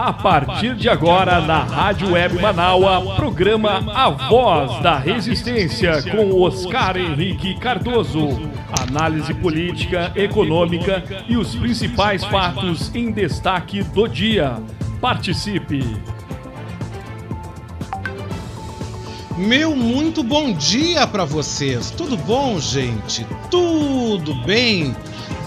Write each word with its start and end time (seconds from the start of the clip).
A 0.00 0.12
partir 0.12 0.76
de 0.76 0.88
agora, 0.88 1.40
na 1.40 1.64
Rádio 1.64 2.12
Web 2.12 2.40
Manaua, 2.40 3.16
programa 3.16 3.82
A 3.92 4.08
Voz 4.08 4.80
da 4.80 4.96
Resistência 4.96 6.00
com 6.04 6.40
Oscar 6.40 6.96
Henrique 6.96 7.58
Cardoso. 7.58 8.48
Análise 8.88 9.34
política, 9.34 10.12
econômica 10.14 11.02
e 11.26 11.36
os 11.36 11.56
principais 11.56 12.22
fatos 12.22 12.94
em 12.94 13.10
destaque 13.10 13.82
do 13.82 14.06
dia. 14.06 14.62
Participe! 15.00 15.84
Meu 19.36 19.74
muito 19.74 20.22
bom 20.22 20.52
dia 20.52 21.08
para 21.08 21.24
vocês. 21.24 21.90
Tudo 21.90 22.16
bom, 22.16 22.60
gente? 22.60 23.26
Tudo 23.50 24.32
bem? 24.44 24.94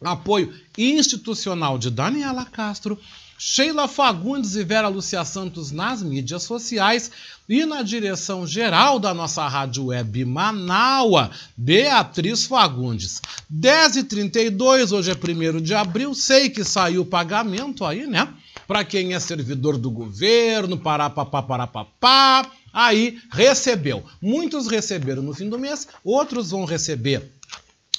apoio 0.01 0.55
institucional 0.77 1.77
de 1.77 1.91
Daniela 1.91 2.47
Castro, 2.47 2.99
Sheila 3.41 3.87
Fagundes 3.87 4.57
e 4.57 4.65
Vera 4.65 4.89
Lucia 4.89 5.25
Santos 5.25 5.71
nas 5.71 6.03
mídias 6.03 6.43
sociais 6.43 7.11
e 7.49 7.65
na 7.65 7.83
direção 7.83 8.45
geral 8.45 8.99
da 8.99 9.15
nossa 9.15 9.47
rádio 9.47 9.87
web 9.87 10.25
Manaua, 10.25 11.31
Beatriz 11.57 12.47
Fagundes. 12.47 13.23
10h32, 13.53 14.91
hoje 14.91 15.13
é 15.13 15.15
1 15.15 15.61
de 15.61 15.73
abril, 15.73 16.15
sei 16.15 16.51
que 16.51 16.65
saiu 16.65 17.03
o 17.03 17.07
pagamento 17.07 17.85
aí, 17.85 18.09
né? 18.09 18.29
Para 18.69 18.85
quem 18.85 19.15
é 19.15 19.19
servidor 19.19 19.79
do 19.79 19.91
governo, 19.91 20.77
pará, 20.77 21.09
papá, 21.09 21.43
pará, 21.43 21.67
papá. 21.67 22.53
Aí 22.71 23.19
recebeu. 23.33 24.05
Muitos 24.21 24.67
receberam 24.69 25.23
no 25.23 25.33
fim 25.33 25.49
do 25.49 25.59
mês, 25.59 25.89
outros 26.05 26.51
vão 26.51 26.67
receber 26.67 27.33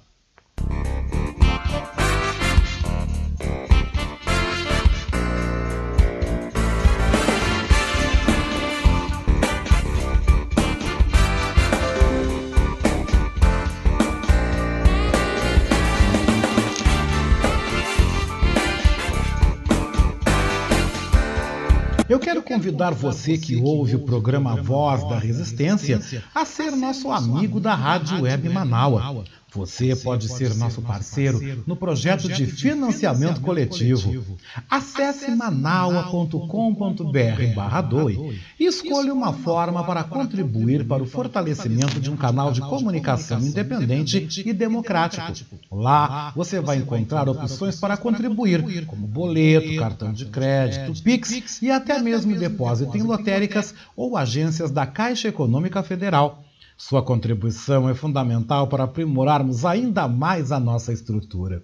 Eu 22.11 22.19
quero 22.19 22.43
convidar 22.43 22.93
você 22.93 23.37
que 23.37 23.55
ouve 23.55 23.95
o 23.95 23.99
programa 23.99 24.61
Voz 24.61 25.01
da 25.07 25.17
Resistência 25.17 25.97
a 26.35 26.43
ser 26.43 26.71
nosso 26.71 27.09
amigo 27.09 27.57
da 27.57 27.73
Rádio 27.73 28.23
Web 28.23 28.49
Manaua. 28.49 29.23
Você 29.53 29.95
pode 29.95 30.29
ser 30.29 30.55
nosso 30.55 30.81
parceiro 30.81 31.63
no 31.67 31.75
projeto 31.75 32.29
de 32.29 32.45
financiamento 32.45 33.41
coletivo. 33.41 34.37
Acesse 34.69 35.29
manaua.com.br 35.31 37.53
barra 37.53 37.81
doe 37.81 38.39
e 38.59 38.65
escolha 38.65 39.13
uma 39.13 39.33
forma 39.33 39.83
para 39.83 40.05
contribuir 40.05 40.85
para 40.85 41.03
o 41.03 41.05
fortalecimento 41.05 41.99
de 41.99 42.09
um 42.09 42.15
canal 42.15 42.53
de 42.53 42.61
comunicação 42.61 43.39
independente 43.39 44.29
e 44.45 44.53
democrático. 44.53 45.33
Lá 45.69 46.31
você 46.35 46.61
vai 46.61 46.77
encontrar 46.77 47.27
opções 47.27 47.79
para 47.79 47.97
contribuir, 47.97 48.85
como 48.85 49.05
boleto, 49.05 49.75
cartão 49.75 50.13
de 50.13 50.25
crédito, 50.25 51.03
Pix 51.03 51.61
e 51.61 51.69
até 51.69 51.99
mesmo 51.99 52.37
depósito 52.37 52.97
em 52.97 53.01
lotéricas 53.01 53.75
ou 53.95 54.15
agências 54.15 54.71
da 54.71 54.85
Caixa 54.85 55.27
Econômica 55.27 55.83
Federal. 55.83 56.41
Sua 56.81 57.03
contribuição 57.03 57.87
é 57.87 57.93
fundamental 57.93 58.65
para 58.67 58.85
aprimorarmos 58.85 59.63
ainda 59.65 60.07
mais 60.07 60.51
a 60.51 60.59
nossa 60.59 60.91
estrutura. 60.91 61.61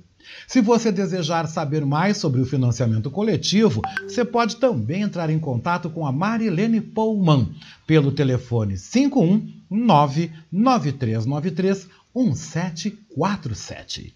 Se 0.48 0.62
você 0.62 0.92
desejar 0.92 1.48
saber 1.48 1.84
mais 1.84 2.18
sobre 2.18 2.40
o 2.40 2.46
financiamento 2.46 3.10
coletivo, 3.10 3.82
você 4.04 4.24
pode 4.24 4.58
também 4.58 5.02
entrar 5.02 5.32
em 5.32 5.40
contato 5.40 5.90
com 5.90 6.06
a 6.06 6.12
Marilene 6.12 6.80
Pullman 6.80 7.50
pelo 7.88 8.12
telefone 8.12 8.76
519 8.78 10.32
9393 10.52 11.88
1747. 12.16 14.14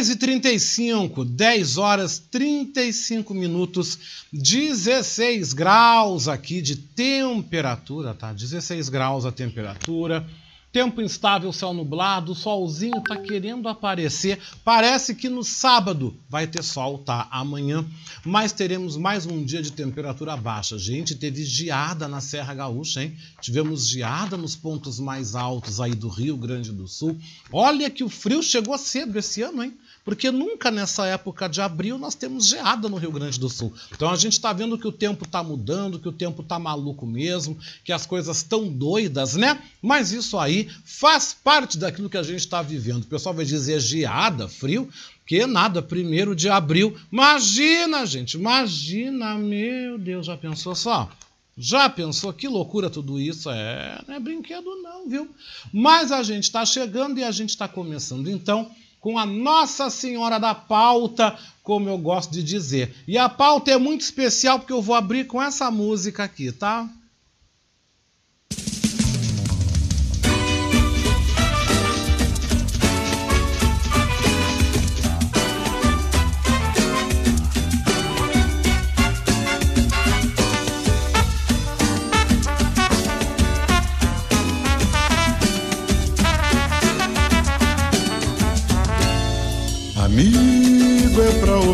10 0.00 0.08
e 0.08 0.16
35, 0.16 1.24
10 1.26 1.76
horas 1.76 2.18
35 2.18 3.34
minutos, 3.34 3.98
16 4.32 5.52
graus 5.52 6.26
aqui 6.26 6.62
de 6.62 6.76
temperatura, 6.76 8.14
tá? 8.14 8.32
16 8.32 8.88
graus 8.88 9.26
a 9.26 9.32
temperatura. 9.32 10.26
Tempo 10.72 11.02
instável, 11.02 11.52
céu 11.52 11.74
nublado, 11.74 12.32
solzinho 12.32 13.02
tá 13.02 13.16
querendo 13.16 13.68
aparecer. 13.68 14.40
Parece 14.64 15.16
que 15.16 15.28
no 15.28 15.42
sábado 15.42 16.16
vai 16.30 16.46
ter 16.46 16.62
sol, 16.62 16.98
tá? 16.98 17.26
Amanhã, 17.30 17.84
mas 18.24 18.52
teremos 18.52 18.96
mais 18.96 19.26
um 19.26 19.44
dia 19.44 19.60
de 19.60 19.72
temperatura 19.72 20.36
baixa. 20.36 20.78
Gente, 20.78 21.16
teve 21.16 21.44
geada 21.44 22.06
na 22.06 22.20
Serra 22.20 22.54
Gaúcha, 22.54 23.02
hein? 23.02 23.18
Tivemos 23.40 23.88
geada 23.88 24.36
nos 24.36 24.54
pontos 24.54 25.00
mais 25.00 25.34
altos 25.34 25.80
aí 25.80 25.94
do 25.94 26.08
Rio 26.08 26.36
Grande 26.36 26.70
do 26.70 26.86
Sul. 26.86 27.18
Olha 27.52 27.90
que 27.90 28.04
o 28.04 28.08
frio 28.08 28.40
chegou 28.40 28.78
cedo 28.78 29.18
esse 29.18 29.42
ano, 29.42 29.64
hein? 29.64 29.74
Porque 30.04 30.30
nunca 30.30 30.70
nessa 30.70 31.06
época 31.06 31.48
de 31.48 31.60
abril 31.60 31.98
nós 31.98 32.14
temos 32.14 32.48
geada 32.48 32.88
no 32.88 32.96
Rio 32.96 33.12
Grande 33.12 33.38
do 33.38 33.48
Sul. 33.48 33.72
Então 33.92 34.10
a 34.10 34.16
gente 34.16 34.34
está 34.34 34.52
vendo 34.52 34.78
que 34.78 34.86
o 34.86 34.92
tempo 34.92 35.24
está 35.24 35.42
mudando, 35.42 35.98
que 35.98 36.08
o 36.08 36.12
tempo 36.12 36.42
está 36.42 36.58
maluco 36.58 37.06
mesmo, 37.06 37.58
que 37.84 37.92
as 37.92 38.06
coisas 38.06 38.38
estão 38.38 38.68
doidas, 38.68 39.34
né? 39.34 39.62
Mas 39.82 40.12
isso 40.12 40.38
aí 40.38 40.68
faz 40.84 41.34
parte 41.34 41.78
daquilo 41.78 42.10
que 42.10 42.16
a 42.16 42.22
gente 42.22 42.40
está 42.40 42.62
vivendo. 42.62 43.02
O 43.02 43.06
pessoal 43.06 43.34
vai 43.34 43.44
dizer 43.44 43.80
geada, 43.80 44.48
frio, 44.48 44.88
que 45.26 45.46
nada, 45.46 45.80
primeiro 45.80 46.34
de 46.34 46.48
abril. 46.48 46.96
Imagina, 47.12 48.04
gente, 48.04 48.34
imagina, 48.34 49.36
meu 49.36 49.98
Deus, 49.98 50.26
já 50.26 50.36
pensou 50.36 50.74
só? 50.74 51.08
Já 51.56 51.90
pensou 51.90 52.32
que 52.32 52.48
loucura 52.48 52.88
tudo 52.88 53.20
isso? 53.20 53.50
É, 53.50 54.02
não 54.08 54.14
é 54.14 54.18
brinquedo 54.18 54.74
não, 54.82 55.08
viu? 55.08 55.28
Mas 55.72 56.10
a 56.10 56.22
gente 56.22 56.44
está 56.44 56.64
chegando 56.64 57.18
e 57.18 57.24
a 57.24 57.30
gente 57.30 57.50
está 57.50 57.68
começando 57.68 58.30
então 58.30 58.70
com 59.00 59.18
a 59.18 59.24
Nossa 59.24 59.88
Senhora 59.88 60.38
da 60.38 60.54
Pauta, 60.54 61.36
como 61.62 61.88
eu 61.88 61.96
gosto 61.96 62.30
de 62.32 62.42
dizer. 62.42 62.94
E 63.08 63.16
a 63.16 63.28
pauta 63.28 63.70
é 63.70 63.78
muito 63.78 64.02
especial 64.02 64.58
porque 64.58 64.72
eu 64.72 64.82
vou 64.82 64.94
abrir 64.94 65.26
com 65.26 65.42
essa 65.42 65.70
música 65.70 66.24
aqui, 66.24 66.52
tá? 66.52 66.88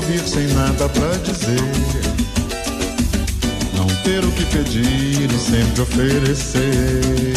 Ouvir 0.07 0.29
sem 0.29 0.47
nada 0.55 0.89
pra 0.89 1.09
dizer. 1.25 1.61
Não 3.77 3.87
ter 4.05 4.25
o 4.25 4.31
que 4.33 4.45
pedir 4.47 5.29
e 5.31 5.39
sempre 5.39 5.83
oferecer. 5.83 7.35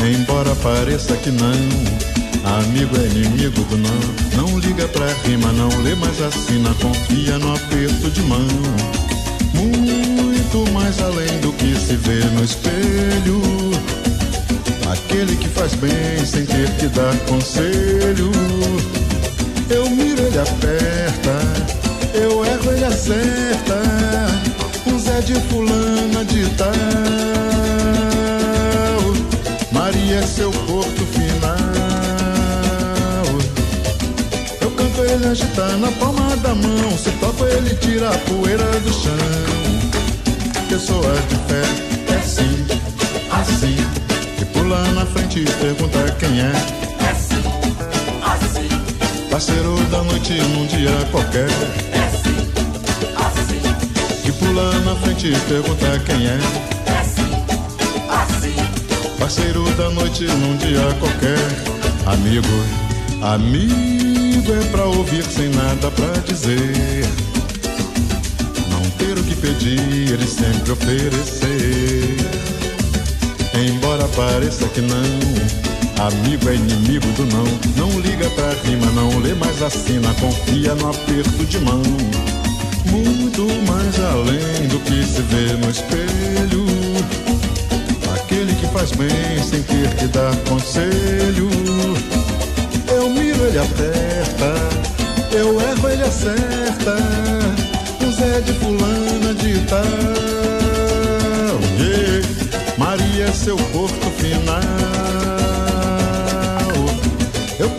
Embora 0.00 0.54
pareça 0.56 1.16
que 1.16 1.30
não, 1.30 2.58
amigo 2.58 2.96
é 2.96 3.06
inimigo 3.06 3.62
do 3.64 3.78
não. 3.78 4.46
Não 4.46 4.58
liga 4.58 4.86
pra 4.88 5.06
rima, 5.24 5.52
não 5.52 5.68
lê, 5.82 5.94
mas 5.94 6.20
assina, 6.20 6.74
confia 6.74 7.38
no 7.38 7.54
aperto 7.54 8.10
de 8.10 8.22
mão. 8.22 8.46
Muito 9.54 10.70
mais 10.72 11.00
além 11.00 11.40
do 11.40 11.52
que 11.54 11.74
se 11.76 11.96
vê 11.96 12.24
no 12.34 12.44
espelho. 12.44 13.40
Aquele 14.90 15.36
que 15.36 15.48
faz 15.48 15.74
bem 15.76 16.24
sem 16.26 16.44
ter 16.44 16.70
que 16.76 16.88
dar 16.88 17.16
conselho. 17.26 18.30
Eu 19.74 19.88
miro, 19.88 20.22
ele 20.26 20.38
aperta. 20.38 21.40
Eu 22.12 22.44
erro, 22.44 22.72
ele 22.72 22.84
acerta. 22.84 23.80
O 24.86 24.98
Zé 24.98 25.20
de 25.22 25.34
fulana 25.48 26.22
de 26.26 26.46
tal. 26.56 26.72
Maria 29.72 30.16
é 30.16 30.22
seu 30.22 30.50
porto 30.50 31.06
final. 31.06 31.56
Eu 34.60 34.70
canto, 34.72 35.04
ele 35.04 35.26
agita 35.26 35.76
na 35.78 35.90
palma 35.92 36.36
da 36.36 36.54
mão. 36.54 36.98
Se 36.98 37.10
toco, 37.12 37.46
ele 37.46 37.74
tira 37.76 38.10
a 38.10 38.18
poeira 38.18 38.64
do 38.80 38.92
chão. 38.92 39.12
Pessoa 40.68 41.14
de 41.28 41.36
fé 41.48 41.62
é 42.12 42.16
assim, 42.18 42.66
assim. 43.30 43.76
Que 44.36 44.44
pula 44.44 44.84
na 44.92 45.06
frente 45.06 45.40
e 45.40 45.44
pergunta 45.44 46.14
quem 46.18 46.40
é. 46.40 46.91
Parceiro 49.32 49.74
da 49.90 50.02
noite 50.02 50.34
num 50.34 50.66
dia 50.66 50.90
qualquer. 51.10 51.48
É 51.90 51.98
assim, 52.00 52.36
assim. 53.16 54.22
Que 54.22 54.30
pula 54.32 54.78
na 54.80 54.94
frente 54.96 55.28
e 55.28 55.40
pergunta 55.48 55.98
quem 56.04 56.26
é. 56.26 56.38
É 56.84 56.98
assim, 57.00 57.32
assim. 58.10 58.54
Parceiro 59.18 59.64
da 59.70 59.88
noite 59.88 60.24
num 60.24 60.54
dia 60.58 60.82
qualquer. 61.00 61.38
Amigo, 62.04 62.46
amigo 63.22 64.52
é 64.52 64.64
pra 64.70 64.84
ouvir 64.84 65.24
sem 65.24 65.48
nada 65.48 65.90
pra 65.92 66.12
dizer. 66.26 67.06
Não 68.68 68.82
ter 68.98 69.18
o 69.18 69.24
que 69.24 69.34
pedir 69.36 70.20
e 70.20 70.26
sempre 70.26 70.72
oferecer. 70.72 72.16
Embora 73.54 74.06
pareça 74.08 74.68
que 74.68 74.82
não 74.82 75.71
Amigo 75.98 76.48
é 76.48 76.54
inimigo 76.54 77.06
do 77.12 77.24
não, 77.26 77.44
não 77.76 78.00
liga 78.00 78.28
pra 78.30 78.50
rima, 78.64 78.86
não 78.92 79.18
lê 79.20 79.34
mais 79.34 79.62
assina, 79.62 80.12
confia 80.14 80.74
no 80.74 80.90
aperto 80.90 81.44
de 81.44 81.58
mão. 81.60 81.82
Muito 82.86 83.46
mais 83.70 83.98
além 84.00 84.68
do 84.68 84.80
que 84.80 85.04
se 85.04 85.22
vê 85.22 85.52
no 85.56 85.70
espelho. 85.70 86.66
Aquele 88.14 88.54
que 88.54 88.66
faz 88.68 88.90
bem 88.92 89.42
sem 89.42 89.62
ter 89.62 89.94
que 89.96 90.06
dar 90.08 90.34
conselho. 90.48 91.48
Eu 92.88 93.08
miro, 93.10 93.44
ele 93.46 93.58
aperta, 93.58 94.54
eu 95.32 95.60
erro, 95.60 95.88
ele 95.88 96.02
acerta. 96.02 96.96
O 98.04 98.12
Zé 98.12 98.40
de 98.40 98.52
fulana 98.54 99.34
de 99.34 99.58
tal. 99.66 99.82
Yeah. 101.78 102.12
Maria 102.76 103.24
é 103.26 103.32
seu 103.32 103.56
porto 103.56 104.10
final. 104.18 105.51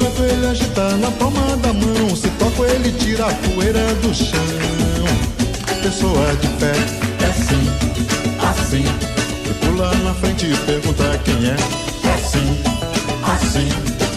Canto 0.03 0.21
ele 0.23 0.47
agitar 0.47 0.97
na 0.97 1.09
palma 1.11 1.55
da 1.57 1.71
mão. 1.71 2.13
Se 2.13 2.27
toco 2.31 2.65
ele 2.65 2.91
tira 2.91 3.25
a 3.25 3.33
poeira 3.33 3.79
do 4.01 4.13
chão. 4.13 4.37
Pessoa 5.81 6.35
de 6.41 6.47
pé 6.59 6.73
é 7.21 7.29
assim, 7.29 7.63
assim. 8.51 8.85
E 9.49 9.53
pula 9.65 9.95
na 10.03 10.13
frente 10.15 10.47
e 10.47 10.57
pergunta 10.65 11.17
quem 11.23 11.47
é. 11.47 11.55
É 12.03 12.13
assim, 12.15 12.59
assim. 13.23 13.69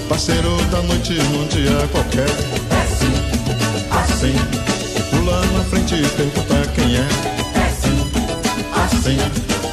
Parceiro 0.08 0.56
da 0.72 0.82
noite 0.82 1.12
num 1.12 1.46
dia 1.46 1.88
qualquer. 1.92 2.30
É 2.70 2.82
assim, 2.82 3.14
assim. 3.92 4.34
E 4.96 5.02
pula 5.14 5.40
na 5.40 5.64
frente 5.66 5.94
e 5.94 6.08
pergunta 6.16 6.68
quem 6.74 6.96
é. 6.96 7.06
É 7.54 7.64
assim, 7.64 8.10
assim. 8.74 9.18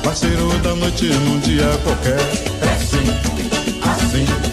Parceiro 0.04 0.60
da 0.60 0.76
noite 0.76 1.06
num 1.06 1.40
dia 1.40 1.66
qualquer. 1.84 2.20
É 2.62 2.76
assim, 2.76 3.10
assim 3.90 4.53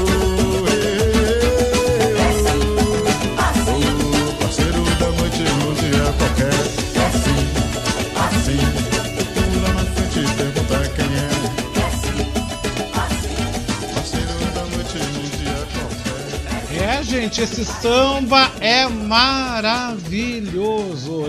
eu. 3.83 4.35
Parceiro 4.39 4.83
da 5.01 5.09
noite 5.19 5.43
num 5.59 5.75
dia 5.75 6.07
qualquer. 6.19 6.59
Assim, 7.07 7.41
assim. 8.17 8.61
Gente, 17.03 17.43
esse 17.43 17.65
samba 17.65 18.53
é 18.61 18.87
maravilhoso. 18.87 20.00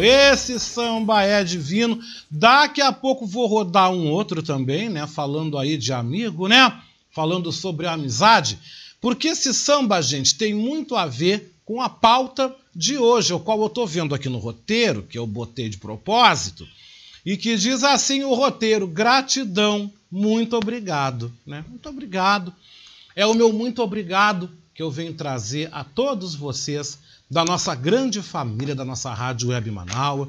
Esse 0.03 0.59
samba 0.59 1.23
é 1.23 1.43
divino. 1.43 1.99
Daqui 2.29 2.81
a 2.81 2.91
pouco 2.91 3.25
vou 3.25 3.45
rodar 3.45 3.91
um 3.91 4.09
outro 4.09 4.41
também, 4.41 4.89
né? 4.89 5.05
Falando 5.05 5.57
aí 5.57 5.77
de 5.77 5.93
amigo, 5.93 6.47
né? 6.47 6.81
Falando 7.11 7.51
sobre 7.51 7.87
amizade. 7.87 8.57
Porque 8.99 9.29
esse 9.29 9.53
samba, 9.53 10.01
gente, 10.01 10.35
tem 10.35 10.53
muito 10.53 10.95
a 10.95 11.05
ver 11.05 11.53
com 11.65 11.81
a 11.81 11.89
pauta 11.89 12.55
de 12.75 12.97
hoje, 12.97 13.33
o 13.33 13.39
qual 13.39 13.61
eu 13.61 13.69
tô 13.69 13.85
vendo 13.85 14.15
aqui 14.15 14.29
no 14.29 14.37
roteiro, 14.37 15.03
que 15.03 15.17
eu 15.17 15.27
botei 15.27 15.69
de 15.69 15.77
propósito, 15.77 16.67
e 17.25 17.37
que 17.37 17.55
diz 17.57 17.83
assim 17.83 18.23
o 18.23 18.33
roteiro: 18.33 18.87
gratidão, 18.87 19.91
muito 20.09 20.55
obrigado, 20.55 21.31
né? 21.45 21.63
Muito 21.69 21.87
obrigado. 21.87 22.53
É 23.15 23.25
o 23.25 23.33
meu 23.33 23.51
muito 23.51 23.81
obrigado 23.81 24.49
que 24.73 24.81
eu 24.81 24.89
venho 24.89 25.13
trazer 25.13 25.69
a 25.71 25.83
todos 25.83 26.33
vocês 26.33 26.97
da 27.31 27.45
nossa 27.45 27.73
grande 27.73 28.21
família, 28.21 28.75
da 28.75 28.83
nossa 28.83 29.13
Rádio 29.13 29.49
Web 29.49 29.71
Manaus, 29.71 30.27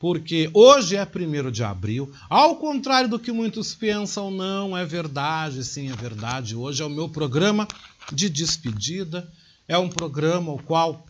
porque 0.00 0.50
hoje 0.52 0.96
é 0.96 1.04
1 1.04 1.52
de 1.52 1.62
abril, 1.62 2.12
ao 2.28 2.56
contrário 2.56 3.08
do 3.08 3.20
que 3.20 3.30
muitos 3.30 3.72
pensam, 3.72 4.32
não 4.32 4.76
é 4.76 4.84
verdade, 4.84 5.62
sim, 5.62 5.92
é 5.92 5.94
verdade. 5.94 6.56
Hoje 6.56 6.82
é 6.82 6.84
o 6.84 6.90
meu 6.90 7.08
programa 7.08 7.68
de 8.12 8.28
despedida, 8.28 9.30
é 9.68 9.78
um 9.78 9.88
programa 9.88 10.50
o 10.50 10.60
qual, 10.60 11.06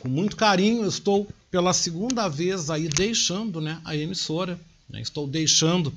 com 0.00 0.08
muito 0.08 0.34
carinho, 0.34 0.82
eu 0.82 0.88
estou 0.88 1.28
pela 1.50 1.74
segunda 1.74 2.26
vez 2.26 2.70
aí 2.70 2.88
deixando 2.88 3.60
né, 3.60 3.82
a 3.84 3.94
emissora, 3.94 4.58
né, 4.88 5.02
estou 5.02 5.26
deixando 5.26 5.92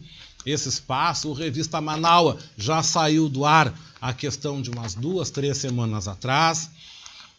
esse 0.46 0.68
espaço. 0.68 1.30
O 1.30 1.34
Revista 1.34 1.80
Manaua 1.80 2.38
já 2.58 2.84
saiu 2.84 3.30
do 3.30 3.46
ar 3.46 3.74
a 4.02 4.12
questão 4.12 4.62
de 4.62 4.70
umas 4.70 4.94
duas, 4.94 5.30
três 5.30 5.58
semanas 5.58 6.06
atrás. 6.06 6.70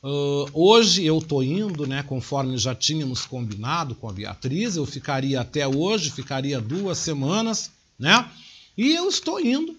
Uh, 0.02 0.50
hoje 0.52 1.04
eu 1.04 1.18
estou 1.18 1.44
indo, 1.44 1.86
né, 1.86 2.02
conforme 2.02 2.58
já 2.58 2.74
tínhamos 2.74 3.24
combinado 3.24 3.94
com 3.94 4.08
a 4.08 4.12
Beatriz, 4.12 4.74
eu 4.74 4.84
ficaria 4.84 5.40
até 5.40 5.66
hoje, 5.68 6.10
ficaria 6.10 6.60
duas 6.60 6.98
semanas, 6.98 7.70
né? 7.96 8.28
E 8.76 8.92
eu 8.96 9.08
estou 9.08 9.38
indo 9.38 9.78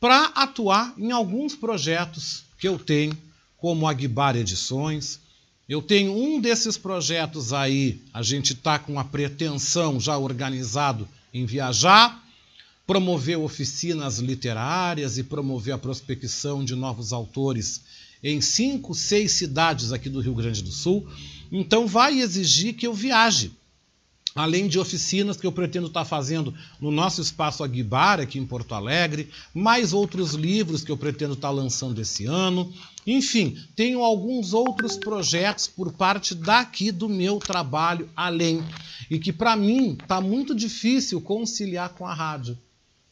para 0.00 0.24
atuar 0.34 0.92
em 0.98 1.12
alguns 1.12 1.54
projetos 1.54 2.42
que 2.58 2.66
eu 2.66 2.80
tenho, 2.80 3.16
como 3.58 3.86
a 3.86 3.92
Guibar 3.92 4.34
Edições. 4.34 5.20
Eu 5.68 5.80
tenho 5.80 6.16
um 6.16 6.40
desses 6.40 6.76
projetos 6.76 7.52
aí, 7.52 8.02
a 8.12 8.22
gente 8.24 8.54
está 8.54 8.76
com 8.76 8.98
a 8.98 9.04
pretensão 9.04 10.00
já 10.00 10.18
organizado 10.18 11.06
em 11.32 11.46
viajar, 11.46 12.20
promover 12.84 13.38
oficinas 13.38 14.18
literárias 14.18 15.16
e 15.16 15.22
promover 15.22 15.74
a 15.74 15.78
prospecção 15.78 16.64
de 16.64 16.74
novos 16.74 17.12
autores 17.12 17.82
em 18.22 18.40
cinco, 18.40 18.94
seis 18.94 19.32
cidades 19.32 19.92
aqui 19.92 20.08
do 20.08 20.20
Rio 20.20 20.34
Grande 20.34 20.62
do 20.62 20.70
Sul. 20.70 21.06
Então 21.50 21.86
vai 21.86 22.20
exigir 22.20 22.74
que 22.74 22.86
eu 22.86 22.94
viaje. 22.94 23.52
Além 24.34 24.68
de 24.68 24.78
oficinas 24.78 25.36
que 25.36 25.46
eu 25.46 25.50
pretendo 25.50 25.88
estar 25.88 26.04
fazendo 26.04 26.54
no 26.80 26.92
nosso 26.92 27.20
espaço 27.20 27.64
Aguibar, 27.64 28.20
aqui 28.20 28.38
em 28.38 28.46
Porto 28.46 28.76
Alegre, 28.76 29.28
mais 29.52 29.92
outros 29.92 30.34
livros 30.34 30.84
que 30.84 30.92
eu 30.92 30.96
pretendo 30.96 31.34
estar 31.34 31.50
lançando 31.50 32.00
esse 32.00 32.26
ano. 32.26 32.72
Enfim, 33.04 33.58
tenho 33.74 34.04
alguns 34.04 34.52
outros 34.52 34.96
projetos 34.96 35.66
por 35.66 35.92
parte 35.92 36.34
daqui 36.34 36.92
do 36.92 37.08
meu 37.08 37.38
trabalho 37.38 38.08
além. 38.14 38.62
E 39.10 39.18
que 39.18 39.32
para 39.32 39.56
mim 39.56 39.96
está 40.00 40.20
muito 40.20 40.54
difícil 40.54 41.20
conciliar 41.20 41.88
com 41.90 42.06
a 42.06 42.14
rádio. 42.14 42.56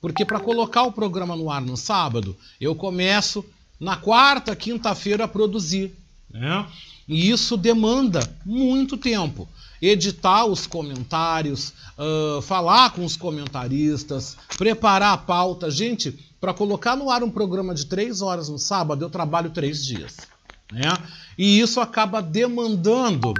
Porque 0.00 0.24
para 0.24 0.38
colocar 0.38 0.84
o 0.84 0.92
programa 0.92 1.34
no 1.34 1.50
ar 1.50 1.62
no 1.62 1.76
sábado, 1.76 2.36
eu 2.60 2.76
começo 2.76 3.44
na 3.78 3.96
quarta, 3.96 4.54
quinta-feira 4.56 5.28
produzir. 5.28 5.94
Né? 6.30 6.66
E 7.08 7.30
isso 7.30 7.56
demanda 7.56 8.20
muito 8.44 8.96
tempo. 8.96 9.48
Editar 9.80 10.44
os 10.44 10.66
comentários, 10.66 11.72
uh, 11.96 12.42
falar 12.42 12.90
com 12.90 13.04
os 13.04 13.16
comentaristas, 13.16 14.36
preparar 14.56 15.14
a 15.14 15.18
pauta. 15.18 15.70
Gente, 15.70 16.18
para 16.40 16.52
colocar 16.52 16.96
no 16.96 17.10
ar 17.10 17.22
um 17.22 17.30
programa 17.30 17.74
de 17.74 17.86
três 17.86 18.20
horas 18.20 18.48
no 18.48 18.58
sábado, 18.58 19.04
eu 19.04 19.10
trabalho 19.10 19.50
três 19.50 19.84
dias. 19.84 20.16
Né? 20.72 20.92
E 21.36 21.60
isso 21.60 21.80
acaba 21.80 22.20
demandando 22.20 23.32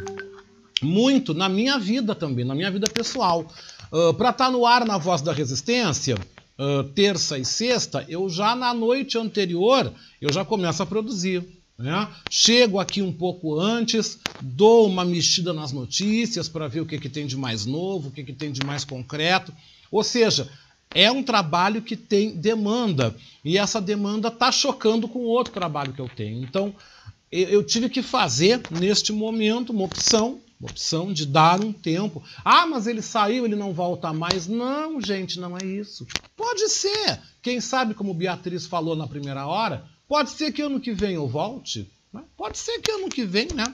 muito 0.80 1.35
na 1.35 1.49
minha 1.49 1.78
vida 1.78 2.14
também, 2.14 2.45
na 2.45 2.54
minha 2.54 2.71
vida 2.71 2.87
pessoal. 2.88 3.47
Uh, 3.92 4.14
para 4.14 4.30
estar 4.30 4.47
tá 4.47 4.50
no 4.50 4.64
ar 4.64 4.85
na 4.85 4.97
Voz 4.97 5.21
da 5.21 5.33
Resistência, 5.33 6.16
uh, 6.58 6.84
terça 6.94 7.38
e 7.38 7.44
sexta, 7.44 8.04
eu 8.08 8.28
já 8.28 8.54
na 8.56 8.74
noite 8.74 9.16
anterior 9.16 9.92
eu 10.20 10.32
já 10.32 10.44
começo 10.44 10.82
a 10.82 10.86
produzir. 10.86 11.44
Né? 11.78 12.08
Chego 12.28 12.80
aqui 12.80 13.00
um 13.00 13.12
pouco 13.12 13.58
antes, 13.58 14.18
dou 14.42 14.86
uma 14.86 15.04
mexida 15.04 15.52
nas 15.52 15.70
notícias 15.70 16.48
para 16.48 16.66
ver 16.66 16.80
o 16.80 16.86
que, 16.86 16.98
que 16.98 17.08
tem 17.08 17.26
de 17.26 17.36
mais 17.36 17.64
novo, 17.64 18.08
o 18.08 18.10
que, 18.10 18.24
que 18.24 18.32
tem 18.32 18.50
de 18.50 18.64
mais 18.66 18.84
concreto. 18.84 19.52
Ou 19.90 20.02
seja, 20.02 20.50
é 20.92 21.10
um 21.10 21.22
trabalho 21.22 21.80
que 21.80 21.96
tem 21.96 22.34
demanda 22.34 23.14
e 23.44 23.56
essa 23.56 23.80
demanda 23.80 24.28
está 24.28 24.50
chocando 24.50 25.06
com 25.06 25.20
outro 25.20 25.52
trabalho 25.52 25.92
que 25.92 26.00
eu 26.00 26.08
tenho. 26.08 26.42
Então, 26.42 26.74
eu 27.30 27.62
tive 27.62 27.88
que 27.88 28.02
fazer 28.02 28.60
neste 28.70 29.12
momento 29.12 29.70
uma 29.70 29.84
opção 29.84 30.40
uma 30.60 30.70
opção 30.70 31.12
de 31.12 31.24
dar 31.24 31.60
um 31.60 31.72
tempo. 31.72 32.22
Ah, 32.44 32.66
mas 32.66 32.86
ele 32.86 33.00
saiu, 33.00 33.44
ele 33.44 33.54
não 33.54 33.72
volta 33.72 34.12
mais. 34.12 34.46
Não, 34.46 35.00
gente, 35.00 35.38
não 35.38 35.56
é 35.56 35.64
isso. 35.64 36.06
Pode 36.36 36.68
ser. 36.68 37.20
Quem 37.40 37.60
sabe, 37.60 37.94
como 37.94 38.12
Beatriz 38.12 38.66
falou 38.66 38.96
na 38.96 39.06
primeira 39.06 39.46
hora, 39.46 39.84
pode 40.08 40.30
ser 40.30 40.52
que 40.52 40.62
ano 40.62 40.80
que 40.80 40.92
vem 40.92 41.14
eu 41.14 41.28
volte. 41.28 41.88
Né? 42.12 42.22
Pode 42.36 42.58
ser 42.58 42.80
que 42.80 42.90
ano 42.90 43.08
que 43.08 43.24
vem, 43.24 43.48
né? 43.54 43.64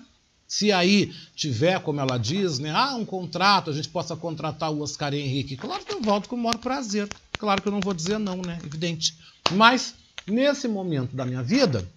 Se 0.46 0.70
aí 0.70 1.12
tiver, 1.34 1.80
como 1.80 2.00
ela 2.00 2.18
diz, 2.18 2.58
né, 2.58 2.70
ah, 2.70 2.94
um 2.94 3.04
contrato, 3.04 3.70
a 3.70 3.72
gente 3.72 3.88
possa 3.88 4.14
contratar 4.14 4.70
o 4.70 4.82
Oscar 4.82 5.14
Henrique. 5.14 5.56
Claro 5.56 5.84
que 5.84 5.92
eu 5.94 6.02
volto 6.02 6.28
com 6.28 6.36
o 6.36 6.38
maior 6.38 6.58
prazer. 6.58 7.08
Claro 7.38 7.62
que 7.62 7.68
eu 7.68 7.72
não 7.72 7.80
vou 7.80 7.94
dizer 7.94 8.18
não, 8.18 8.36
né? 8.36 8.58
Evidente. 8.64 9.16
Mas, 9.52 9.94
nesse 10.26 10.68
momento 10.68 11.16
da 11.16 11.24
minha 11.24 11.42
vida, 11.42 11.88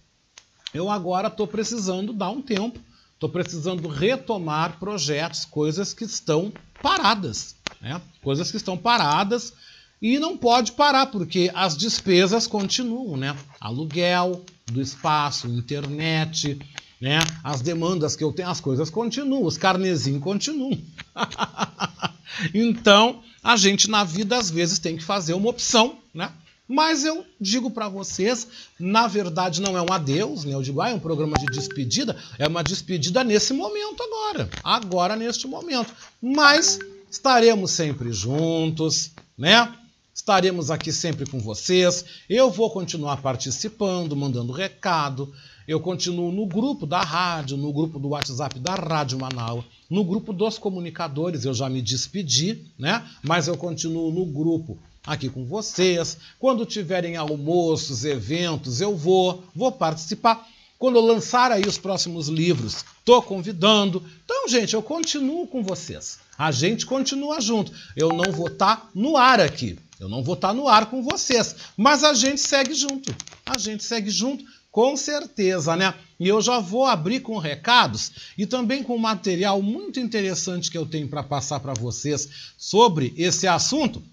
eu 0.73 0.89
agora 0.89 1.27
estou 1.27 1.45
precisando 1.45 2.13
dar 2.13 2.29
um 2.29 2.41
tempo 2.41 2.79
Estou 3.17 3.29
precisando 3.29 3.87
retomar 3.87 4.77
projetos, 4.77 5.43
coisas 5.43 5.91
que 5.91 6.03
estão 6.03 6.53
paradas, 6.83 7.55
né? 7.81 7.99
Coisas 8.21 8.51
que 8.51 8.57
estão 8.57 8.77
paradas 8.77 9.53
e 9.99 10.19
não 10.19 10.37
pode 10.37 10.73
parar 10.73 11.07
porque 11.07 11.49
as 11.55 11.75
despesas 11.75 12.45
continuam, 12.45 13.17
né? 13.17 13.35
Aluguel 13.59 14.45
do 14.67 14.79
espaço, 14.79 15.47
internet, 15.47 16.59
né? 17.01 17.17
As 17.43 17.59
demandas 17.59 18.15
que 18.15 18.23
eu 18.23 18.31
tenho, 18.31 18.49
as 18.49 18.61
coisas 18.61 18.87
continuam, 18.91 19.45
os 19.45 19.57
carnezinhos 19.57 20.21
continuam. 20.21 20.79
então, 22.53 23.23
a 23.43 23.57
gente 23.57 23.89
na 23.89 24.03
vida 24.03 24.37
às 24.37 24.51
vezes 24.51 24.77
tem 24.77 24.95
que 24.95 25.03
fazer 25.03 25.33
uma 25.33 25.49
opção, 25.49 25.97
né? 26.13 26.31
Mas 26.67 27.05
eu 27.05 27.25
digo 27.39 27.71
para 27.71 27.87
vocês, 27.87 28.47
na 28.77 29.07
verdade 29.07 29.61
não 29.61 29.77
é 29.77 29.81
um 29.81 29.93
adeus, 29.93 30.43
né? 30.43 30.53
Eu 30.53 30.61
digo, 30.61 30.81
ah, 30.81 30.89
é 30.89 30.93
um 30.93 30.99
programa 30.99 31.37
de 31.37 31.45
despedida, 31.45 32.15
é 32.37 32.47
uma 32.47 32.63
despedida 32.63 33.23
nesse 33.23 33.53
momento 33.53 34.03
agora, 34.03 34.49
agora 34.63 35.15
neste 35.15 35.47
momento. 35.47 35.93
Mas 36.21 36.79
estaremos 37.09 37.71
sempre 37.71 38.11
juntos, 38.11 39.11
né? 39.37 39.73
Estaremos 40.13 40.69
aqui 40.71 40.91
sempre 40.91 41.29
com 41.29 41.39
vocês. 41.39 42.03
Eu 42.27 42.49
vou 42.49 42.69
continuar 42.71 43.17
participando, 43.17 44.15
mandando 44.15 44.51
recado. 44.51 45.31
Eu 45.67 45.79
continuo 45.79 46.31
no 46.31 46.45
grupo 46.45 46.85
da 46.85 47.01
rádio, 47.01 47.55
no 47.55 47.71
grupo 47.71 47.99
do 47.99 48.09
WhatsApp 48.09 48.59
da 48.59 48.73
Rádio 48.75 49.19
Manaus, 49.19 49.63
no 49.89 50.03
grupo 50.03 50.33
dos 50.33 50.57
comunicadores. 50.57 51.45
Eu 51.45 51.53
já 51.53 51.69
me 51.69 51.81
despedi, 51.81 52.65
né? 52.79 53.07
Mas 53.21 53.47
eu 53.47 53.55
continuo 53.55 54.11
no 54.11 54.25
grupo 54.25 54.77
aqui 55.07 55.29
com 55.29 55.45
vocês. 55.45 56.17
Quando 56.37 56.65
tiverem 56.65 57.15
almoços, 57.15 58.03
eventos, 58.03 58.81
eu 58.81 58.95
vou, 58.95 59.43
vou 59.55 59.71
participar. 59.71 60.45
Quando 60.77 60.99
lançar 60.99 61.51
aí 61.51 61.63
os 61.65 61.77
próximos 61.77 62.27
livros, 62.27 62.85
estou 62.99 63.21
convidando. 63.21 64.03
Então, 64.25 64.47
gente, 64.47 64.75
eu 64.75 64.83
continuo 64.83 65.47
com 65.47 65.63
vocês. 65.63 66.19
A 66.37 66.51
gente 66.51 66.85
continua 66.85 67.41
junto. 67.41 67.71
Eu 67.95 68.09
não 68.09 68.31
vou 68.31 68.47
estar 68.47 68.75
tá 68.75 68.89
no 68.93 69.17
ar 69.17 69.39
aqui. 69.39 69.79
Eu 69.99 70.07
não 70.07 70.21
vou 70.21 70.35
estar 70.35 70.49
tá 70.49 70.53
no 70.53 70.67
ar 70.67 70.87
com 70.87 71.01
vocês. 71.01 71.55
Mas 71.75 72.03
a 72.03 72.13
gente 72.13 72.41
segue 72.41 72.75
junto. 72.75 73.15
A 73.43 73.57
gente 73.57 73.83
segue 73.83 74.11
junto, 74.11 74.45
com 74.69 74.95
certeza, 74.95 75.75
né? 75.75 75.95
E 76.19 76.27
eu 76.27 76.39
já 76.41 76.59
vou 76.59 76.85
abrir 76.85 77.21
com 77.21 77.39
recados 77.39 78.11
e 78.37 78.45
também 78.45 78.83
com 78.83 78.95
material 78.99 79.59
muito 79.63 79.99
interessante 79.99 80.69
que 80.69 80.77
eu 80.77 80.85
tenho 80.85 81.07
para 81.07 81.23
passar 81.23 81.59
para 81.59 81.73
vocês 81.73 82.29
sobre 82.55 83.13
esse 83.17 83.47
assunto 83.47 84.03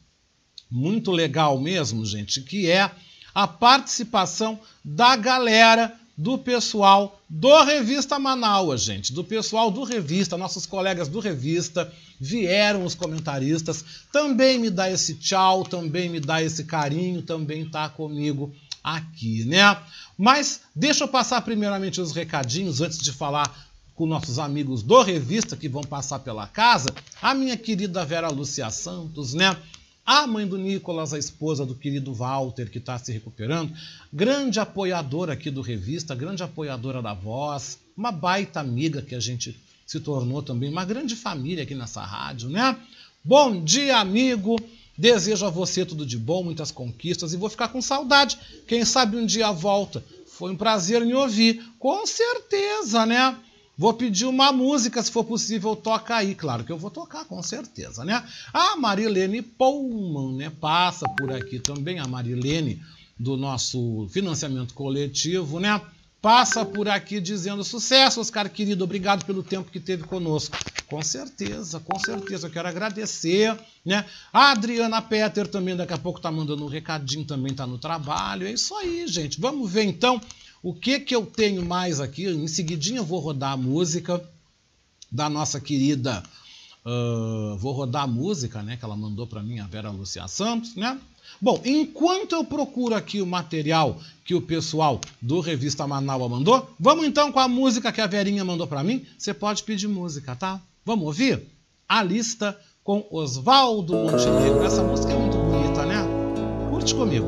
muito 0.75 1.12
legal 1.12 1.57
mesmo, 1.61 2.04
gente, 2.04 2.40
que 2.40 2.69
é 2.69 2.90
a 3.33 3.47
participação 3.47 4.59
da 4.85 5.14
galera 5.14 5.95
do 6.19 6.37
pessoal 6.37 7.21
do 7.31 7.62
Revista 7.62 8.19
Manaus, 8.19 8.83
gente, 8.83 9.12
do 9.12 9.23
pessoal 9.23 9.71
do 9.71 9.85
Revista, 9.85 10.37
nossos 10.37 10.66
colegas 10.66 11.07
do 11.07 11.21
Revista, 11.21 11.93
vieram 12.21 12.85
os 12.85 12.97
comentaristas, 12.97 13.85
também 14.11 14.59
me 14.59 14.69
dá 14.69 14.90
esse 14.90 15.14
tchau, 15.14 15.62
também 15.62 16.09
me 16.09 16.19
dá 16.19 16.43
esse 16.43 16.64
carinho, 16.64 17.23
também 17.23 17.64
tá 17.64 17.88
comigo 17.88 18.52
aqui, 18.83 19.45
né? 19.45 19.78
Mas 20.19 20.62
deixa 20.75 21.04
eu 21.04 21.09
passar 21.09 21.40
primeiramente 21.43 22.00
os 22.00 22.11
recadinhos 22.11 22.81
antes 22.81 22.99
de 22.99 23.12
falar 23.12 23.64
com 23.95 24.07
nossos 24.07 24.40
amigos 24.40 24.83
do 24.83 25.02
Revista 25.02 25.57
que 25.57 25.69
vão 25.69 25.85
passar 25.85 26.19
pela 26.19 26.49
casa, 26.49 26.88
a 27.23 27.33
minha 27.33 27.57
querida 27.57 28.04
Vera 28.04 28.28
Lúcia 28.28 28.69
Santos, 28.71 29.35
né? 29.35 29.57
A 30.07 30.27
mãe 30.27 30.47
do 30.47 30.59
Nicolas, 30.59 31.15
a 31.15 31.19
esposa 31.19 31.65
do 31.65 31.75
querido 31.75 32.13
Walter, 32.13 32.71
que 32.71 32.77
está 32.77 32.99
se 32.99 33.11
recuperando, 33.11 33.73
grande 34.13 34.61
apoiadora 34.61 35.33
aqui 35.33 35.51
do 35.51 35.63
Revista, 35.63 36.15
grande 36.15 36.43
apoiadora 36.43 37.01
da 37.01 37.15
voz, 37.15 37.79
uma 37.97 38.13
baita 38.13 38.61
amiga 38.61 39.01
que 39.01 39.15
a 39.15 39.21
gente 39.21 39.59
se 39.87 40.01
tornou 40.01 40.43
também, 40.43 40.71
uma 40.71 40.85
grande 40.85 41.17
família 41.17 41.65
aqui 41.65 41.75
nessa 41.75 42.03
rádio, 42.03 42.51
né? 42.51 42.77
Bom 43.25 43.65
dia, 43.65 43.97
amigo! 43.97 44.61
Desejo 44.97 45.47
a 45.47 45.51
você 45.51 45.85
tudo 45.87 46.05
de 46.05 46.19
bom, 46.19 46.45
muitas 46.45 46.71
conquistas 46.71 47.33
e 47.33 47.37
vou 47.39 47.49
ficar 47.49 47.69
com 47.69 47.81
saudade. 47.81 48.39
Quem 48.67 48.85
sabe 48.85 49.17
um 49.17 49.27
dia 49.27 49.51
volta. 49.51 50.05
Foi 50.27 50.53
um 50.53 50.57
prazer 50.57 51.05
me 51.05 51.15
ouvir. 51.15 51.65
Com 51.79 52.07
certeza, 52.07 53.05
né? 53.05 53.37
Vou 53.76 53.93
pedir 53.93 54.26
uma 54.26 54.52
música, 54.52 55.02
se 55.02 55.11
for 55.11 55.25
possível, 55.25 55.75
toca 55.75 56.14
aí. 56.14 56.35
Claro 56.35 56.62
que 56.62 56.71
eu 56.71 56.78
vou 56.78 56.90
tocar, 56.90 57.25
com 57.25 57.43
certeza, 57.43 58.04
né? 58.04 58.25
A 58.52 58.76
Marilene 58.76 59.43
Pullman, 59.43 60.37
né? 60.37 60.52
Passa 60.61 61.09
por 61.09 61.33
aqui 61.33 61.59
também, 61.59 61.99
a 61.99 62.07
Marilene, 62.07 62.81
do 63.19 63.37
nosso 63.37 64.09
financiamento 64.11 64.75
coletivo, 64.75 65.59
né? 65.59 65.81
Passa 66.23 66.64
por 66.64 66.88
aqui 66.88 67.21
dizendo 67.21 67.62
sucesso, 67.62 68.19
Oscar 68.21 68.49
querido, 68.49 68.85
obrigado 68.85 69.26
pelo 69.26 69.43
tempo 69.43 69.71
que 69.71 69.78
teve 69.78 70.04
conosco. 70.04 70.57
Com 70.87 71.02
certeza, 71.02 71.81
com 71.81 71.99
certeza, 71.99 72.47
eu 72.47 72.50
quero 72.50 72.69
agradecer, 72.69 73.54
né? 73.85 74.07
A 74.33 74.52
Adriana 74.52 75.02
Peter 75.02 75.47
também 75.47 75.76
daqui 75.76 75.93
a 75.93 75.99
pouco 75.99 76.21
tá 76.21 76.31
mandando 76.31 76.64
um 76.64 76.69
recadinho, 76.69 77.26
também 77.26 77.52
tá 77.52 77.66
no 77.66 77.76
trabalho. 77.76 78.47
É 78.47 78.52
isso 78.52 78.75
aí, 78.76 79.07
gente. 79.07 79.40
Vamos 79.40 79.71
ver 79.71 79.85
então 79.85 80.21
O 80.64 80.73
que 80.73 80.99
que 80.99 81.14
eu 81.14 81.26
tenho 81.26 81.62
mais 81.62 82.00
aqui? 82.00 82.26
Em 82.26 82.49
seguidinho 82.49 82.97
eu 83.00 83.04
vou 83.04 83.21
rodar 83.21 83.52
a 83.52 83.56
música 83.56 84.18
da 85.12 85.28
nossa 85.28 85.61
querida. 85.61 86.23
Uh, 86.87 87.54
vou 87.59 87.75
rodar 87.75 88.04
a 88.04 88.06
música, 88.06 88.62
né? 88.62 88.78
Que 88.78 88.85
ela 88.85 88.97
mandou 88.97 89.26
para 89.26 89.42
mim, 89.42 89.59
a 89.59 89.66
Vera 89.66 89.90
Lucia 89.90 90.26
Santos, 90.26 90.75
né? 90.75 90.99
Bom, 91.38 91.61
enquanto 91.66 92.35
eu 92.35 92.44
procuro 92.44 92.94
aqui 92.94 93.21
o 93.21 93.26
material 93.26 94.00
que 94.25 94.35
o 94.35 94.40
pessoal 94.40 95.02
do 95.21 95.40
Revista 95.40 95.87
Manaus 95.87 96.30
mandou, 96.30 96.75
vamos 96.80 97.06
então 97.06 97.30
com 97.30 97.40
a 97.40 97.49
música 97.49 97.92
que 97.92 98.00
a 98.00 98.06
Verinha 98.06 98.42
mandou 98.42 98.66
para 98.66 98.83
mim. 98.83 99.04
Você 99.18 99.35
pode 99.35 99.62
pedir 99.64 99.87
música, 99.87 100.35
tá? 100.35 100.59
Vamos 100.83 101.04
ouvir? 101.04 101.42
A 101.87 102.02
lista 102.02 102.59
com 102.83 103.06
Oswaldo 103.11 103.92
Montenegro. 103.92 104.64
Essa 104.64 104.83
música 104.83 105.12
é 105.12 105.18
muito 105.18 105.37
bonita, 105.37 105.85
né? 105.85 105.97
Curte 106.71 106.94
comigo. 106.94 107.26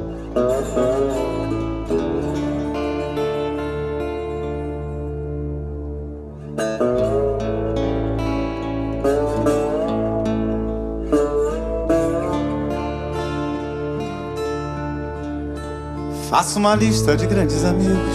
Faça 16.37 16.59
uma 16.59 16.75
lista 16.75 17.17
de 17.17 17.27
grandes 17.27 17.65
amigos. 17.65 18.15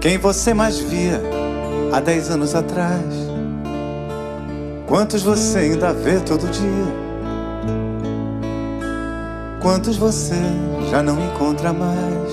Quem 0.00 0.16
você 0.16 0.54
mais 0.54 0.78
via 0.78 1.20
há 1.92 2.00
dez 2.00 2.30
anos 2.30 2.54
atrás? 2.54 3.04
Quantos 4.86 5.22
você 5.22 5.58
ainda 5.58 5.92
vê 5.92 6.20
todo 6.20 6.50
dia? 6.50 6.86
Quantos 9.60 9.98
você 9.98 10.40
já 10.90 11.02
não 11.02 11.22
encontra 11.22 11.70
mais? 11.70 12.32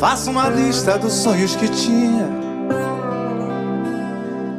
Faça 0.00 0.30
uma 0.30 0.48
lista 0.48 0.96
dos 0.96 1.12
sonhos 1.12 1.54
que 1.54 1.68
tinha. 1.68 2.26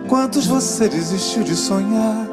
Quantos 0.07 0.45
você 0.45 0.87
desistiu 0.87 1.41
de 1.41 1.55
sonhar? 1.55 2.32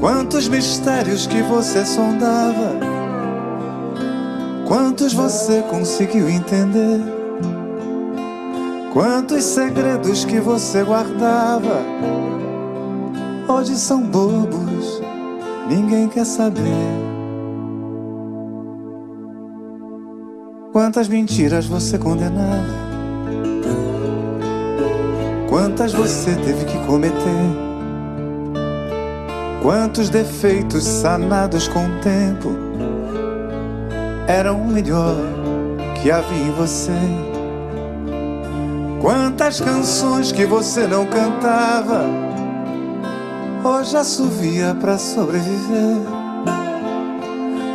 Quantos 0.00 0.48
mistérios 0.48 1.26
que 1.26 1.42
você 1.42 1.84
sondava? 1.84 2.72
Quantos 4.66 5.12
você 5.12 5.60
conseguiu 5.68 6.26
entender? 6.30 7.02
Quantos 8.94 9.44
segredos 9.44 10.24
que 10.24 10.40
você 10.40 10.82
guardava? 10.84 11.82
Hoje 13.46 13.76
são 13.76 14.00
bobos, 14.00 15.02
ninguém 15.68 16.08
quer 16.08 16.24
saber. 16.24 16.62
Quantas 20.72 21.08
mentiras 21.08 21.66
você 21.66 21.98
condenava? 21.98 22.88
Quantas 25.50 25.92
você 25.92 26.34
teve 26.36 26.64
que 26.64 26.78
cometer? 26.86 27.69
Quantos 29.62 30.08
defeitos 30.08 30.84
sanados 30.84 31.68
com 31.68 31.84
o 31.84 32.00
tempo 32.00 32.56
eram 34.26 34.62
o 34.62 34.66
melhor 34.66 35.16
que 36.00 36.10
havia 36.10 36.44
em 36.44 36.50
você? 36.52 36.98
Quantas 39.02 39.60
canções 39.60 40.32
que 40.32 40.46
você 40.46 40.86
não 40.86 41.04
cantava 41.04 42.04
hoje 43.62 43.96
assovia 43.98 44.74
para 44.80 44.96
sobreviver? 44.96 45.98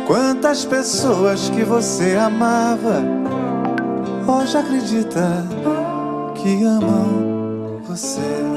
Quantas 0.08 0.64
pessoas 0.64 1.48
que 1.50 1.62
você 1.62 2.16
amava 2.16 3.02
hoje 4.26 4.56
acredita 4.56 5.46
que 6.34 6.64
amam 6.64 7.80
você? 7.86 8.55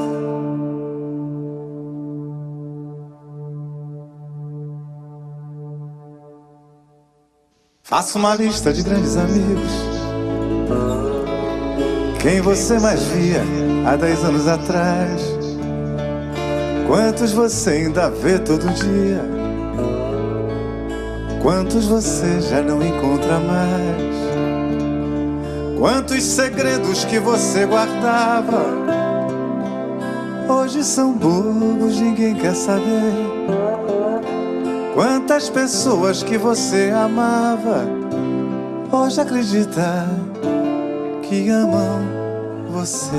Faça 7.89 8.19
uma 8.19 8.35
lista 8.35 8.71
de 8.71 8.83
grandes 8.83 9.17
amigos. 9.17 9.71
Quem 12.21 12.39
você 12.39 12.77
mais 12.77 13.01
via 13.01 13.41
há 13.83 13.95
dez 13.95 14.23
anos 14.23 14.47
atrás? 14.47 15.19
Quantos 16.85 17.31
você 17.31 17.71
ainda 17.71 18.11
vê 18.11 18.37
todo 18.37 18.71
dia? 18.75 19.25
Quantos 21.41 21.87
você 21.87 22.39
já 22.41 22.61
não 22.61 22.79
encontra 22.79 23.39
mais? 23.39 24.19
Quantos 25.79 26.23
segredos 26.23 27.05
que 27.05 27.17
você 27.17 27.65
guardava? 27.65 28.65
Hoje 30.47 30.83
são 30.83 31.13
bobos, 31.13 31.99
ninguém 31.99 32.35
quer 32.35 32.53
saber. 32.53 33.98
Quantas 34.93 35.49
pessoas 35.49 36.23
que 36.23 36.37
você 36.37 36.89
amava 36.89 37.85
hoje 38.91 39.21
acredita 39.21 40.07
que 41.27 41.47
amam 41.49 42.01
você. 42.69 43.15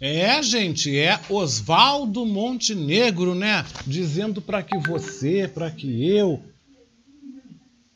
É, 0.00 0.42
gente, 0.42 0.98
é 0.98 1.18
Oswaldo 1.30 2.26
Montenegro, 2.26 3.34
né? 3.34 3.64
Dizendo 3.86 4.42
para 4.42 4.62
que 4.62 4.76
você, 4.78 5.48
para 5.48 5.70
que 5.70 6.06
eu, 6.06 6.42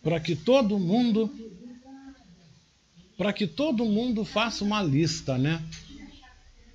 para 0.02 0.18
que 0.18 0.34
todo 0.34 0.78
mundo, 0.78 1.30
para 3.16 3.32
que 3.32 3.46
todo 3.46 3.84
mundo 3.84 4.24
faça 4.24 4.64
uma 4.64 4.82
lista, 4.82 5.36
né? 5.36 5.62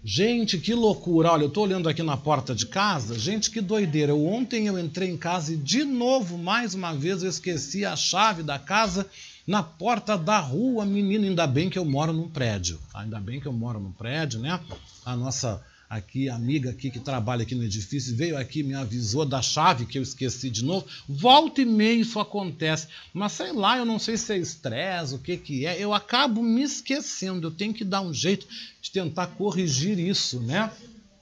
Gente, 0.05 0.57
que 0.57 0.73
loucura. 0.73 1.31
Olha, 1.31 1.43
eu 1.43 1.47
estou 1.47 1.63
olhando 1.63 1.87
aqui 1.87 2.03
na 2.03 2.17
porta 2.17 2.53
de 2.53 2.65
casa. 2.65 3.17
Gente, 3.17 3.49
que 3.49 3.61
doideira. 3.61 4.11
Eu, 4.11 4.25
ontem 4.25 4.67
eu 4.67 4.77
entrei 4.77 5.09
em 5.09 5.15
casa 5.15 5.53
e 5.53 5.55
de 5.55 5.85
novo, 5.85 6.37
mais 6.37 6.73
uma 6.73 6.93
vez, 6.93 7.23
eu 7.23 7.29
esqueci 7.29 7.85
a 7.85 7.95
chave 7.95 8.43
da 8.43 8.59
casa 8.59 9.07
na 9.47 9.63
porta 9.63 10.17
da 10.17 10.39
rua. 10.39 10.85
Menino, 10.85 11.23
ainda 11.23 11.47
bem 11.47 11.69
que 11.69 11.79
eu 11.79 11.85
moro 11.85 12.11
num 12.11 12.27
prédio. 12.27 12.77
Ainda 12.93 13.17
bem 13.17 13.39
que 13.39 13.45
eu 13.45 13.53
moro 13.53 13.79
num 13.79 13.93
prédio, 13.93 14.41
né? 14.41 14.59
A 15.05 15.15
nossa 15.15 15.63
aqui, 15.95 16.29
amiga 16.29 16.69
aqui 16.69 16.89
que 16.89 16.99
trabalha 16.99 17.43
aqui 17.43 17.55
no 17.55 17.63
edifício, 17.63 18.15
veio 18.15 18.37
aqui 18.37 18.63
me 18.63 18.73
avisou 18.73 19.25
da 19.25 19.41
chave 19.41 19.85
que 19.85 19.97
eu 19.97 20.03
esqueci 20.03 20.49
de 20.49 20.63
novo. 20.63 20.85
Volta 21.07 21.61
e 21.61 21.65
meia 21.65 22.01
isso 22.01 22.19
acontece. 22.19 22.87
Mas 23.13 23.33
sei 23.33 23.51
lá, 23.51 23.77
eu 23.77 23.85
não 23.85 23.99
sei 23.99 24.17
se 24.17 24.33
é 24.33 24.37
estresse, 24.37 25.15
o 25.15 25.19
que 25.19 25.37
que 25.37 25.65
é. 25.65 25.79
Eu 25.79 25.93
acabo 25.93 26.41
me 26.41 26.63
esquecendo. 26.63 27.47
Eu 27.47 27.51
tenho 27.51 27.73
que 27.73 27.83
dar 27.83 28.01
um 28.01 28.13
jeito 28.13 28.47
de 28.81 28.91
tentar 28.91 29.27
corrigir 29.27 29.99
isso, 29.99 30.39
né? 30.39 30.71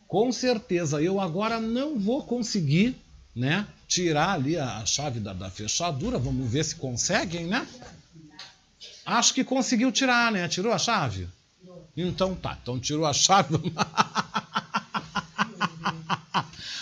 Com 0.08 0.32
certeza, 0.32 1.02
eu 1.02 1.20
agora 1.22 1.60
não 1.60 1.98
vou 1.98 2.24
conseguir, 2.24 2.96
né? 3.36 3.68
Tirar 3.88 4.34
ali 4.34 4.58
a 4.58 4.86
chave 4.86 5.20
da, 5.20 5.34
da 5.34 5.50
fechadura. 5.50 6.18
Vamos 6.18 6.50
ver 6.50 6.66
se 6.66 6.76
conseguem, 6.76 7.46
né? 7.46 7.68
Acho 9.06 9.34
que 9.34 9.44
conseguiu 9.44 9.92
tirar, 9.92 10.32
né? 10.32 10.48
Tirou 10.48 10.72
a 10.72 10.78
chave? 10.78 11.28
Então 11.96 12.34
tá, 12.36 12.58
então 12.62 12.80
tirou 12.80 13.06
a 13.06 13.14
chave. 13.14 13.56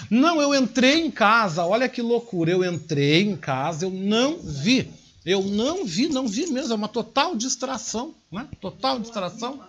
Não, 0.09 0.41
eu 0.41 0.55
entrei 0.55 1.01
em 1.01 1.11
casa, 1.11 1.63
olha 1.63 1.87
que 1.87 2.01
loucura. 2.01 2.49
Eu 2.51 2.65
entrei 2.65 3.21
em 3.21 3.35
casa, 3.35 3.85
eu 3.85 3.91
não 3.91 4.39
vi. 4.39 4.89
Eu 5.23 5.43
não 5.43 5.85
vi, 5.85 6.07
não 6.09 6.27
vi 6.27 6.47
mesmo. 6.47 6.73
É 6.73 6.75
uma 6.75 6.87
total 6.87 7.35
distração, 7.35 8.15
né? 8.31 8.47
Total 8.59 8.99
distração. 8.99 9.59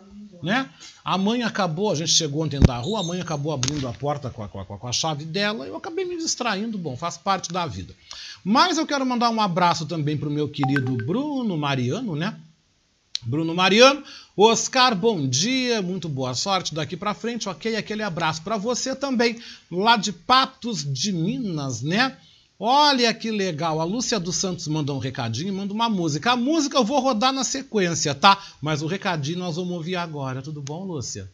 Né? 0.43 0.71
A 1.05 1.19
mãe 1.19 1.43
acabou, 1.43 1.91
a 1.91 1.95
gente 1.95 2.13
chegou 2.13 2.43
ontem 2.43 2.59
da 2.59 2.79
rua, 2.79 3.01
a 3.01 3.03
mãe 3.03 3.21
acabou 3.21 3.53
abrindo 3.53 3.87
a 3.87 3.93
porta 3.93 4.31
com 4.31 4.43
a, 4.43 4.49
com 4.49 4.59
a, 4.59 4.65
com 4.65 4.89
a 4.89 4.93
chave 4.93 5.27
dela, 5.27 5.67
eu 5.67 5.77
acabei 5.77 6.07
me 6.07 6.17
distraindo, 6.17 6.79
bom, 6.79 6.97
faz 6.97 7.19
parte 7.19 7.53
da 7.53 7.67
vida. 7.67 7.95
Mas 8.43 8.79
eu 8.79 8.87
quero 8.87 9.05
mandar 9.05 9.29
um 9.29 9.39
abraço 9.39 9.85
também 9.85 10.17
para 10.17 10.31
o 10.31 10.33
meu 10.33 10.49
querido 10.49 10.97
Bruno 10.97 11.59
Mariano, 11.59 12.17
né? 12.17 12.41
Bruno 13.23 13.55
Mariano. 13.55 14.03
Oscar, 14.37 14.95
bom 14.95 15.29
dia, 15.29 15.83
muito 15.83 16.09
boa 16.09 16.35
sorte 16.35 16.75
daqui 16.75 16.97
para 16.97 17.15
frente, 17.15 17.49
ok? 17.49 17.77
Aquele 17.77 18.03
abraço 18.03 18.43
para 18.43 18.57
você 18.57 18.97
também, 18.97 19.39
lá 19.71 19.97
de 19.97 20.13
Patos 20.13 20.85
de 20.85 21.13
Minas, 21.13 21.83
né? 21.83 22.17
Olha 22.59 23.13
que 23.15 23.31
legal, 23.31 23.81
a 23.81 23.85
Lúcia 23.85 24.21
dos 24.21 24.37
Santos 24.37 24.69
mandou 24.69 24.97
um 24.97 25.01
recadinho 25.01 25.49
e 25.49 25.53
manda 25.53 25.73
uma 25.73 25.89
música. 25.89 26.33
A 26.33 26.37
música 26.37 26.77
eu 26.77 26.85
vou 26.85 27.01
rodar 27.01 27.33
na 27.33 27.45
sequência, 27.45 28.15
tá? 28.15 28.39
Mas 28.61 28.83
o 28.83 28.87
recadinho 28.87 29.39
nós 29.39 29.57
vamos 29.57 29.73
ouvir 29.73 29.97
agora. 29.97 30.43
Tudo 30.43 30.61
bom, 30.61 30.85
Lúcia? 30.85 31.31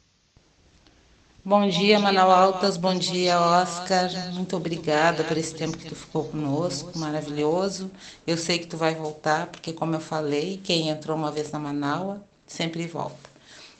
Bom 1.48 1.68
dia, 1.68 2.00
Manaus 2.00 2.32
Altas, 2.32 2.76
bom 2.76 2.98
dia, 2.98 3.40
Oscar. 3.40 4.10
Muito 4.32 4.56
obrigada 4.56 5.22
por 5.22 5.38
esse 5.38 5.54
tempo 5.54 5.78
que 5.78 5.88
tu 5.88 5.94
ficou 5.94 6.24
conosco, 6.24 6.98
maravilhoso. 6.98 7.88
Eu 8.26 8.36
sei 8.36 8.58
que 8.58 8.66
tu 8.66 8.76
vai 8.76 8.96
voltar, 8.96 9.46
porque 9.46 9.72
como 9.72 9.94
eu 9.94 10.00
falei, 10.00 10.60
quem 10.64 10.88
entrou 10.88 11.16
uma 11.16 11.30
vez 11.30 11.52
na 11.52 11.60
Manaus 11.60 12.18
sempre 12.48 12.84
volta. 12.88 13.30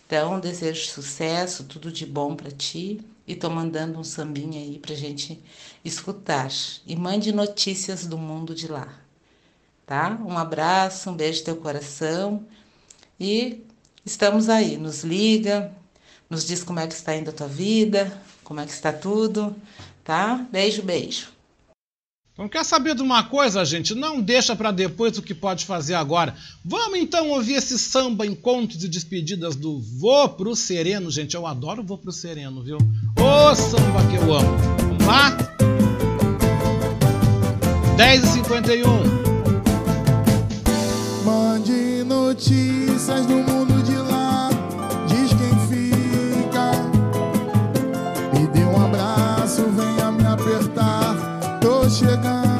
Então, 0.06 0.38
desejo 0.38 0.86
sucesso, 0.86 1.64
tudo 1.64 1.90
de 1.90 2.06
bom 2.06 2.36
para 2.36 2.52
ti 2.52 3.00
e 3.26 3.34
tô 3.34 3.50
mandando 3.50 3.98
um 3.98 4.04
sambinha 4.04 4.60
aí 4.60 4.78
pra 4.78 4.94
gente 4.94 5.42
escutar. 5.84 6.48
E 6.86 6.94
mande 6.94 7.32
notícias 7.32 8.06
do 8.06 8.16
mundo 8.16 8.54
de 8.54 8.68
lá, 8.68 8.94
tá? 9.84 10.16
Um 10.24 10.38
abraço, 10.38 11.10
um 11.10 11.16
beijo 11.16 11.40
no 11.40 11.46
teu 11.46 11.56
coração 11.56 12.46
e 13.18 13.64
estamos 14.04 14.48
aí. 14.48 14.76
Nos 14.76 15.02
liga, 15.02 15.74
nos 16.28 16.46
diz 16.46 16.62
como 16.62 16.80
é 16.80 16.86
que 16.86 16.94
está 16.94 17.14
indo 17.16 17.30
a 17.30 17.32
tua 17.32 17.48
vida, 17.48 18.20
como 18.42 18.60
é 18.60 18.66
que 18.66 18.72
está 18.72 18.92
tudo, 18.92 19.54
tá? 20.04 20.46
Beijo, 20.50 20.82
beijo. 20.82 21.28
Então 22.36 22.50
quer 22.50 22.64
saber 22.66 22.94
de 22.94 23.00
uma 23.00 23.22
coisa, 23.22 23.64
gente? 23.64 23.94
Não 23.94 24.20
deixa 24.20 24.54
para 24.54 24.70
depois 24.70 25.16
o 25.16 25.22
que 25.22 25.34
pode 25.34 25.64
fazer 25.64 25.94
agora. 25.94 26.34
Vamos 26.62 26.98
então 26.98 27.30
ouvir 27.30 27.54
esse 27.54 27.78
samba 27.78 28.26
encontros 28.26 28.84
e 28.84 28.88
despedidas 28.88 29.56
do 29.56 29.80
Vou 29.80 30.28
pro 30.28 30.54
Sereno, 30.54 31.10
gente. 31.10 31.34
Eu 31.34 31.46
adoro 31.46 31.82
Vou 31.82 31.96
pro 31.96 32.12
Sereno, 32.12 32.62
viu? 32.62 32.76
Ô 33.18 33.54
samba 33.54 34.06
que 34.10 34.16
eu 34.16 34.34
amo. 34.34 34.58
Vamos 34.98 35.06
lá? 35.06 35.34
10h51. 37.96 38.84
Mande 41.24 42.04
notícias 42.04 43.24
do 43.24 43.36
mundo 43.36 43.75
chegando. 51.88 52.55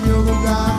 Meu 0.00 0.20
lugar. 0.20 0.71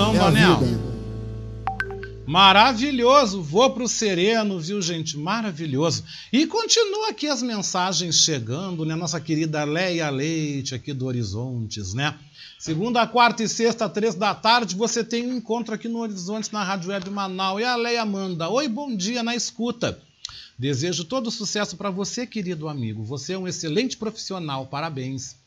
Ai, 0.00 0.16
maravilhoso 0.16 0.62
o 0.62 0.64
É 0.64 0.66
vida. 0.66 0.90
Maravilhoso, 2.26 3.42
vou 3.42 3.70
pro 3.70 3.88
sereno, 3.88 4.58
viu, 4.60 4.80
gente? 4.80 5.18
Maravilhoso. 5.18 6.04
E 6.32 6.46
continua 6.46 7.10
aqui 7.10 7.26
as 7.26 7.42
mensagens 7.42 8.16
chegando, 8.16 8.84
né? 8.84 8.94
Nossa 8.94 9.20
querida 9.20 9.64
Leia 9.64 10.08
Leite, 10.08 10.74
aqui 10.74 10.92
do 10.92 11.06
Horizontes, 11.06 11.92
né? 11.92 12.16
Segunda, 12.58 13.06
quarta 13.06 13.42
e 13.42 13.48
sexta, 13.48 13.88
três 13.88 14.14
da 14.14 14.34
tarde, 14.34 14.76
você 14.76 15.02
tem 15.02 15.26
um 15.26 15.36
encontro 15.36 15.74
aqui 15.74 15.88
no 15.88 15.98
Horizontes, 15.98 16.50
na 16.50 16.62
Rádio 16.62 16.90
Web 16.90 17.10
Manaus. 17.10 17.60
E 17.60 17.64
a 17.64 17.74
Leia 17.74 18.04
manda: 18.04 18.48
Oi, 18.48 18.68
bom 18.68 18.94
dia 18.94 19.22
na 19.22 19.34
escuta. 19.34 20.00
Desejo 20.58 21.04
todo 21.04 21.30
sucesso 21.30 21.76
para 21.76 21.90
você, 21.90 22.26
querido 22.26 22.68
amigo. 22.68 23.02
Você 23.02 23.32
é 23.32 23.38
um 23.38 23.48
excelente 23.48 23.96
profissional, 23.96 24.66
parabéns. 24.66 25.39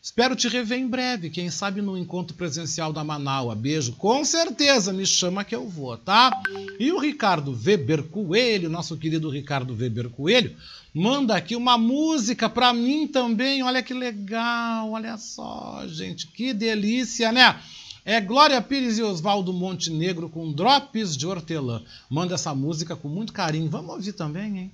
Espero 0.00 0.36
te 0.36 0.48
rever 0.48 0.78
em 0.78 0.86
breve, 0.86 1.28
quem 1.28 1.50
sabe 1.50 1.82
no 1.82 1.98
encontro 1.98 2.34
presencial 2.36 2.92
da 2.92 3.02
Manaua. 3.02 3.54
Beijo, 3.54 3.92
com 3.92 4.24
certeza, 4.24 4.92
me 4.92 5.04
chama 5.04 5.44
que 5.44 5.54
eu 5.54 5.68
vou, 5.68 5.96
tá? 5.96 6.30
E 6.78 6.92
o 6.92 6.98
Ricardo 6.98 7.50
Weber 7.50 8.04
Coelho, 8.04 8.70
nosso 8.70 8.96
querido 8.96 9.28
Ricardo 9.28 9.74
Weber 9.74 10.08
Coelho, 10.08 10.56
manda 10.94 11.34
aqui 11.34 11.56
uma 11.56 11.76
música 11.76 12.48
para 12.48 12.72
mim 12.72 13.08
também. 13.08 13.62
Olha 13.62 13.82
que 13.82 13.92
legal, 13.92 14.92
olha 14.92 15.18
só, 15.18 15.82
gente, 15.88 16.28
que 16.28 16.54
delícia, 16.54 17.32
né? 17.32 17.60
É 18.04 18.20
Glória 18.20 18.62
Pires 18.62 18.96
e 18.98 19.02
Oswaldo 19.02 19.52
Montenegro 19.52 20.30
com 20.30 20.50
Drops 20.50 21.14
de 21.14 21.26
Hortelã. 21.26 21.82
Manda 22.08 22.36
essa 22.36 22.54
música 22.54 22.96
com 22.96 23.08
muito 23.08 23.32
carinho. 23.34 23.68
Vamos 23.68 23.90
ouvir 23.90 24.12
também, 24.12 24.58
hein? 24.58 24.72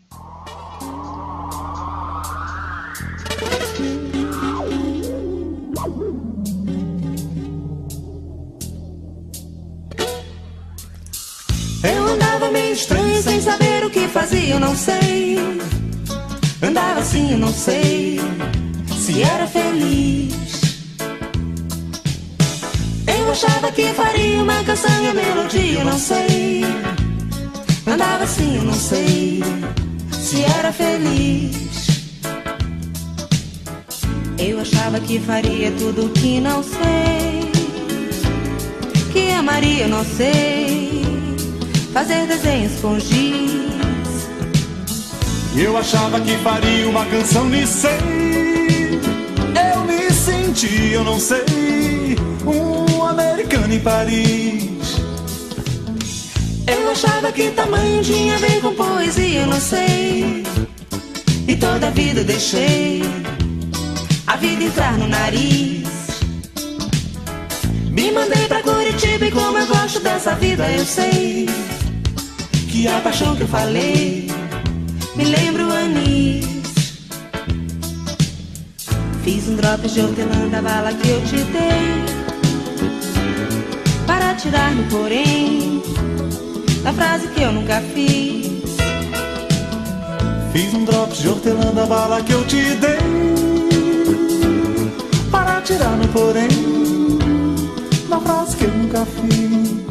Eu 11.84 12.06
andava 12.06 12.50
meio 12.50 12.72
estranho 12.72 13.22
sem 13.22 13.40
saber 13.42 13.84
o 13.84 13.90
que 13.90 14.08
fazia, 14.08 14.54
eu 14.54 14.60
não 14.60 14.74
sei. 14.74 15.36
Andava 16.62 17.00
assim, 17.00 17.32
eu 17.32 17.38
não 17.38 17.52
sei 17.52 18.18
se 18.98 19.22
era 19.22 19.46
feliz. 19.46 20.34
Eu 23.06 23.30
achava 23.30 23.70
que 23.70 23.88
faria 23.92 24.42
uma 24.42 24.64
canção 24.64 25.04
e 25.04 25.08
a 25.08 25.14
melodia, 25.14 25.80
eu 25.80 25.84
não 25.84 25.98
sei. 25.98 26.64
Andava 27.86 28.24
assim, 28.24 28.56
eu 28.56 28.64
não 28.64 28.72
sei 28.72 29.42
se 30.12 30.42
era 30.58 30.72
feliz. 30.72 31.54
Eu 34.38 34.58
achava 34.58 34.98
que 35.00 35.20
faria 35.20 35.70
tudo 35.72 36.08
que 36.14 36.40
não 36.40 36.62
sei. 36.62 37.52
Que 39.12 39.32
amaria, 39.32 39.84
eu 39.84 39.88
não 39.88 40.04
sei. 40.04 40.63
Fazer 41.94 42.26
desenhos 42.26 42.80
com 42.80 42.98
giz. 42.98 44.28
Eu 45.56 45.76
achava 45.76 46.20
que 46.20 46.36
faria 46.38 46.88
uma 46.88 47.06
canção 47.06 47.44
me 47.44 47.64
sei. 47.64 47.92
Eu 49.72 49.84
me 49.84 50.10
senti, 50.10 50.90
eu 50.90 51.04
não 51.04 51.20
sei, 51.20 52.16
um 52.44 53.04
americano 53.04 53.72
em 53.72 53.78
Paris. 53.78 54.96
Eu 56.66 56.90
achava 56.90 57.30
que 57.30 57.52
tamanho 57.52 58.02
tinha 58.02 58.34
a 58.34 58.38
ver 58.38 58.60
com 58.60 58.74
poesia, 58.74 59.42
eu 59.42 59.46
não 59.46 59.60
sei. 59.60 60.42
E 61.46 61.54
toda 61.54 61.86
a 61.86 61.90
vida 61.90 62.24
deixei 62.24 63.02
a 64.26 64.34
vida 64.34 64.64
entrar 64.64 64.98
no 64.98 65.06
nariz. 65.06 65.88
Me 67.88 68.10
mandei 68.10 68.48
pra 68.48 68.64
Curitiba 68.64 69.26
e 69.26 69.30
como 69.30 69.58
eu 69.58 69.66
gosto 69.68 70.00
dessa 70.00 70.34
vida, 70.34 70.68
eu 70.72 70.84
sei 70.84 71.46
que 72.74 72.88
a 72.88 73.00
paixão 73.00 73.36
que 73.36 73.42
eu 73.42 73.46
falei 73.46 74.28
me 75.14 75.24
lembra 75.24 75.64
o 75.64 75.72
anis. 75.72 76.44
Fiz 79.22 79.48
um 79.48 79.54
drop 79.54 79.88
de 79.88 80.00
hortelã 80.00 80.48
da 80.48 80.60
bala 80.60 80.92
que 80.92 81.08
eu 81.08 81.20
te 81.22 81.36
dei 81.36 82.04
para 84.08 84.34
tirar 84.34 84.72
no 84.74 84.82
porém 84.90 85.80
da 86.82 86.92
frase 86.92 87.28
que 87.28 87.42
eu 87.42 87.52
nunca 87.52 87.80
fiz. 87.94 88.74
Fiz 90.52 90.74
um 90.74 90.84
drops 90.84 91.18
de 91.18 91.28
hortelã 91.28 91.72
da 91.72 91.86
bala 91.86 92.22
que 92.22 92.32
eu 92.32 92.44
te 92.46 92.74
dei 92.74 92.98
Para 95.30 95.60
tirar 95.62 95.96
no 95.96 96.06
porém 96.08 96.48
Da 98.08 98.20
frase 98.20 98.56
que 98.56 98.64
eu 98.64 98.70
nunca 98.70 99.04
fiz 99.04 99.83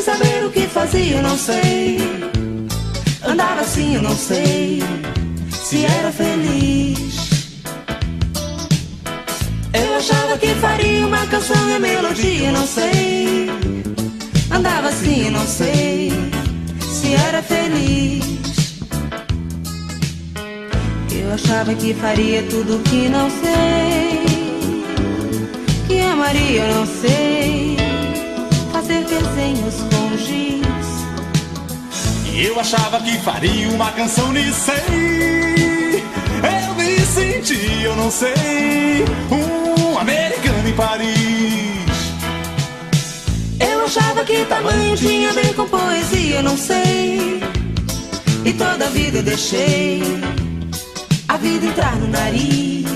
sem 0.00 0.14
saber 0.14 0.46
o 0.46 0.50
que 0.50 0.66
fazia, 0.66 1.16
eu 1.16 1.22
não 1.22 1.36
sei. 1.36 1.98
Andava 3.22 3.60
assim, 3.60 3.96
eu 3.96 4.02
não 4.02 4.16
sei 4.16 4.82
se 5.50 5.84
era 5.84 6.10
feliz. 6.10 7.28
Eu 9.72 9.96
achava 9.96 10.38
que 10.38 10.54
faria 10.54 11.06
uma 11.06 11.26
canção 11.26 11.68
e 11.68 11.78
melodia, 11.78 12.46
eu 12.46 12.52
não 12.52 12.66
sei. 12.66 13.50
Andava 14.50 14.88
assim, 14.88 15.26
eu 15.26 15.32
não 15.32 15.46
sei 15.46 16.12
se 16.80 17.14
era 17.14 17.42
feliz. 17.42 18.24
Eu 21.12 21.34
achava 21.34 21.74
que 21.74 21.92
faria 21.94 22.42
tudo 22.44 22.82
que 22.84 23.08
não 23.08 23.28
sei. 23.30 24.24
Que 25.86 26.00
amaria, 26.00 26.62
eu 26.62 26.74
não 26.74 26.86
sei. 26.86 27.76
Fazer 28.72 29.04
desenhos 29.04 29.89
eu 32.42 32.58
achava 32.58 33.00
que 33.00 33.18
faria 33.18 33.68
uma 33.68 33.92
canção 33.92 34.28
me 34.28 34.50
sei 34.52 36.02
Eu 36.42 36.74
me 36.74 37.00
senti, 37.00 37.82
eu 37.82 37.94
não 37.96 38.10
sei, 38.10 39.04
um 39.30 39.98
americano 39.98 40.68
em 40.68 40.72
Paris 40.72 41.80
Eu 43.60 43.84
achava 43.84 44.24
que 44.24 44.44
tamanho 44.46 44.96
tinha 44.96 45.30
a 45.30 45.32
ver 45.32 45.54
com 45.54 45.68
poesia, 45.68 46.36
eu 46.36 46.42
não 46.42 46.56
sei. 46.56 47.42
E 48.44 48.52
toda 48.54 48.86
a 48.86 48.88
vida 48.88 49.18
eu 49.18 49.22
deixei 49.22 50.02
a 51.28 51.36
vida 51.36 51.66
entrar 51.66 51.94
no 51.96 52.08
nariz. 52.08 52.86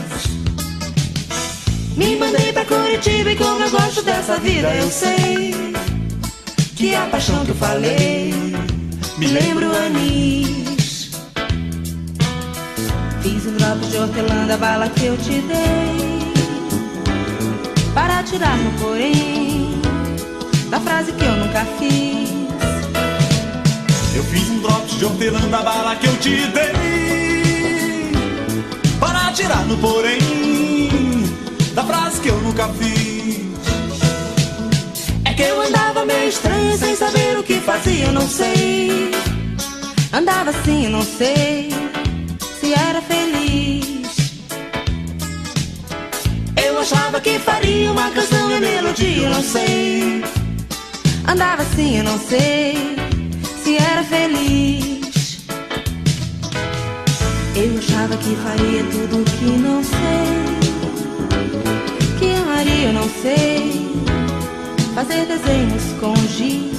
Me 1.97 2.17
mandei 2.17 2.53
pra 2.53 2.65
Curitiba 2.65 3.33
e 3.33 3.37
como 3.37 3.63
eu 3.63 3.71
gosto 3.71 4.03
dessa 4.03 4.39
vida, 4.39 4.75
eu 4.75 4.91
sei 4.91 5.55
que 6.75 6.95
a 6.95 7.03
paixão 7.07 7.45
que 7.45 7.51
eu 7.51 7.57
falei 7.57 8.44
me 9.19 9.27
lembra 9.27 9.69
o 9.69 9.77
anis. 9.77 11.11
Fiz 13.23 13.47
um 13.47 13.57
drop 13.57 13.87
de 13.87 13.97
hortelã 13.97 14.47
da 14.47 14.57
bala 14.57 14.89
que 14.89 15.07
eu 15.07 15.17
te 15.17 15.41
dei 15.41 16.33
para 17.95 18.23
tirar 18.25 18.57
no 18.57 18.73
porém 18.79 19.81
da 20.71 20.81
frase 20.81 21.13
que 21.13 21.25
eu 21.25 21.37
nunca 21.37 21.65
fiz. 21.79 22.15
Eu 24.15 24.25
fiz 24.25 24.49
um 24.51 24.61
drops 24.61 24.99
de 24.99 25.05
hortelã 25.05 25.41
da 25.49 25.63
bala 25.63 25.97
que 25.97 26.07
eu 26.07 26.17
te 26.19 26.47
dei 26.47 28.13
Para 29.01 29.33
tirar 29.33 29.65
no 29.67 29.77
porém 29.79 30.21
Da 31.75 31.83
frase 31.83 32.21
que 32.21 32.29
eu 32.29 32.41
nunca 32.41 32.69
fiz 32.69 32.94
eu 35.49 35.61
andava 35.61 36.05
meio 36.05 36.29
estranho 36.29 36.77
sem 36.77 36.97
saber 36.97 37.39
o 37.39 37.43
que 37.43 37.61
fazia, 37.61 38.07
eu 38.07 38.13
não 38.13 38.29
sei. 38.29 39.11
Andava 40.13 40.51
assim, 40.51 40.89
não 40.89 41.03
sei 41.03 41.71
se 42.61 42.73
era 42.73 43.03
feliz. 43.03 44.09
Eu 46.65 46.79
achava 46.79 47.21
que 47.21 47.39
faria 47.39 47.91
uma 47.93 48.11
canção 48.11 48.51
e 48.51 48.61
melodia, 48.61 49.25
eu 49.25 49.31
não 49.31 49.43
sei. 49.43 50.25
Andava 51.27 51.63
assim, 51.63 51.99
eu 51.99 52.05
não 52.05 52.19
sei 52.19 52.97
se 53.63 53.77
era 53.77 54.05
feliz. 54.05 55.45
Eu 57.57 57.79
achava 57.79 58.17
que 58.17 58.37
faria 58.37 58.85
tudo 58.85 59.25
que 59.31 59.45
não 59.45 59.83
sei. 59.83 60.45
Que 62.19 62.35
amaria, 62.35 62.89
eu 62.89 62.93
não 62.93 63.09
sei 63.23 64.04
fazer 64.95 65.27
desenhos 65.27 65.83
com 65.99 66.15
giz. 66.29 66.73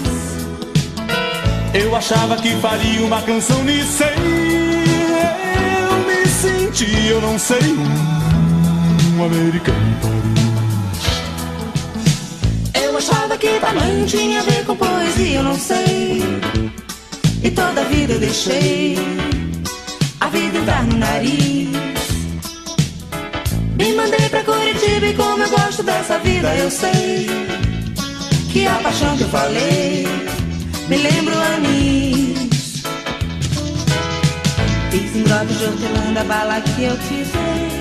Eu 1.73 1.93
achava 1.93 2.37
que 2.37 2.55
faria 2.55 3.01
uma 3.01 3.21
canção 3.21 3.61
sei 3.65 4.15
Eu 5.81 5.97
me 6.07 6.25
senti, 6.25 7.07
eu 7.07 7.19
não 7.19 7.37
sei, 7.37 7.75
um 9.17 9.25
americano 9.25 9.77
em 9.77 9.95
Paris 10.01 10.15
Eu 12.81 12.97
achava 12.97 13.37
que 13.37 13.59
tamanho 13.59 14.05
tinha 14.07 14.39
a 14.39 14.43
ver 14.43 14.65
com 14.65 14.77
poesia, 14.77 15.39
eu 15.39 15.43
não 15.43 15.59
sei. 15.59 16.23
E 17.43 17.51
toda 17.51 17.81
a 17.81 17.83
vida 17.83 18.13
eu 18.13 18.19
deixei 18.19 18.97
a 20.21 20.27
vida 20.27 20.57
entrar 20.57 20.83
no 20.85 20.97
nariz. 20.97 21.69
Me 23.77 23.93
mandei 23.93 24.29
pra 24.29 24.41
Curitiba 24.45 25.05
e 25.05 25.13
como 25.13 25.43
eu 25.43 25.49
gosto 25.49 25.83
dessa 25.83 26.17
vida, 26.19 26.55
eu 26.55 26.71
sei 26.71 27.64
que 28.55 28.65
a 28.65 28.79
paixão 28.79 29.17
que 29.17 29.23
eu 29.23 29.27
falei 29.27 30.05
me 30.87 30.95
lembro 30.95 31.37
anis. 31.37 32.83
Fiz 34.89 35.13
em 35.13 35.23
de 35.23 35.65
hortelã 35.65 36.13
da 36.13 36.23
bala 36.23 36.61
que 36.61 36.83
eu 36.83 36.97
te 36.97 37.25
dei. 37.33 37.73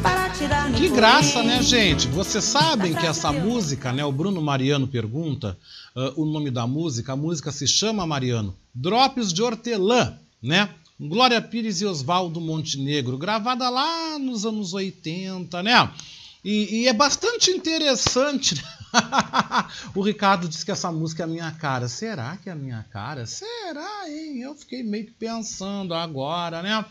Para 0.00 0.30
tirar 0.30 0.70
Que 0.74 0.88
graça, 0.90 1.42
né, 1.42 1.60
gente? 1.60 2.06
Vocês 2.06 2.44
sabem 2.44 2.94
que 2.94 3.04
essa 3.04 3.32
música, 3.32 3.92
né? 3.92 4.04
O 4.04 4.12
Bruno 4.12 4.40
Mariano 4.40 4.86
pergunta 4.86 5.58
ah, 5.96 6.12
o 6.14 6.24
nome 6.24 6.52
da 6.52 6.64
música. 6.64 7.14
A 7.14 7.16
música 7.16 7.50
se 7.50 7.66
chama 7.66 8.06
Mariano 8.06 8.54
Drops 8.72 9.32
de 9.32 9.42
Hortelã, 9.42 10.14
né? 10.40 10.68
Glória 11.00 11.42
Pires 11.42 11.80
e 11.80 11.84
Oswaldo 11.84 12.40
Montenegro, 12.40 13.18
gravada 13.18 13.68
lá 13.68 14.20
nos 14.20 14.46
anos 14.46 14.72
80, 14.72 15.64
né? 15.64 15.90
E, 16.44 16.82
e 16.82 16.88
é 16.88 16.92
bastante 16.92 17.50
interessante. 17.50 18.54
né? 18.54 18.62
o 19.94 20.02
Ricardo 20.02 20.48
disse 20.48 20.64
que 20.64 20.70
essa 20.70 20.90
música 20.90 21.22
é 21.22 21.24
a 21.24 21.28
minha 21.28 21.50
cara. 21.52 21.88
Será 21.88 22.36
que 22.36 22.48
é 22.48 22.52
a 22.52 22.56
minha 22.56 22.84
cara? 22.90 23.26
Será, 23.26 24.08
hein? 24.08 24.40
Eu 24.40 24.54
fiquei 24.54 24.82
meio 24.82 25.06
que 25.06 25.12
pensando 25.12 25.94
agora, 25.94 26.62
né? 26.62 26.84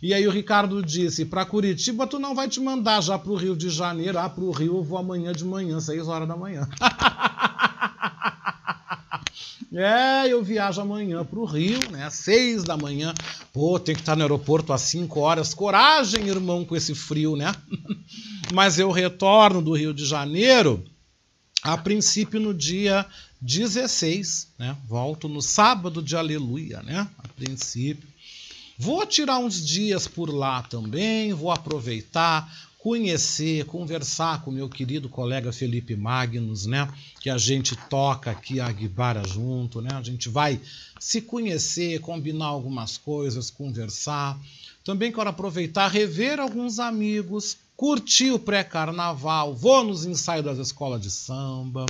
E 0.00 0.14
aí 0.14 0.26
o 0.26 0.30
Ricardo 0.30 0.80
disse, 0.82 1.24
para 1.24 1.44
Curitiba 1.44 2.06
tu 2.06 2.18
não 2.18 2.34
vai 2.34 2.48
te 2.48 2.60
mandar 2.60 3.00
já 3.00 3.18
pro 3.18 3.34
Rio 3.34 3.56
de 3.56 3.68
Janeiro. 3.68 4.18
Ah, 4.18 4.28
pro 4.28 4.50
Rio 4.50 4.76
eu 4.76 4.84
vou 4.84 4.98
amanhã 4.98 5.32
de 5.32 5.44
manhã, 5.44 5.80
6 5.80 6.06
horas 6.06 6.28
da 6.28 6.36
manhã. 6.36 6.68
É, 9.70 10.26
eu 10.26 10.42
viajo 10.42 10.80
amanhã 10.80 11.22
pro 11.24 11.44
Rio, 11.44 11.78
né? 11.90 12.04
Às 12.04 12.14
6 12.14 12.64
da 12.64 12.76
manhã. 12.76 13.12
Pô, 13.52 13.78
tem 13.78 13.94
que 13.94 14.00
estar 14.00 14.16
no 14.16 14.22
aeroporto 14.22 14.72
às 14.72 14.80
5 14.82 15.20
horas. 15.20 15.52
Coragem, 15.52 16.26
irmão, 16.26 16.64
com 16.64 16.74
esse 16.74 16.94
frio, 16.94 17.36
né? 17.36 17.54
Mas 18.52 18.78
eu 18.78 18.90
retorno 18.90 19.60
do 19.60 19.74
Rio 19.74 19.92
de 19.92 20.06
Janeiro, 20.06 20.82
a 21.62 21.76
princípio 21.76 22.38
no 22.40 22.54
dia 22.54 23.04
16, 23.40 24.48
né? 24.58 24.76
Volto 24.86 25.28
no 25.28 25.42
sábado 25.42 26.02
de 26.02 26.16
aleluia, 26.16 26.82
né? 26.82 27.08
A 27.18 27.28
princípio. 27.28 28.08
Vou 28.78 29.04
tirar 29.04 29.38
uns 29.38 29.64
dias 29.64 30.06
por 30.06 30.32
lá 30.32 30.62
também, 30.62 31.32
vou 31.32 31.50
aproveitar, 31.50 32.48
conhecer, 32.78 33.64
conversar 33.64 34.42
com 34.42 34.52
meu 34.52 34.68
querido 34.68 35.08
colega 35.08 35.52
Felipe 35.52 35.96
Magnus, 35.96 36.64
né? 36.64 36.88
Que 37.20 37.28
a 37.28 37.36
gente 37.36 37.74
toca 37.88 38.30
aqui 38.30 38.60
a 38.60 38.66
Aguibara 38.66 39.26
junto, 39.26 39.80
né? 39.80 39.90
A 39.92 40.02
gente 40.02 40.28
vai 40.28 40.60
se 41.00 41.20
conhecer, 41.20 42.00
combinar 42.00 42.46
algumas 42.46 42.96
coisas, 42.96 43.50
conversar. 43.50 44.38
Também 44.84 45.10
quero 45.10 45.28
aproveitar, 45.28 45.88
rever 45.88 46.38
alguns 46.38 46.78
amigos, 46.78 47.56
curtir 47.78 48.32
o 48.32 48.40
pré-carnaval, 48.40 49.54
vou 49.54 49.84
nos 49.84 50.04
ensaios 50.04 50.44
das 50.44 50.58
escolas 50.58 51.00
de 51.00 51.12
samba. 51.12 51.86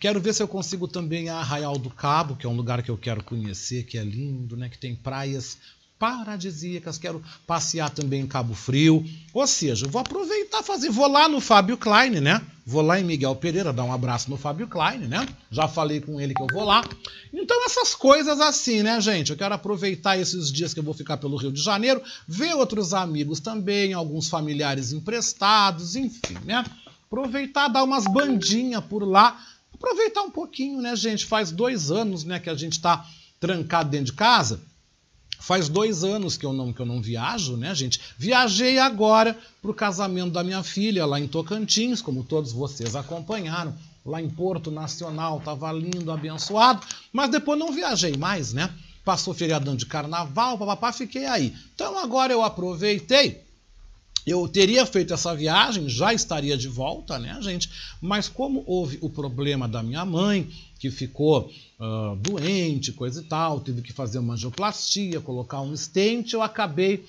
Quero 0.00 0.20
ver 0.20 0.34
se 0.34 0.42
eu 0.42 0.48
consigo 0.48 0.88
também 0.88 1.28
a 1.28 1.36
Arraial 1.36 1.78
do 1.78 1.90
Cabo, 1.90 2.34
que 2.34 2.44
é 2.44 2.48
um 2.48 2.56
lugar 2.56 2.82
que 2.82 2.90
eu 2.90 2.98
quero 2.98 3.22
conhecer, 3.22 3.84
que 3.84 3.96
é 3.96 4.02
lindo, 4.02 4.56
né? 4.56 4.68
Que 4.68 4.76
tem 4.76 4.96
praias 4.96 5.56
paradisíacas, 5.98 6.96
quero 6.96 7.22
passear 7.46 7.90
também 7.90 8.20
em 8.20 8.26
Cabo 8.26 8.54
Frio. 8.54 9.04
Ou 9.34 9.46
seja, 9.46 9.86
vou 9.88 10.00
aproveitar 10.00 10.62
fazer, 10.62 10.90
vou 10.90 11.08
lá 11.08 11.28
no 11.28 11.40
Fábio 11.40 11.76
Klein, 11.76 12.20
né? 12.20 12.40
Vou 12.64 12.82
lá 12.82 13.00
em 13.00 13.04
Miguel 13.04 13.34
Pereira 13.34 13.72
dar 13.72 13.84
um 13.84 13.92
abraço 13.92 14.30
no 14.30 14.36
Fábio 14.36 14.68
Klein, 14.68 14.98
né? 14.98 15.26
Já 15.50 15.66
falei 15.66 16.00
com 16.00 16.20
ele 16.20 16.34
que 16.34 16.42
eu 16.42 16.46
vou 16.52 16.64
lá. 16.64 16.84
Então 17.32 17.64
essas 17.64 17.94
coisas 17.94 18.40
assim, 18.40 18.82
né, 18.82 19.00
gente? 19.00 19.30
Eu 19.30 19.36
quero 19.36 19.54
aproveitar 19.54 20.18
esses 20.18 20.52
dias 20.52 20.72
que 20.74 20.80
eu 20.80 20.84
vou 20.84 20.94
ficar 20.94 21.16
pelo 21.16 21.36
Rio 21.36 21.50
de 21.50 21.62
Janeiro, 21.62 22.02
ver 22.26 22.54
outros 22.54 22.92
amigos 22.94 23.40
também, 23.40 23.92
alguns 23.92 24.28
familiares 24.28 24.92
emprestados, 24.92 25.96
enfim, 25.96 26.36
né? 26.44 26.64
Aproveitar, 27.06 27.68
dar 27.68 27.84
umas 27.84 28.04
bandinhas 28.04 28.84
por 28.84 29.02
lá. 29.02 29.40
Aproveitar 29.74 30.22
um 30.22 30.30
pouquinho, 30.30 30.82
né, 30.82 30.94
gente? 30.94 31.24
Faz 31.24 31.50
dois 31.50 31.90
anos, 31.90 32.22
né, 32.24 32.38
que 32.38 32.50
a 32.50 32.54
gente 32.54 32.80
tá 32.80 33.06
trancado 33.40 33.90
dentro 33.90 34.06
de 34.06 34.12
casa. 34.12 34.60
Faz 35.38 35.68
dois 35.68 36.02
anos 36.04 36.36
que 36.36 36.44
eu 36.44 36.52
não 36.52 36.72
que 36.72 36.80
eu 36.80 36.86
não 36.86 37.00
viajo, 37.00 37.56
né, 37.56 37.74
gente? 37.74 38.00
Viajei 38.18 38.78
agora 38.78 39.38
para 39.62 39.70
o 39.70 39.74
casamento 39.74 40.32
da 40.32 40.42
minha 40.42 40.62
filha 40.62 41.06
lá 41.06 41.18
em 41.18 41.28
Tocantins, 41.28 42.02
como 42.02 42.24
todos 42.24 42.52
vocês 42.52 42.96
acompanharam, 42.96 43.74
lá 44.04 44.20
em 44.20 44.28
Porto 44.28 44.70
Nacional, 44.70 45.40
tava 45.44 45.70
lindo, 45.72 46.10
abençoado, 46.10 46.82
mas 47.12 47.30
depois 47.30 47.58
não 47.58 47.72
viajei 47.72 48.16
mais, 48.16 48.52
né? 48.52 48.70
Passou 49.04 49.32
feriadão 49.32 49.74
de 49.76 49.86
carnaval, 49.86 50.58
papapá, 50.58 50.92
fiquei 50.92 51.24
aí. 51.24 51.54
Então 51.74 51.98
agora 51.98 52.32
eu 52.32 52.42
aproveitei 52.42 53.48
eu 54.30 54.46
teria 54.46 54.84
feito 54.84 55.14
essa 55.14 55.34
viagem, 55.34 55.88
já 55.88 56.12
estaria 56.12 56.56
de 56.56 56.68
volta, 56.68 57.18
né, 57.18 57.38
gente? 57.40 57.70
Mas 58.00 58.28
como 58.28 58.62
houve 58.66 58.98
o 59.00 59.08
problema 59.08 59.66
da 59.66 59.82
minha 59.82 60.04
mãe, 60.04 60.48
que 60.78 60.90
ficou 60.90 61.50
ah, 61.80 62.14
doente, 62.20 62.92
coisa 62.92 63.20
e 63.20 63.24
tal, 63.24 63.60
teve 63.60 63.82
que 63.82 63.92
fazer 63.92 64.18
uma 64.18 64.34
angioplastia, 64.34 65.20
colocar 65.20 65.60
um 65.60 65.76
stent, 65.76 66.32
eu 66.32 66.42
acabei 66.42 67.04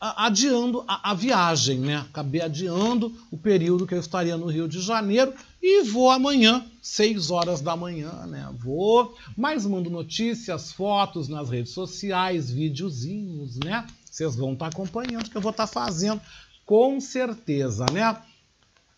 a- 0.00 0.26
adiando 0.26 0.84
a, 0.88 1.10
a 1.10 1.14
viagem, 1.14 1.78
né? 1.78 1.96
Acabei 1.98 2.40
adiando 2.40 3.12
o 3.30 3.36
período 3.36 3.86
que 3.86 3.94
eu 3.94 4.00
estaria 4.00 4.36
no 4.36 4.46
Rio 4.46 4.68
de 4.68 4.80
Janeiro 4.80 5.32
e 5.62 5.82
vou 5.84 6.10
amanhã, 6.10 6.64
6 6.82 7.30
horas 7.30 7.60
da 7.60 7.76
manhã, 7.76 8.10
né? 8.26 8.52
Vou, 8.58 9.14
mas 9.36 9.64
mando 9.66 9.88
notícias, 9.88 10.72
fotos 10.72 11.28
nas 11.28 11.48
redes 11.48 11.72
sociais, 11.72 12.50
videozinhos, 12.50 13.56
né? 13.56 13.86
Vocês 14.10 14.34
vão 14.36 14.52
estar 14.54 14.66
acompanhando 14.66 15.30
que 15.30 15.36
eu 15.36 15.40
vou 15.40 15.50
estar 15.52 15.66
fazendo 15.66 16.20
com 16.66 17.00
certeza, 17.00 17.86
né? 17.92 18.16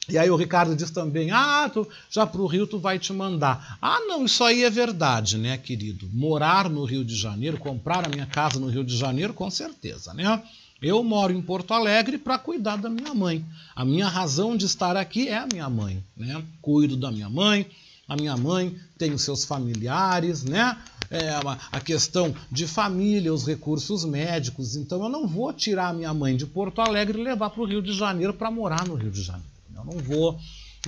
E 0.09 0.17
aí 0.17 0.31
o 0.31 0.37
Ricardo 0.37 0.77
diz 0.77 0.91
também, 0.91 1.31
ah, 1.31 1.69
tu, 1.73 1.87
já 2.11 2.27
para 2.27 2.41
o 2.41 2.47
Rio 2.47 2.67
tu 2.67 2.79
vai 2.79 2.99
te 2.99 3.13
mandar. 3.13 3.79
Ah, 3.83 4.01
não, 4.01 4.25
isso 4.25 4.45
aí 4.45 4.63
é 4.63 4.71
verdade, 4.71 5.37
né, 5.37 5.59
querido? 5.59 6.09
Morar 6.13 6.71
no 6.71 6.85
Rio 6.85 7.05
de 7.05 7.17
Janeiro, 7.17 7.59
comprar 7.59 8.07
a 8.07 8.09
minha 8.09 8.27
casa 8.27 8.61
no 8.61 8.69
Rio 8.69 8.85
de 8.85 8.97
Janeiro, 8.97 9.35
com 9.35 9.51
certeza, 9.51 10.15
né? 10.15 10.43
Eu 10.81 11.03
moro 11.03 11.33
em 11.33 11.41
Porto 11.41 11.73
Alegre 11.73 12.19
para 12.19 12.39
cuidar 12.39 12.77
da 12.77 12.91
minha 12.91 13.15
mãe. 13.15 13.45
A 13.75 13.85
minha 13.85 14.09
razão 14.09 14.57
de 14.57 14.67
estar 14.67 14.97
aqui 14.97 15.27
é 15.29 15.39
a 15.39 15.49
minha 15.51 15.69
mãe, 15.71 16.03
né? 16.17 16.43
Cuido 16.61 16.97
da 16.97 17.11
minha 17.11 17.31
mãe, 17.31 17.67
a 18.09 18.15
minha 18.15 18.37
mãe 18.37 18.79
tem 18.97 19.13
os 19.13 19.23
seus 19.23 19.45
familiares, 19.45 20.45
né? 20.45 20.77
É, 21.11 21.31
a 21.73 21.81
questão 21.81 22.35
de 22.51 22.67
família, 22.67 23.33
os 23.33 23.47
recursos 23.47 24.05
médicos. 24.05 24.77
Então 24.77 25.03
eu 25.03 25.09
não 25.09 25.27
vou 25.27 25.53
tirar 25.53 25.89
a 25.89 25.93
minha 25.93 26.13
mãe 26.13 26.37
de 26.37 26.47
Porto 26.47 26.81
Alegre 26.81 27.19
e 27.19 27.25
levar 27.25 27.51
para 27.51 27.63
o 27.63 27.67
Rio 27.67 27.81
de 27.81 27.93
Janeiro 27.93 28.35
para 28.35 28.51
morar 28.51 28.87
no 28.87 28.95
Rio 28.95 29.11
de 29.11 29.23
Janeiro. 29.23 29.56
Eu 29.77 29.85
não 29.85 29.99
vou. 29.99 30.39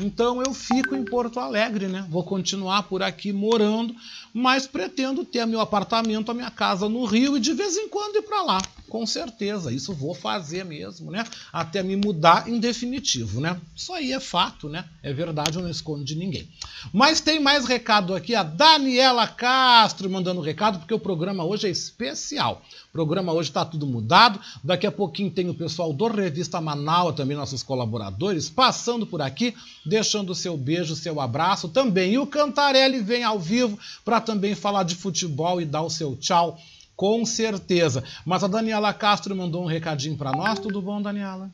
Então 0.00 0.40
eu 0.42 0.54
fico 0.54 0.94
em 0.94 1.04
Porto 1.04 1.40
Alegre, 1.40 1.88
né? 1.88 2.06
Vou 2.08 2.22
continuar 2.22 2.84
por 2.84 3.02
aqui 3.02 3.32
morando, 3.32 3.94
mas 4.32 4.66
pretendo 4.66 5.24
ter 5.24 5.44
meu 5.46 5.60
apartamento, 5.60 6.30
a 6.30 6.34
minha 6.34 6.50
casa 6.50 6.88
no 6.88 7.04
Rio 7.04 7.36
e 7.36 7.40
de 7.40 7.52
vez 7.52 7.76
em 7.76 7.88
quando 7.88 8.16
ir 8.16 8.22
para 8.22 8.42
lá. 8.42 8.62
Com 8.88 9.04
certeza, 9.06 9.70
isso 9.70 9.92
vou 9.92 10.14
fazer 10.14 10.64
mesmo, 10.64 11.10
né? 11.10 11.24
Até 11.52 11.82
me 11.82 11.94
mudar 11.94 12.48
em 12.48 12.58
definitivo, 12.58 13.40
né? 13.40 13.60
Isso 13.76 13.92
aí 13.92 14.12
é 14.12 14.20
fato, 14.20 14.68
né? 14.68 14.84
É 15.02 15.12
verdade, 15.12 15.56
eu 15.56 15.62
não 15.62 15.70
escondo 15.70 16.02
de 16.02 16.14
ninguém. 16.14 16.48
Mas 16.92 17.20
tem 17.20 17.38
mais 17.38 17.66
recado 17.66 18.14
aqui, 18.14 18.34
a 18.34 18.42
Daniela 18.42 19.26
Castro 19.26 20.08
mandando 20.08 20.40
recado, 20.40 20.78
porque 20.78 20.94
o 20.94 20.98
programa 20.98 21.44
hoje 21.44 21.66
é 21.66 21.70
especial. 21.70 22.62
O 22.88 22.92
programa 22.92 23.32
hoje 23.32 23.50
está 23.50 23.64
tudo 23.64 23.86
mudado. 23.86 24.40
Daqui 24.64 24.86
a 24.86 24.92
pouquinho 24.92 25.30
tem 25.30 25.50
o 25.50 25.54
pessoal 25.54 25.92
do 25.92 26.06
Revista 26.08 26.60
Manaus, 26.60 27.14
também 27.14 27.36
nossos 27.36 27.62
colaboradores, 27.62 28.48
passando 28.48 29.06
por 29.06 29.20
aqui, 29.20 29.54
deixando 29.84 30.30
o 30.30 30.34
seu 30.34 30.56
beijo, 30.56 30.96
seu 30.96 31.20
abraço 31.20 31.68
também. 31.68 32.14
E 32.14 32.18
o 32.18 32.26
Cantarelli 32.26 33.00
vem 33.00 33.22
ao 33.22 33.38
vivo 33.38 33.78
para 34.04 34.20
também 34.20 34.54
falar 34.54 34.84
de 34.84 34.94
futebol 34.94 35.60
e 35.60 35.66
dar 35.66 35.82
o 35.82 35.90
seu 35.90 36.16
tchau, 36.16 36.58
com 36.98 37.24
certeza. 37.24 38.02
Mas 38.26 38.42
a 38.42 38.48
Daniela 38.48 38.92
Castro 38.92 39.34
mandou 39.36 39.62
um 39.62 39.66
recadinho 39.66 40.18
para 40.18 40.32
nós. 40.32 40.58
Tudo 40.58 40.82
bom, 40.82 41.00
Daniela? 41.00 41.48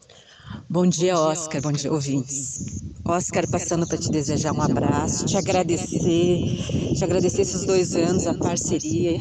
Bom 0.71 0.87
dia, 0.87 1.19
Oscar. 1.19 1.61
Bom 1.61 1.73
dia, 1.73 1.93
ouvintes. 1.93 2.83
Oscar, 3.05 3.47
passando 3.51 3.87
para 3.87 3.99
te 3.99 4.11
desejar 4.11 4.55
um 4.55 4.63
abraço, 4.63 5.27
te 5.27 5.37
agradecer, 5.37 6.95
te 6.97 7.05
agradecer 7.05 7.43
esses 7.43 7.67
dois 7.67 7.95
anos, 7.95 8.27
a 8.27 8.33
parceria, 8.33 9.21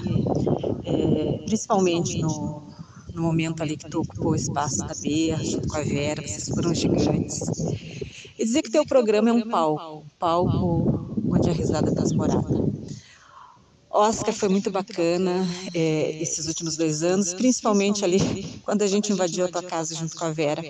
é, 0.85 1.39
principalmente 1.45 2.21
no, 2.21 2.63
no 3.13 3.21
momento 3.21 3.61
ali 3.61 3.75
que 3.75 3.89
tu 3.89 3.99
ocupou 3.99 4.31
o 4.31 4.35
espaço 4.35 4.77
da 4.77 4.93
Bea, 5.01 5.37
junto 5.43 5.67
com 5.67 5.75
a 5.75 5.83
Vera, 5.83 6.21
vocês 6.21 6.47
foram 6.47 6.73
gigantes. 6.73 7.41
E 8.39 8.45
dizer 8.45 8.61
que 8.61 8.71
teu 8.71 8.85
programa 8.85 9.29
é 9.29 9.33
um 9.33 9.49
palco, 9.49 10.05
palco 10.17 11.19
onde 11.27 11.49
a 11.49 11.53
risada 11.53 11.89
está 11.89 12.03
morada. 12.15 12.72
Oscar 13.93 14.33
foi 14.33 14.49
muito 14.49 14.71
bacana 14.71 15.47
é, 15.71 16.17
esses 16.19 16.47
últimos 16.47 16.75
dois 16.75 17.03
anos, 17.03 17.31
principalmente 17.33 18.03
ali 18.03 18.19
quando 18.63 18.81
a 18.81 18.87
gente 18.87 19.11
invadiu 19.11 19.45
a 19.45 19.47
tua 19.47 19.61
casa 19.61 19.93
junto 19.93 20.15
com 20.15 20.25
a 20.25 20.31
Vera. 20.31 20.63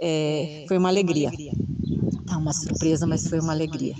É, 0.00 0.64
foi 0.66 0.76
uma 0.78 0.88
alegria. 0.88 1.30
Tá 2.26 2.36
uma 2.36 2.52
surpresa, 2.52 3.06
mas 3.06 3.28
foi 3.28 3.38
uma 3.38 3.52
alegria. 3.52 3.94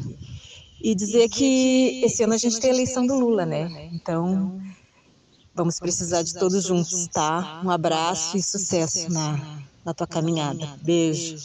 E 0.80 0.94
dizer 0.96 1.28
que 1.28 2.00
esse 2.04 2.22
ano 2.24 2.34
a 2.34 2.38
gente 2.38 2.58
tem 2.58 2.70
a 2.70 2.74
eleição 2.74 3.06
do 3.06 3.14
Lula, 3.18 3.46
né? 3.46 3.88
Então, 3.92 4.60
vamos 5.54 5.78
precisar 5.78 6.22
de 6.22 6.34
todos 6.34 6.64
juntos, 6.64 7.06
tá? 7.08 7.62
Um 7.64 7.70
abraço 7.70 8.36
e 8.36 8.42
sucesso 8.42 9.12
na, 9.12 9.60
na 9.84 9.94
tua 9.94 10.06
caminhada. 10.06 10.76
Beijo. 10.82 11.36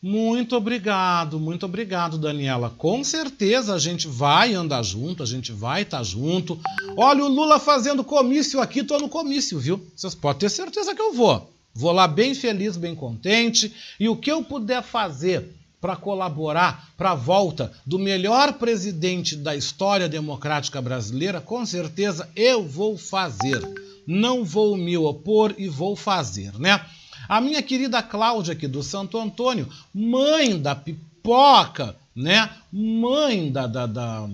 Muito 0.00 0.54
obrigado, 0.54 1.40
muito 1.40 1.66
obrigado, 1.66 2.18
Daniela. 2.18 2.70
Com 2.70 3.02
certeza 3.02 3.74
a 3.74 3.78
gente 3.78 4.06
vai 4.06 4.54
andar 4.54 4.84
junto, 4.84 5.24
a 5.24 5.26
gente 5.26 5.50
vai 5.50 5.82
estar 5.82 5.98
tá 5.98 6.02
junto. 6.04 6.58
Olha 6.96 7.24
o 7.24 7.28
Lula 7.28 7.58
fazendo 7.58 8.04
comício 8.04 8.60
aqui, 8.60 8.84
tô 8.84 8.98
no 8.98 9.08
comício, 9.08 9.58
viu? 9.58 9.84
Vocês 9.96 10.14
podem 10.14 10.40
ter 10.40 10.50
certeza 10.50 10.94
que 10.94 11.02
eu 11.02 11.12
vou. 11.12 11.52
Vou 11.74 11.90
lá 11.90 12.06
bem 12.06 12.32
feliz, 12.32 12.76
bem 12.76 12.94
contente. 12.94 13.74
E 13.98 14.08
o 14.08 14.16
que 14.16 14.30
eu 14.30 14.44
puder 14.44 14.84
fazer 14.84 15.52
para 15.80 15.96
colaborar 15.96 16.90
para 16.96 17.12
a 17.12 17.16
volta 17.16 17.72
do 17.86 17.98
melhor 17.98 18.54
presidente 18.54 19.36
da 19.36 19.54
história 19.54 20.08
democrática 20.08 20.82
brasileira, 20.82 21.40
com 21.40 21.64
certeza 21.64 22.28
eu 22.36 22.64
vou 22.64 22.96
fazer. 22.96 23.60
Não 24.06 24.44
vou 24.44 24.76
me 24.76 24.96
opor 24.96 25.54
e 25.58 25.68
vou 25.68 25.94
fazer, 25.94 26.58
né? 26.58 26.84
A 27.28 27.40
minha 27.40 27.62
querida 27.62 28.02
Cláudia 28.02 28.54
aqui 28.54 28.66
do 28.66 28.82
Santo 28.82 29.18
Antônio, 29.18 29.68
mãe 29.92 30.60
da 30.60 30.74
pipoca, 30.74 31.94
né? 32.16 32.50
Mãe 32.72 33.52
da, 33.52 33.66
da, 33.66 33.86
da 33.86 34.28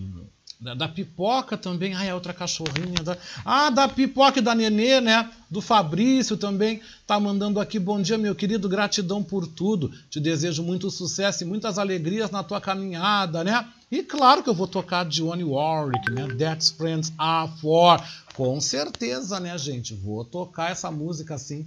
da, 0.65 0.73
da, 0.73 0.89
pipoca 0.89 1.59
também. 1.59 1.95
Ah, 1.95 2.05
é 2.07 2.15
outra 2.15 2.33
cachorrinha. 2.33 3.03
Da... 3.05 3.19
Ah, 3.45 3.69
da 3.69 3.87
pipoca 3.87 4.39
e 4.39 4.43
da 4.43 4.55
nenê, 4.55 4.99
né? 4.99 5.31
Do 5.51 5.61
Fabrício 5.61 6.39
também. 6.39 6.81
Tá 7.07 7.21
mandando 7.21 7.61
aqui. 7.61 7.79
Bom 7.79 8.01
dia, 8.01 8.17
meu 8.17 8.35
querido. 8.35 8.67
Gratidão 8.67 9.23
por 9.23 9.47
tudo. 9.47 9.93
Te 10.09 10.19
desejo 10.19 10.63
muito 10.63 10.91
sucesso 10.91 11.43
e 11.43 11.47
muitas 11.47 11.79
alegrias 11.79 12.31
na 12.31 12.43
tua 12.43 12.63
caminhada, 12.63 13.45
né? 13.45 13.69
E 13.91 14.03
claro 14.03 14.43
que 14.43 14.49
eu 14.49 14.55
vou 14.55 14.67
tocar 14.67 15.05
Johnny 15.05 15.45
Warwick, 15.45 16.11
né? 16.11 16.29
That's 16.39 16.71
Friends 16.71 17.13
Are 17.19 17.53
For. 17.61 18.03
Com 18.33 18.59
certeza, 18.59 19.39
né, 19.39 19.59
gente? 19.59 19.95
Vou 19.95 20.25
tocar 20.25 20.71
essa 20.71 20.91
música 20.91 21.35
assim 21.35 21.67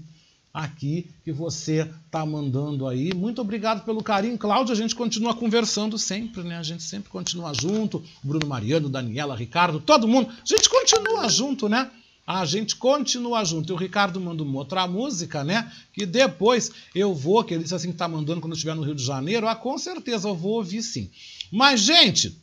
aqui 0.58 1.08
que 1.24 1.32
você 1.32 1.88
está 2.05 2.26
mandando 2.26 2.88
aí. 2.88 3.14
Muito 3.14 3.39
obrigado 3.39 3.86
pelo 3.86 4.01
carinho, 4.01 4.38
Cláudio. 4.38 4.74
A 4.74 4.76
gente 4.76 4.95
continua 4.95 5.36
conversando 5.36 5.99
sempre, 5.99 6.41
né? 6.41 6.58
A 6.58 6.64
gente 6.64 6.82
sempre 6.82 7.12
continua 7.12 7.53
junto. 7.53 8.03
Bruno 8.24 8.47
Mariano, 8.47 8.89
Daniela, 8.89 9.36
Ricardo, 9.36 9.80
todo 9.80 10.08
mundo. 10.08 10.30
A 10.30 10.45
gente 10.45 10.68
continua 10.68 11.30
junto, 11.30 11.70
né? 11.70 11.91
A 12.26 12.43
gente 12.43 12.76
continua 12.76 13.45
junto. 13.45 13.72
E 13.72 13.74
o 13.74 13.78
Ricardo 13.78 14.20
manda 14.20 14.41
uma 14.41 14.58
outra 14.58 14.88
música, 14.88 15.43
né? 15.43 15.72
Que 15.93 16.05
depois 16.05 16.72
eu 16.95 17.14
vou, 17.14 17.43
que 17.43 17.53
ele 17.53 17.64
disse 17.64 17.76
assim 17.76 17.91
que 17.91 17.97
tá 17.97 18.08
mandando 18.08 18.41
quando 18.41 18.53
eu 18.53 18.58
estiver 18.58 18.76
no 18.76 18.82
Rio 18.82 18.95
de 18.95 19.05
Janeiro. 19.05 19.47
Ah, 19.47 19.55
com 19.55 19.78
certeza 19.78 20.28
eu 20.28 20.36
vou 20.36 20.53
ouvir 20.53 20.82
sim. 20.82 21.12
Mas, 21.51 21.82
gente, 21.82 22.36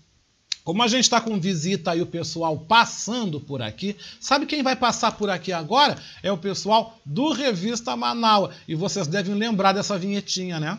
como 0.65 0.83
a 0.83 0.89
gente 0.89 1.05
está 1.05 1.21
com 1.21 1.39
visita 1.39 1.95
e 1.95 2.01
o 2.01 2.07
pessoal 2.07 2.59
passando 2.59 3.39
por 3.39 3.61
aqui, 3.61 3.97
sabe 4.19 4.47
quem 4.47 4.63
vai 4.63 4.75
passar 4.75 5.13
por 5.13 5.29
aqui 5.29 5.53
agora? 5.53 5.99
É 6.23 6.33
o 6.33 6.39
pessoal 6.39 6.99
do 7.05 7.33
Revista 7.33 7.95
Manaus. 7.95 8.55
E 8.67 8.75
vocês 8.75 9.07
devem 9.07 9.35
lembrar 9.35 9.73
dessa 9.73 9.99
vinhetinha, 9.99 10.59
né? 10.59 10.79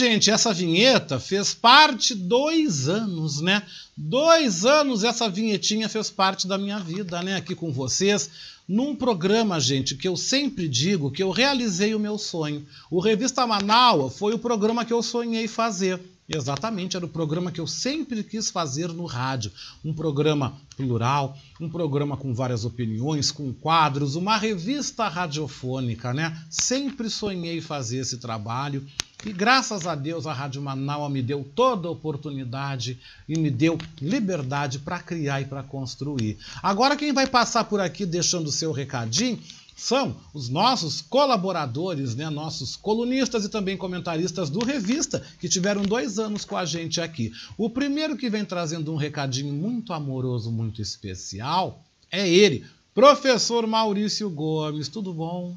Gente, 0.00 0.30
essa 0.30 0.54
vinheta 0.54 1.20
fez 1.20 1.52
parte 1.52 2.14
dois 2.14 2.88
anos, 2.88 3.42
né? 3.42 3.62
Dois 3.94 4.64
anos 4.64 5.04
essa 5.04 5.28
vinhetinha 5.28 5.90
fez 5.90 6.08
parte 6.08 6.48
da 6.48 6.56
minha 6.56 6.78
vida, 6.78 7.22
né? 7.22 7.36
Aqui 7.36 7.54
com 7.54 7.70
vocês, 7.70 8.30
num 8.66 8.96
programa, 8.96 9.60
gente, 9.60 9.94
que 9.94 10.08
eu 10.08 10.16
sempre 10.16 10.66
digo 10.68 11.10
que 11.10 11.22
eu 11.22 11.30
realizei 11.30 11.94
o 11.94 12.00
meu 12.00 12.16
sonho. 12.16 12.66
O 12.90 12.98
Revista 12.98 13.46
Manaus 13.46 14.16
foi 14.16 14.32
o 14.32 14.38
programa 14.38 14.86
que 14.86 14.92
eu 14.92 15.02
sonhei 15.02 15.46
fazer. 15.46 16.00
Exatamente, 16.32 16.96
era 16.96 17.04
o 17.04 17.08
programa 17.08 17.50
que 17.50 17.60
eu 17.60 17.66
sempre 17.66 18.22
quis 18.22 18.50
fazer 18.50 18.86
no 18.92 19.04
rádio. 19.04 19.50
Um 19.84 19.92
programa 19.92 20.54
plural, 20.76 21.36
um 21.60 21.68
programa 21.68 22.16
com 22.16 22.32
várias 22.32 22.64
opiniões, 22.64 23.32
com 23.32 23.52
quadros, 23.52 24.14
uma 24.14 24.36
revista 24.36 25.08
radiofônica, 25.08 26.14
né? 26.14 26.40
Sempre 26.48 27.10
sonhei 27.10 27.60
fazer 27.60 27.98
esse 27.98 28.18
trabalho 28.18 28.86
e 29.26 29.32
graças 29.32 29.86
a 29.86 29.94
Deus 29.94 30.26
a 30.26 30.32
Rádio 30.32 30.62
Manaus 30.62 31.10
me 31.10 31.20
deu 31.20 31.44
toda 31.54 31.88
a 31.88 31.90
oportunidade 31.90 32.98
e 33.28 33.36
me 33.36 33.50
deu 33.50 33.76
liberdade 34.00 34.78
para 34.78 35.00
criar 35.00 35.40
e 35.40 35.44
para 35.44 35.64
construir. 35.64 36.38
Agora 36.62 36.96
quem 36.96 37.12
vai 37.12 37.26
passar 37.26 37.64
por 37.64 37.80
aqui 37.80 38.06
deixando 38.06 38.46
o 38.46 38.52
seu 38.52 38.72
recadinho 38.72 39.38
são 39.80 40.14
os 40.34 40.50
nossos 40.50 41.00
colaboradores, 41.00 42.14
né, 42.14 42.28
nossos 42.28 42.76
colunistas 42.76 43.46
e 43.46 43.48
também 43.48 43.78
comentaristas 43.78 44.50
do 44.50 44.62
Revista, 44.62 45.24
que 45.40 45.48
tiveram 45.48 45.80
dois 45.80 46.18
anos 46.18 46.44
com 46.44 46.54
a 46.54 46.66
gente 46.66 47.00
aqui. 47.00 47.32
O 47.56 47.70
primeiro 47.70 48.14
que 48.14 48.28
vem 48.28 48.44
trazendo 48.44 48.92
um 48.92 48.96
recadinho 48.96 49.54
muito 49.54 49.94
amoroso, 49.94 50.52
muito 50.52 50.82
especial, 50.82 51.82
é 52.12 52.28
ele, 52.28 52.66
professor 52.92 53.66
Maurício 53.66 54.28
Gomes. 54.28 54.88
Tudo 54.88 55.14
bom? 55.14 55.56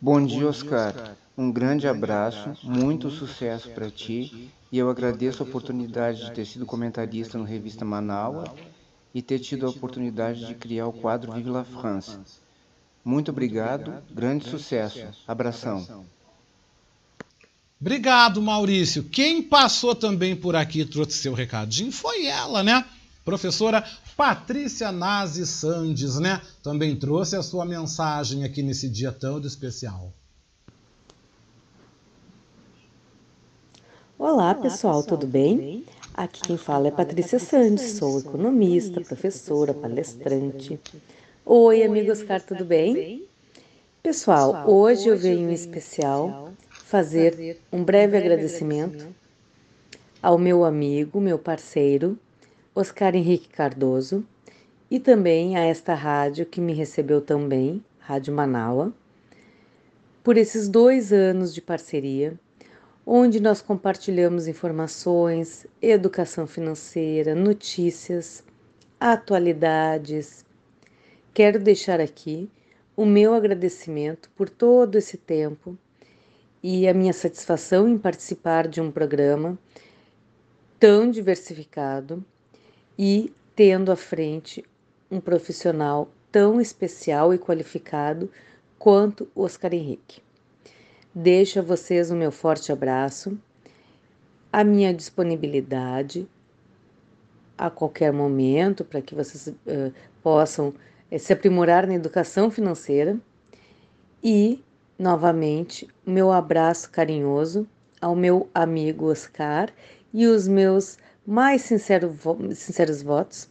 Bom 0.00 0.26
dia, 0.26 0.48
Oscar. 0.48 1.16
Um 1.38 1.52
grande 1.52 1.86
abraço, 1.86 2.56
muito 2.64 3.08
sucesso 3.08 3.70
para 3.70 3.88
ti 3.88 4.50
e 4.72 4.78
eu 4.78 4.90
agradeço 4.90 5.44
a 5.44 5.46
oportunidade 5.46 6.24
de 6.24 6.32
ter 6.32 6.44
sido 6.44 6.66
comentarista 6.66 7.38
no 7.38 7.44
Revista 7.44 7.84
Manaus 7.84 8.50
e 9.14 9.20
ter 9.20 9.38
tido 9.38 9.66
a 9.66 9.70
oportunidade 9.70 10.46
de 10.46 10.54
criar 10.54 10.86
o 10.86 10.92
quadro 10.92 11.32
Vive 11.32 11.50
la 11.50 11.64
France. 11.64 12.16
Muito 13.04 13.30
obrigado, 13.30 14.02
grande 14.10 14.48
sucesso. 14.48 15.06
Abração. 15.26 16.04
Obrigado, 17.80 18.42
Maurício. 18.42 19.02
Quem 19.04 19.42
passou 19.42 19.94
também 19.94 20.36
por 20.36 20.54
aqui 20.54 20.80
e 20.80 20.84
trouxe 20.84 21.16
seu 21.16 21.32
recadinho 21.32 21.90
foi 21.90 22.26
ela, 22.26 22.62
né? 22.62 22.84
Professora 23.24 23.82
Patrícia 24.16 24.92
Nazi 24.92 25.46
Sandes, 25.46 26.18
né? 26.18 26.42
Também 26.62 26.94
trouxe 26.94 27.36
a 27.36 27.42
sua 27.42 27.64
mensagem 27.64 28.44
aqui 28.44 28.62
nesse 28.62 28.88
dia 28.88 29.10
tão 29.10 29.40
especial. 29.40 30.12
Olá, 34.18 34.54
pessoal, 34.54 35.02
tudo 35.02 35.26
bem? 35.26 35.86
Aqui 36.14 36.42
quem 36.42 36.56
fala 36.56 36.88
é 36.88 36.90
Patrícia 36.90 37.38
Sandes, 37.38 37.92
sou 37.92 38.18
economista, 38.18 39.00
professora, 39.00 39.72
palestrante. 39.72 40.78
Oi, 41.46 41.82
amigo 41.82 42.10
Oscar, 42.10 42.42
tudo 42.42 42.64
bem? 42.64 43.26
Pessoal, 44.02 44.68
hoje 44.68 45.08
eu 45.08 45.16
venho 45.16 45.48
em 45.48 45.54
especial 45.54 46.52
fazer 46.68 47.58
um 47.72 47.84
breve 47.84 48.16
agradecimento 48.16 49.06
ao 50.20 50.36
meu 50.36 50.64
amigo, 50.64 51.20
meu 51.20 51.38
parceiro, 51.38 52.18
Oscar 52.74 53.14
Henrique 53.14 53.48
Cardoso, 53.48 54.26
e 54.90 54.98
também 54.98 55.56
a 55.56 55.60
esta 55.60 55.94
rádio 55.94 56.44
que 56.44 56.60
me 56.60 56.72
recebeu 56.72 57.20
também, 57.20 57.82
Rádio 58.00 58.34
Manaua, 58.34 58.92
por 60.22 60.36
esses 60.36 60.68
dois 60.68 61.12
anos 61.12 61.54
de 61.54 61.62
parceria 61.62 62.38
onde 63.12 63.40
nós 63.40 63.60
compartilhamos 63.60 64.46
informações, 64.46 65.66
educação 65.82 66.46
financeira, 66.46 67.34
notícias, 67.34 68.44
atualidades. 69.00 70.46
Quero 71.34 71.58
deixar 71.58 72.00
aqui 72.00 72.48
o 72.96 73.04
meu 73.04 73.34
agradecimento 73.34 74.30
por 74.36 74.48
todo 74.48 74.96
esse 74.96 75.16
tempo 75.16 75.76
e 76.62 76.86
a 76.86 76.94
minha 76.94 77.12
satisfação 77.12 77.88
em 77.88 77.98
participar 77.98 78.68
de 78.68 78.80
um 78.80 78.92
programa 78.92 79.58
tão 80.78 81.10
diversificado 81.10 82.24
e 82.96 83.32
tendo 83.56 83.90
à 83.90 83.96
frente 83.96 84.64
um 85.10 85.18
profissional 85.18 86.08
tão 86.30 86.60
especial 86.60 87.34
e 87.34 87.38
qualificado 87.38 88.30
quanto 88.78 89.28
Oscar 89.34 89.74
Henrique. 89.74 90.22
Deixo 91.14 91.58
a 91.58 91.62
vocês 91.62 92.10
o 92.10 92.14
meu 92.14 92.30
forte 92.30 92.70
abraço, 92.70 93.36
a 94.52 94.62
minha 94.62 94.94
disponibilidade 94.94 96.28
a 97.58 97.68
qualquer 97.68 98.12
momento 98.12 98.84
para 98.84 99.02
que 99.02 99.14
vocês 99.14 99.48
uh, 99.48 99.92
possam 100.22 100.72
é 101.10 101.18
se 101.18 101.32
aprimorar 101.32 101.86
na 101.86 101.94
educação 101.94 102.48
financeira 102.48 103.18
e, 104.22 104.62
novamente, 104.96 105.88
o 106.06 106.10
meu 106.12 106.30
abraço 106.30 106.88
carinhoso 106.90 107.66
ao 108.00 108.14
meu 108.14 108.48
amigo 108.54 109.10
Oscar 109.10 109.68
e 110.14 110.26
os 110.26 110.46
meus 110.46 110.96
mais 111.26 111.62
sincero, 111.62 112.16
sinceros 112.54 113.02
votos 113.02 113.50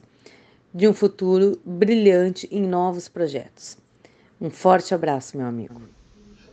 de 0.74 0.88
um 0.88 0.94
futuro 0.94 1.60
brilhante 1.66 2.48
em 2.50 2.66
novos 2.66 3.10
projetos. 3.10 3.78
Um 4.40 4.50
forte 4.50 4.94
abraço, 4.94 5.36
meu 5.38 5.46
amigo. 5.46 5.99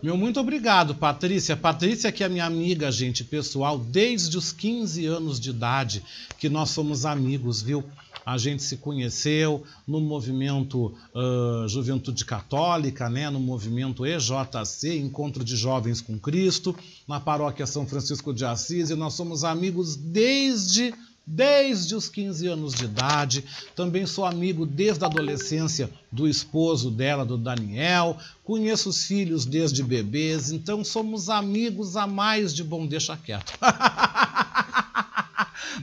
Meu 0.07 0.17
muito 0.17 0.39
obrigado, 0.39 0.95
Patrícia. 0.95 1.57
Patrícia, 1.57 2.13
que 2.13 2.23
é 2.23 2.29
minha 2.29 2.45
amiga, 2.45 2.93
gente, 2.93 3.25
pessoal, 3.25 3.77
desde 3.77 4.39
os 4.39 4.53
15 4.53 5.05
anos 5.05 5.41
de 5.41 5.51
idade 5.51 6.01
que 6.39 6.49
nós 6.49 6.71
somos 6.71 7.05
amigos, 7.05 7.61
viu? 7.61 7.83
A 8.25 8.39
gente 8.39 8.63
se 8.63 8.77
conheceu 8.77 9.65
no 9.85 10.01
movimento 10.01 10.95
uh, 11.13 11.67
Juventude 11.67 12.25
Católica, 12.25 13.11
né? 13.11 13.29
no 13.31 13.41
movimento 13.41 14.07
EJC, 14.07 14.97
Encontro 14.97 15.43
de 15.43 15.57
Jovens 15.57 16.01
com 16.01 16.17
Cristo, 16.17 16.73
na 17.09 17.19
paróquia 17.19 17.67
São 17.67 17.85
Francisco 17.85 18.33
de 18.33 18.45
Assis, 18.45 18.91
e 18.91 18.95
nós 18.95 19.15
somos 19.15 19.43
amigos 19.43 19.97
desde 19.97 20.95
desde 21.27 21.95
os 21.95 22.09
15 22.09 22.47
anos 22.47 22.75
de 22.75 22.85
idade. 22.85 23.45
Também 23.75 24.07
sou 24.07 24.25
amigo 24.25 24.65
desde 24.65 25.05
a 25.05 25.09
adolescência 25.09 25.91
do 26.13 26.29
esposo 26.29 26.91
dela, 26.91 27.25
do 27.25 27.37
Daniel. 27.37 28.17
Conheço 28.45 28.91
os 28.91 29.05
filhos 29.05 29.45
desde 29.45 29.83
bebês, 29.83 30.53
então 30.53 30.85
somos 30.85 31.29
amigos 31.29 31.97
a 31.97 32.07
mais 32.07 32.55
de 32.55 32.63
bom 32.63 32.87
deixa 32.87 33.17
quieto. 33.17 33.59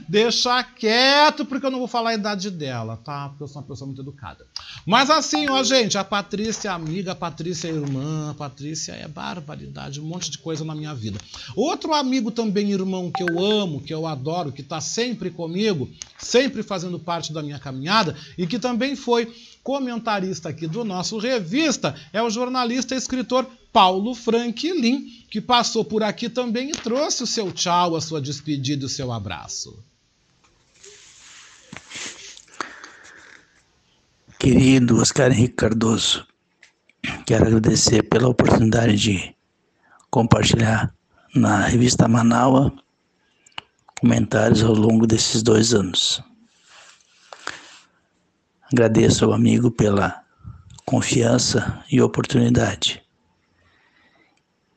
Deixa 0.08 0.62
quieto, 0.62 1.44
porque 1.44 1.66
eu 1.66 1.70
não 1.70 1.78
vou 1.78 1.88
falar 1.88 2.10
a 2.10 2.14
idade 2.14 2.50
dela, 2.50 2.96
tá? 2.96 3.28
Porque 3.28 3.42
eu 3.42 3.48
sou 3.48 3.62
uma 3.62 3.68
pessoa 3.68 3.86
muito 3.86 4.02
educada. 4.02 4.46
Mas 4.86 5.10
assim, 5.10 5.48
ó, 5.48 5.62
gente, 5.62 5.96
a 5.96 6.04
Patrícia 6.04 6.68
é 6.68 6.72
amiga, 6.72 7.12
a 7.12 7.14
Patrícia 7.14 7.68
é 7.68 7.72
irmã, 7.72 8.30
a 8.30 8.34
Patrícia 8.34 8.92
é 8.92 9.06
barbaridade, 9.08 10.00
um 10.00 10.04
monte 10.04 10.30
de 10.30 10.38
coisa 10.38 10.64
na 10.64 10.74
minha 10.74 10.94
vida. 10.94 11.18
Outro 11.56 11.94
amigo 11.94 12.30
também, 12.30 12.72
irmão, 12.72 13.10
que 13.10 13.22
eu 13.22 13.38
amo, 13.38 13.80
que 13.80 13.94
eu 13.94 14.06
adoro, 14.06 14.52
que 14.52 14.62
tá 14.62 14.80
sempre 14.80 15.30
comigo, 15.30 15.88
sempre 16.18 16.62
fazendo 16.62 16.98
parte 16.98 17.32
da 17.32 17.42
minha 17.42 17.58
caminhada 17.58 18.16
e 18.36 18.46
que 18.46 18.58
também 18.58 18.96
foi 18.96 19.32
comentarista 19.64 20.50
aqui 20.50 20.66
do 20.66 20.84
nosso 20.84 21.18
revista, 21.18 21.96
é 22.12 22.22
o 22.22 22.28
jornalista 22.28 22.94
e 22.94 22.98
escritor 22.98 23.48
Paulo 23.72 24.14
Franklin, 24.14 25.06
que 25.30 25.40
passou 25.40 25.84
por 25.84 26.02
aqui 26.02 26.28
também 26.28 26.68
e 26.68 26.72
trouxe 26.72 27.22
o 27.22 27.26
seu 27.26 27.50
tchau, 27.50 27.96
a 27.96 28.00
sua 28.00 28.20
despedida 28.20 28.82
e 28.82 28.86
o 28.86 28.90
seu 28.90 29.10
abraço. 29.10 29.82
Querido 34.38 35.00
Oscar 35.00 35.32
Henrique 35.32 35.54
Cardoso, 35.54 36.26
quero 37.24 37.46
agradecer 37.46 38.02
pela 38.02 38.28
oportunidade 38.28 38.96
de 38.96 39.34
compartilhar 40.10 40.94
na 41.34 41.62
revista 41.62 42.06
Manaua 42.06 42.70
comentários 43.98 44.62
ao 44.62 44.74
longo 44.74 45.06
desses 45.06 45.42
dois 45.42 45.72
anos. 45.72 46.22
Agradeço 48.74 49.24
ao 49.24 49.32
amigo 49.32 49.70
pela 49.70 50.20
confiança 50.84 51.80
e 51.88 52.02
oportunidade. 52.02 53.00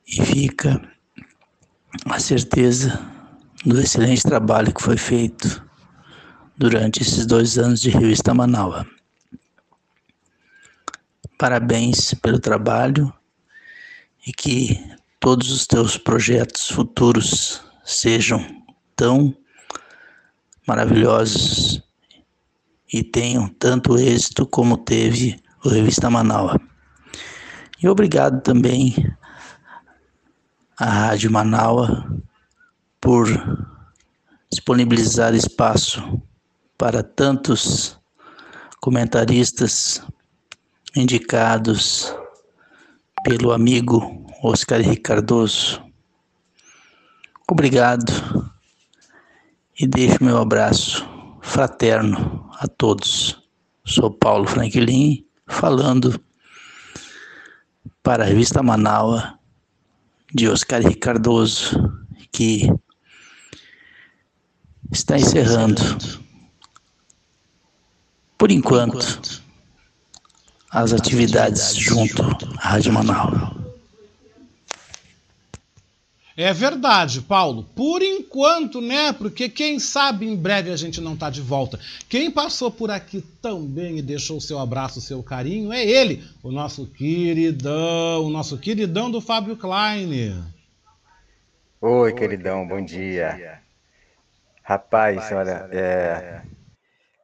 E 0.08 0.24
fica 0.24 0.80
a 2.06 2.20
certeza 2.20 3.02
do 3.66 3.80
excelente 3.80 4.22
trabalho 4.22 4.72
que 4.72 4.84
foi 4.84 4.98
feito 4.98 5.68
durante 6.56 7.02
esses 7.02 7.26
dois 7.26 7.58
anos 7.58 7.82
de 7.82 7.90
revista 7.90 8.36
Manaua. 8.36 8.86
Parabéns 11.36 12.14
pelo 12.22 12.38
trabalho 12.38 13.12
e 14.28 14.32
que 14.32 14.80
todos 15.20 15.50
os 15.50 15.66
teus 15.66 15.98
projetos 15.98 16.70
futuros 16.70 17.64
sejam 17.84 18.64
tão 18.96 19.36
maravilhosos 20.68 21.87
e 22.92 23.04
tenham 23.04 23.48
tanto 23.48 23.98
êxito 23.98 24.46
como 24.46 24.78
teve 24.78 25.40
o 25.64 25.70
Revista 25.70 26.10
Manaus. 26.10 26.58
E 27.82 27.88
obrigado 27.88 28.42
também 28.42 28.96
à 30.78 30.86
Rádio 30.86 31.32
Manaus 31.32 31.90
por 33.02 33.28
disponibilizar 34.52 35.36
espaço 35.36 36.22
para 36.78 37.04
tantos 37.04 38.00
comentaristas 38.80 40.02
indicados 40.96 42.16
pelo 43.24 43.52
amigo 43.52 44.26
Oscar 44.42 44.80
Ricardoso. 44.82 45.84
Obrigado 47.50 48.52
e 49.80 49.86
deixo 49.86 50.24
meu 50.24 50.38
abraço 50.38 51.17
fraterno 51.48 52.50
a 52.60 52.68
todos. 52.68 53.42
Sou 53.86 54.12
Paulo 54.12 54.46
Franklin 54.46 55.26
falando 55.48 56.22
para 58.04 58.24
a 58.24 58.28
revista 58.28 58.62
Manaua 58.62 59.40
de 60.34 60.50
Oscar 60.50 60.84
Ricardoso, 60.84 62.06
que 62.32 62.70
está 64.92 65.18
encerrando, 65.18 65.82
por 68.38 68.52
enquanto, 68.52 69.42
as 70.72 70.92
atividades 70.92 71.76
junto 71.76 72.24
à 72.58 72.74
Rádio 72.74 72.94
Manaus. 72.94 73.67
É 76.40 76.54
verdade, 76.54 77.24
Paulo. 77.24 77.64
Por 77.76 78.04
enquanto, 78.04 78.80
né? 78.80 79.12
Porque 79.12 79.50
quem 79.50 79.80
sabe 79.80 80.28
em 80.28 80.36
breve 80.36 80.70
a 80.70 80.76
gente 80.76 81.02
não 81.02 81.18
tá 81.18 81.32
de 81.32 81.42
volta. 81.42 81.80
Quem 82.08 82.30
passou 82.30 82.70
por 82.70 82.92
aqui 82.92 83.22
também 83.42 83.98
e 83.98 84.04
deixou 84.04 84.38
o 84.38 84.42
seu 84.42 84.60
abraço, 84.60 85.00
o 85.00 85.02
seu 85.02 85.24
carinho 85.24 85.74
é 85.74 85.84
ele, 85.84 86.24
o 86.44 86.52
nosso 86.52 86.86
queridão, 86.86 88.24
o 88.24 88.30
nosso 88.30 88.56
queridão 88.60 89.10
do 89.10 89.20
Fábio 89.20 89.58
Klein. 89.58 90.44
Oi, 91.82 92.14
queridão, 92.14 92.68
bom 92.68 92.86
dia. 92.86 93.60
Rapaz, 94.62 95.32
olha, 95.32 95.68
é, 95.72 96.44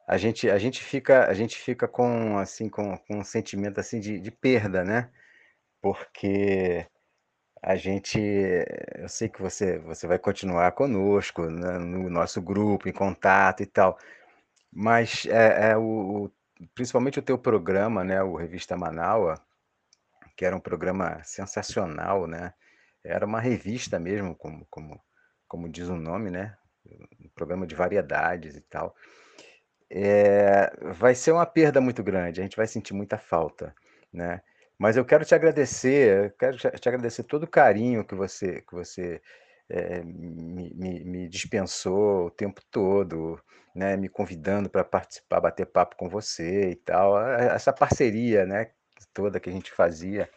a 0.08 0.18
gente, 0.18 0.50
a 0.50 0.58
gente 0.58 0.82
fica, 0.82 1.26
a 1.26 1.34
gente 1.34 1.56
fica 1.56 1.86
com 1.86 2.36
assim 2.36 2.68
com, 2.68 2.96
com 2.96 3.20
um 3.20 3.24
sentimento 3.24 3.78
assim 3.78 4.00
de, 4.00 4.18
de 4.18 4.30
perda, 4.32 4.82
né? 4.82 5.08
Porque 5.80 6.84
a 7.64 7.76
gente, 7.76 8.18
eu 8.96 9.08
sei 9.08 9.28
que 9.28 9.40
você, 9.40 9.78
você 9.78 10.06
vai 10.06 10.18
continuar 10.18 10.72
conosco 10.72 11.42
né, 11.48 11.78
no 11.78 12.10
nosso 12.10 12.42
grupo, 12.42 12.88
em 12.88 12.92
contato 12.92 13.62
e 13.62 13.66
tal, 13.66 13.98
mas 14.72 15.26
é, 15.26 15.70
é 15.70 15.76
o, 15.76 16.30
principalmente 16.74 17.18
o 17.18 17.22
teu 17.22 17.38
programa, 17.38 18.04
né, 18.04 18.22
o 18.22 18.36
Revista 18.36 18.76
Manaua, 18.76 19.40
que 20.36 20.44
era 20.44 20.56
um 20.56 20.60
programa 20.60 21.22
sensacional, 21.24 22.26
né? 22.26 22.52
Era 23.04 23.24
uma 23.24 23.40
revista 23.40 23.98
mesmo, 24.00 24.34
como, 24.34 24.66
como, 24.68 25.00
como 25.46 25.68
diz 25.68 25.88
o 25.88 25.96
nome, 25.96 26.30
né? 26.30 26.56
Um 27.20 27.28
programa 27.34 27.66
de 27.66 27.74
variedades 27.74 28.56
e 28.56 28.60
tal 28.60 28.94
é, 29.90 30.72
vai 30.92 31.14
ser 31.14 31.32
uma 31.32 31.46
perda 31.46 31.80
muito 31.80 32.02
grande, 32.02 32.40
a 32.40 32.42
gente 32.42 32.56
vai 32.56 32.66
sentir 32.66 32.92
muita 32.92 33.16
falta, 33.16 33.74
né? 34.12 34.42
Mas 34.78 34.96
eu 34.96 35.04
quero 35.04 35.24
te 35.24 35.34
agradecer, 35.34 36.34
quero 36.38 36.56
te 36.56 36.88
agradecer 36.88 37.22
todo 37.22 37.44
o 37.44 37.48
carinho 37.48 38.04
que 38.04 38.14
você, 38.14 38.60
que 38.62 38.74
você 38.74 39.20
é, 39.68 40.02
me, 40.02 40.74
me, 40.74 41.04
me, 41.04 41.28
dispensou 41.28 42.26
o 42.26 42.30
tempo 42.30 42.60
todo, 42.70 43.40
né? 43.74 43.96
Me 43.96 44.08
convidando 44.08 44.68
para 44.68 44.84
participar, 44.84 45.40
bater 45.40 45.66
papo 45.66 45.96
com 45.96 46.08
você 46.08 46.70
e 46.70 46.76
tal. 46.76 47.18
Essa 47.20 47.72
parceria, 47.72 48.44
né? 48.44 48.70
Toda 49.12 49.40
que 49.40 49.48
a 49.48 49.52
gente 49.52 49.70
fazia. 49.72 50.28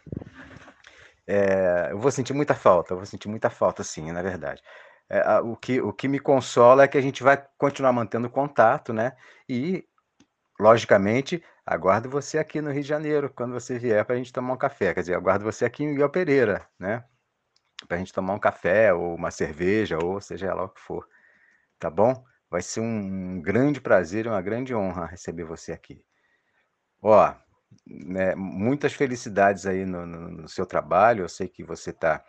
É, 1.25 1.89
eu 1.91 1.99
vou 1.99 2.11
sentir 2.11 2.33
muita 2.33 2.55
falta, 2.55 2.93
eu 2.93 2.97
vou 2.97 3.05
sentir 3.05 3.27
muita 3.27 3.49
falta, 3.49 3.83
sim, 3.83 4.11
na 4.11 4.21
verdade. 4.21 4.61
É, 5.09 5.39
o, 5.39 5.55
que, 5.55 5.81
o 5.81 5.91
que 5.93 6.07
me 6.07 6.19
consola 6.19 6.83
é 6.83 6.87
que 6.87 6.97
a 6.97 7.01
gente 7.01 7.23
vai 7.23 7.43
continuar 7.57 7.91
mantendo 7.91 8.29
contato, 8.29 8.93
né? 8.93 9.13
E, 9.47 9.85
logicamente, 10.59 11.43
aguardo 11.67 12.09
você 12.09 12.37
aqui 12.37 12.61
no 12.61 12.71
Rio 12.71 12.81
de 12.81 12.87
Janeiro, 12.87 13.29
quando 13.29 13.51
você 13.51 13.77
vier 13.77 14.03
para 14.05 14.15
a 14.15 14.17
gente 14.17 14.31
tomar 14.31 14.53
um 14.53 14.57
café. 14.57 14.93
Quer 14.93 15.01
dizer, 15.01 15.15
aguardo 15.15 15.43
você 15.43 15.65
aqui 15.65 15.83
em 15.83 15.89
Miguel 15.89 16.09
Pereira, 16.09 16.65
né? 16.79 17.03
Para 17.87 17.97
a 17.97 17.99
gente 17.99 18.13
tomar 18.13 18.33
um 18.33 18.39
café, 18.39 18.93
ou 18.93 19.15
uma 19.15 19.29
cerveja, 19.31 19.97
ou 20.01 20.21
seja 20.21 20.53
lá 20.53 20.63
o 20.63 20.69
que 20.69 20.79
for. 20.79 21.05
Tá 21.77 21.89
bom? 21.89 22.23
Vai 22.49 22.61
ser 22.61 22.79
um 22.79 23.41
grande 23.41 23.81
prazer 23.81 24.25
e 24.25 24.29
uma 24.29 24.41
grande 24.41 24.73
honra 24.73 25.05
receber 25.05 25.43
você 25.43 25.73
aqui. 25.73 26.01
Ó, 27.01 27.35
né, 27.85 28.33
muitas 28.35 28.93
felicidades 28.93 29.65
aí 29.65 29.85
no, 29.85 30.05
no, 30.05 30.29
no, 30.29 30.47
seu 30.47 30.65
trabalho. 30.65 31.25
Eu 31.25 31.29
sei 31.29 31.49
que 31.49 31.63
você 31.63 31.89
está 31.89 32.23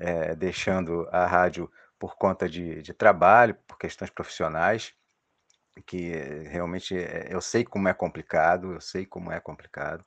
é, 0.00 0.34
deixando 0.34 1.08
a 1.12 1.26
rádio 1.26 1.70
por 1.96 2.16
conta 2.16 2.48
de, 2.48 2.82
de 2.82 2.92
trabalho, 2.92 3.54
por 3.68 3.78
questões 3.78 4.10
profissionais. 4.10 4.92
Que 5.80 6.12
realmente 6.48 6.96
é, 6.96 7.28
eu 7.30 7.40
sei 7.40 7.64
como 7.64 7.88
é 7.88 7.94
complicado, 7.94 8.72
eu 8.72 8.80
sei 8.80 9.06
como 9.06 9.30
é 9.32 9.40
complicado 9.40 10.04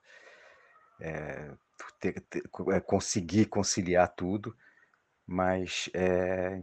é, 1.00 1.52
ter, 2.00 2.22
ter, 2.22 2.44
conseguir 2.86 3.46
conciliar 3.46 4.08
tudo, 4.16 4.56
mas 5.26 5.90
é, 5.94 6.62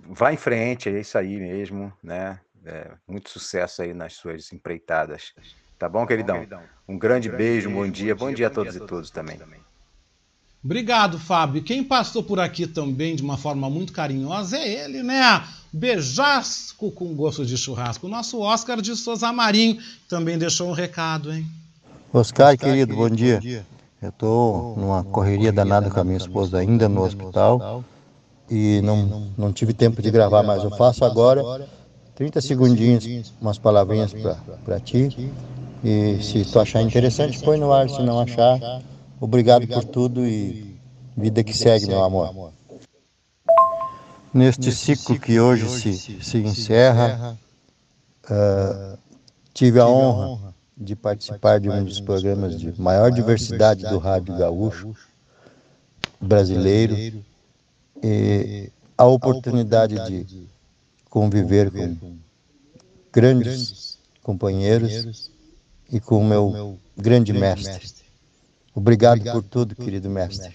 vá 0.00 0.32
em 0.32 0.36
frente, 0.36 0.88
é 0.88 1.00
isso 1.00 1.18
aí 1.18 1.38
mesmo, 1.38 1.92
né? 2.02 2.40
É, 2.64 2.90
muito 3.06 3.30
sucesso 3.30 3.82
aí 3.82 3.94
nas 3.94 4.14
suas 4.14 4.52
empreitadas. 4.52 5.32
Tá 5.78 5.88
bom, 5.88 6.06
queridão? 6.06 6.44
Um 6.88 6.98
grande 6.98 7.28
beijo, 7.28 7.68
um 7.68 7.74
bom 7.74 7.88
dia, 7.90 8.14
bom 8.14 8.32
dia 8.32 8.48
a 8.48 8.50
todos 8.50 8.74
e 8.74 8.80
todos 8.80 9.10
também. 9.10 9.64
Obrigado, 10.64 11.18
Fábio. 11.18 11.62
Quem 11.62 11.84
passou 11.84 12.22
por 12.22 12.40
aqui 12.40 12.66
também 12.66 13.14
de 13.14 13.22
uma 13.22 13.36
forma 13.36 13.70
muito 13.70 13.92
carinhosa 13.92 14.56
é 14.58 14.84
ele, 14.84 15.02
né? 15.02 15.44
Beijasco 15.72 16.90
com 16.90 17.14
gosto 17.14 17.46
de 17.46 17.56
churrasco. 17.56 18.06
O 18.06 18.10
nosso 18.10 18.40
Oscar 18.40 18.80
de 18.80 18.96
Souza 18.96 19.32
Marinho 19.32 19.78
também 20.08 20.36
deixou 20.36 20.68
um 20.68 20.72
recado, 20.72 21.32
hein? 21.32 21.46
Oscar, 22.12 22.56
querido, 22.56 22.96
bom 22.96 23.08
dia. 23.08 23.64
Eu 24.00 24.08
estou 24.08 24.76
numa 24.76 25.04
correria 25.04 25.52
danada 25.52 25.90
com 25.90 26.00
a 26.00 26.04
minha 26.04 26.16
esposa 26.16 26.58
ainda 26.58 26.88
no 26.88 27.02
hospital 27.02 27.84
e 28.50 28.80
não, 28.82 29.28
não 29.36 29.52
tive 29.52 29.72
tempo 29.72 30.00
de 30.00 30.10
gravar, 30.10 30.42
mas 30.42 30.64
eu 30.64 30.70
faço 30.70 31.04
agora 31.04 31.68
30 32.14 32.40
segundinhos, 32.40 33.32
umas 33.40 33.58
palavrinhas 33.58 34.12
para 34.64 34.80
ti. 34.80 35.30
E 35.84 36.18
se 36.20 36.44
tu 36.44 36.58
achar 36.58 36.82
interessante, 36.82 37.38
põe 37.40 37.58
no 37.58 37.72
ar. 37.72 37.88
Se 37.88 38.02
não 38.02 38.18
achar, 38.18 38.58
obrigado 39.20 39.66
por 39.66 39.84
tudo 39.84 40.26
e 40.26 40.76
vida 41.16 41.42
que 41.42 41.56
segue, 41.56 41.86
meu 41.86 42.02
amor. 42.02 42.52
Neste 44.32 44.70
ciclo 44.72 45.18
que 45.18 45.40
hoje 45.40 45.68
se, 45.68 46.22
se 46.22 46.38
encerra, 46.38 47.36
uh, 48.24 48.98
tive 49.52 49.80
a 49.80 49.86
honra 49.86 50.54
de 50.76 50.94
participar 50.94 51.58
de 51.58 51.68
um 51.68 51.84
dos 51.84 52.00
programas 52.00 52.58
de 52.58 52.80
maior 52.80 53.10
diversidade 53.10 53.82
do 53.82 53.98
rádio 53.98 54.36
gaúcho 54.38 54.94
brasileiro 56.20 57.24
e 58.02 58.70
a 58.96 59.04
oportunidade 59.04 59.96
de 60.06 60.46
conviver 61.10 61.70
com 61.70 62.16
grandes 63.12 63.98
companheiros 64.22 65.30
e 65.90 65.98
com 65.98 66.20
o 66.20 66.24
meu 66.24 66.78
grande 66.96 67.32
mestre. 67.32 67.97
Obrigado 68.78 69.20
por 69.32 69.42
tudo, 69.42 69.74
querido 69.74 70.08
mestre. 70.08 70.52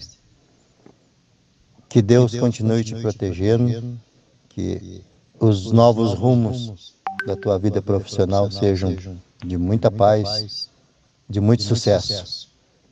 Que 1.90 2.02
Deus 2.02 2.34
continue 2.34 2.82
te 2.82 2.96
protegendo, 2.96 4.00
que 4.48 5.04
os 5.38 5.74
novos 5.74 6.14
rumos 6.14 6.94
da 7.28 7.36
tua 7.36 7.60
vida 7.60 7.82
profissional 7.82 8.50
sejam 8.50 8.96
de 9.46 9.58
muita 9.58 9.92
paz, 9.92 10.70
de 11.30 11.42
muito 11.42 11.64
sucesso. 11.64 12.48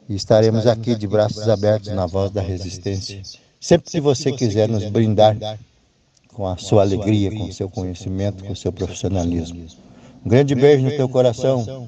E 0.09 0.15
estaremos 0.15 0.67
aqui 0.67 0.95
de 0.95 1.07
braços 1.07 1.47
abertos 1.47 1.93
na 1.93 2.05
voz 2.05 2.29
da 2.29 2.41
resistência. 2.41 3.23
Sempre 3.57 3.89
que 3.89 4.01
você 4.01 4.33
quiser 4.33 4.67
nos 4.67 4.83
brindar 4.89 5.37
com 6.33 6.45
a 6.45 6.57
sua 6.57 6.81
alegria, 6.81 7.31
com 7.31 7.45
o 7.45 7.53
seu 7.53 7.69
conhecimento, 7.69 8.43
com 8.43 8.51
o 8.51 8.55
seu 8.55 8.73
profissionalismo. 8.73 9.65
Um 10.25 10.29
grande 10.29 10.53
beijo 10.55 10.83
no 10.83 10.91
teu 10.91 11.07
coração 11.07 11.87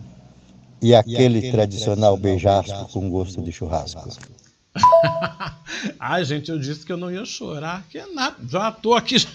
e 0.83 0.93
aquele 0.93 1.49
tradicional 1.51 2.17
beijasco 2.17 2.89
com 2.91 3.09
gosto 3.09 3.41
de 3.41 3.51
churrasco. 3.51 4.09
Ai, 5.99 6.25
gente, 6.25 6.51
eu 6.51 6.59
disse 6.59 6.85
que 6.85 6.91
eu 6.91 6.97
não 6.97 7.09
ia 7.11 7.25
chorar, 7.25 7.85
que 7.89 7.97
é 7.97 8.05
nada. 8.07 8.35
Já 8.47 8.71
tô 8.71 8.93
aqui. 8.93 9.15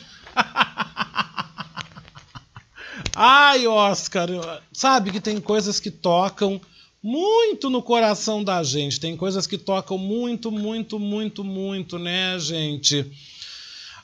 Ai, 3.15 3.67
Oscar, 3.67 4.29
sabe 4.73 5.11
que 5.11 5.21
tem 5.21 5.41
coisas 5.41 5.81
que 5.81 5.91
tocam 5.91 6.61
muito 7.03 7.71
no 7.71 7.83
coração 7.83 8.45
da 8.45 8.63
gente. 8.63 9.01
Tem 9.01 9.17
coisas 9.17 9.47
que 9.47 9.57
tocam 9.57 9.97
muito, 9.97 10.53
muito, 10.53 10.99
muito, 10.99 11.43
muito, 11.43 11.99
né, 11.99 12.39
gente? 12.39 13.11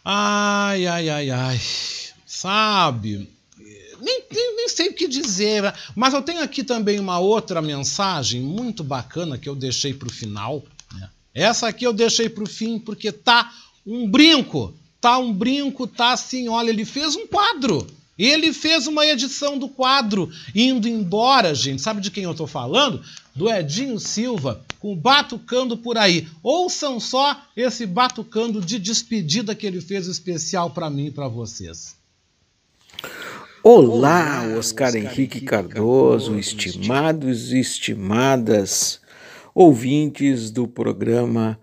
Ai, 0.04 0.86
ai, 0.86 1.08
ai, 1.08 1.30
ai. 1.30 1.60
Sabe? 2.26 3.33
Nem, 4.04 4.22
nem, 4.30 4.56
nem, 4.56 4.68
sei 4.68 4.88
o 4.88 4.94
que 4.94 5.08
dizer, 5.08 5.72
mas 5.96 6.12
eu 6.12 6.22
tenho 6.22 6.42
aqui 6.42 6.62
também 6.62 6.98
uma 6.98 7.18
outra 7.18 7.62
mensagem 7.62 8.40
muito 8.42 8.84
bacana 8.84 9.38
que 9.38 9.48
eu 9.48 9.54
deixei 9.54 9.94
para 9.94 10.08
o 10.08 10.12
final. 10.12 10.62
Né? 10.94 11.08
Essa 11.34 11.68
aqui 11.68 11.86
eu 11.86 11.92
deixei 11.92 12.28
para 12.28 12.44
o 12.44 12.48
fim 12.48 12.78
porque 12.78 13.10
tá 13.10 13.52
um 13.86 14.08
brinco, 14.08 14.74
tá 15.00 15.18
um 15.18 15.32
brinco, 15.32 15.86
tá 15.86 16.12
assim, 16.12 16.48
olha, 16.48 16.70
ele 16.70 16.84
fez 16.84 17.16
um 17.16 17.26
quadro. 17.26 17.86
Ele 18.16 18.52
fez 18.52 18.86
uma 18.86 19.04
edição 19.04 19.58
do 19.58 19.68
quadro 19.68 20.30
indo 20.54 20.86
embora, 20.86 21.54
gente. 21.54 21.82
Sabe 21.82 22.00
de 22.00 22.10
quem 22.10 22.24
eu 22.24 22.30
estou 22.30 22.46
falando? 22.46 23.02
Do 23.34 23.50
Edinho 23.50 23.98
Silva, 23.98 24.64
com 24.78 24.94
Batucando 24.94 25.76
por 25.76 25.98
aí. 25.98 26.28
Ouçam 26.42 27.00
só 27.00 27.42
esse 27.56 27.86
Batucando 27.86 28.60
de 28.60 28.78
despedida 28.78 29.54
que 29.54 29.66
ele 29.66 29.80
fez 29.80 30.06
especial 30.06 30.70
para 30.70 30.88
mim 30.88 31.06
e 31.06 31.10
para 31.10 31.26
vocês. 31.26 31.96
Olá, 33.66 34.42
Oscar 34.58 34.94
Henrique 34.94 35.40
Cardoso, 35.40 36.38
estimados 36.38 37.50
e 37.50 37.60
estimadas 37.60 39.00
ouvintes 39.54 40.50
do 40.50 40.68
programa 40.68 41.58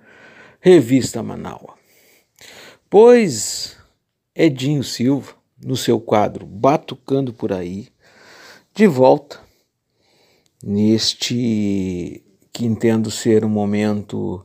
Revista 0.59 1.21
Manaua. 1.21 1.75
Pois 2.89 3.77
Edinho 4.35 4.83
Silva 4.83 5.35
no 5.63 5.77
seu 5.77 6.01
quadro 6.01 6.43
Batucando 6.47 7.31
por 7.31 7.53
Aí, 7.53 7.89
de 8.73 8.87
volta 8.87 9.39
neste 10.63 12.23
que 12.51 12.65
entendo 12.65 13.11
ser 13.11 13.45
um 13.45 13.49
momento 13.49 14.43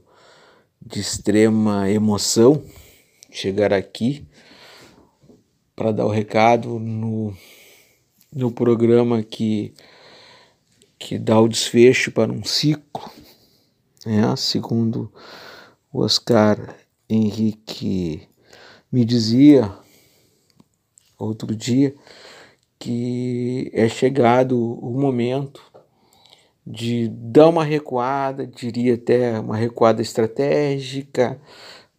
de 0.78 1.00
extrema 1.00 1.88
emoção, 1.88 2.62
chegar 3.30 3.72
aqui 3.72 4.26
para 5.76 5.92
dar 5.92 6.06
o 6.06 6.10
recado 6.10 6.78
no, 6.78 7.36
no 8.32 8.50
programa 8.50 9.22
que, 9.22 9.74
que 10.98 11.18
dá 11.18 11.38
o 11.38 11.46
desfecho 11.46 12.10
para 12.10 12.32
um 12.32 12.42
ciclo, 12.42 13.08
né? 14.06 14.34
segundo 14.36 15.12
o 15.92 16.00
Oscar 16.00 16.74
Henrique 17.08 18.26
me 18.90 19.04
dizia 19.04 19.70
outro 21.18 21.54
dia 21.54 21.94
que 22.78 23.70
é 23.74 23.88
chegado 23.88 24.58
o 24.58 24.98
momento 24.98 25.62
de 26.66 27.08
dar 27.08 27.48
uma 27.48 27.64
recuada, 27.64 28.46
diria 28.46 28.94
até 28.94 29.38
uma 29.38 29.56
recuada 29.56 30.02
estratégica, 30.02 31.40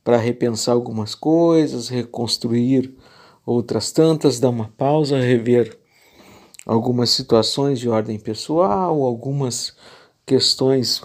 para 0.04 0.18
repensar 0.18 0.74
algumas 0.74 1.14
coisas, 1.14 1.90
reconstruir 1.90 2.96
outras 3.48 3.94
tantas, 3.94 4.42
dar 4.42 4.50
uma 4.50 4.68
pausa, 4.68 5.18
rever 5.18 5.80
algumas 6.66 7.12
situações 7.12 7.80
de 7.80 7.88
ordem 7.88 8.20
pessoal, 8.20 9.02
algumas 9.04 9.74
questões 10.26 11.02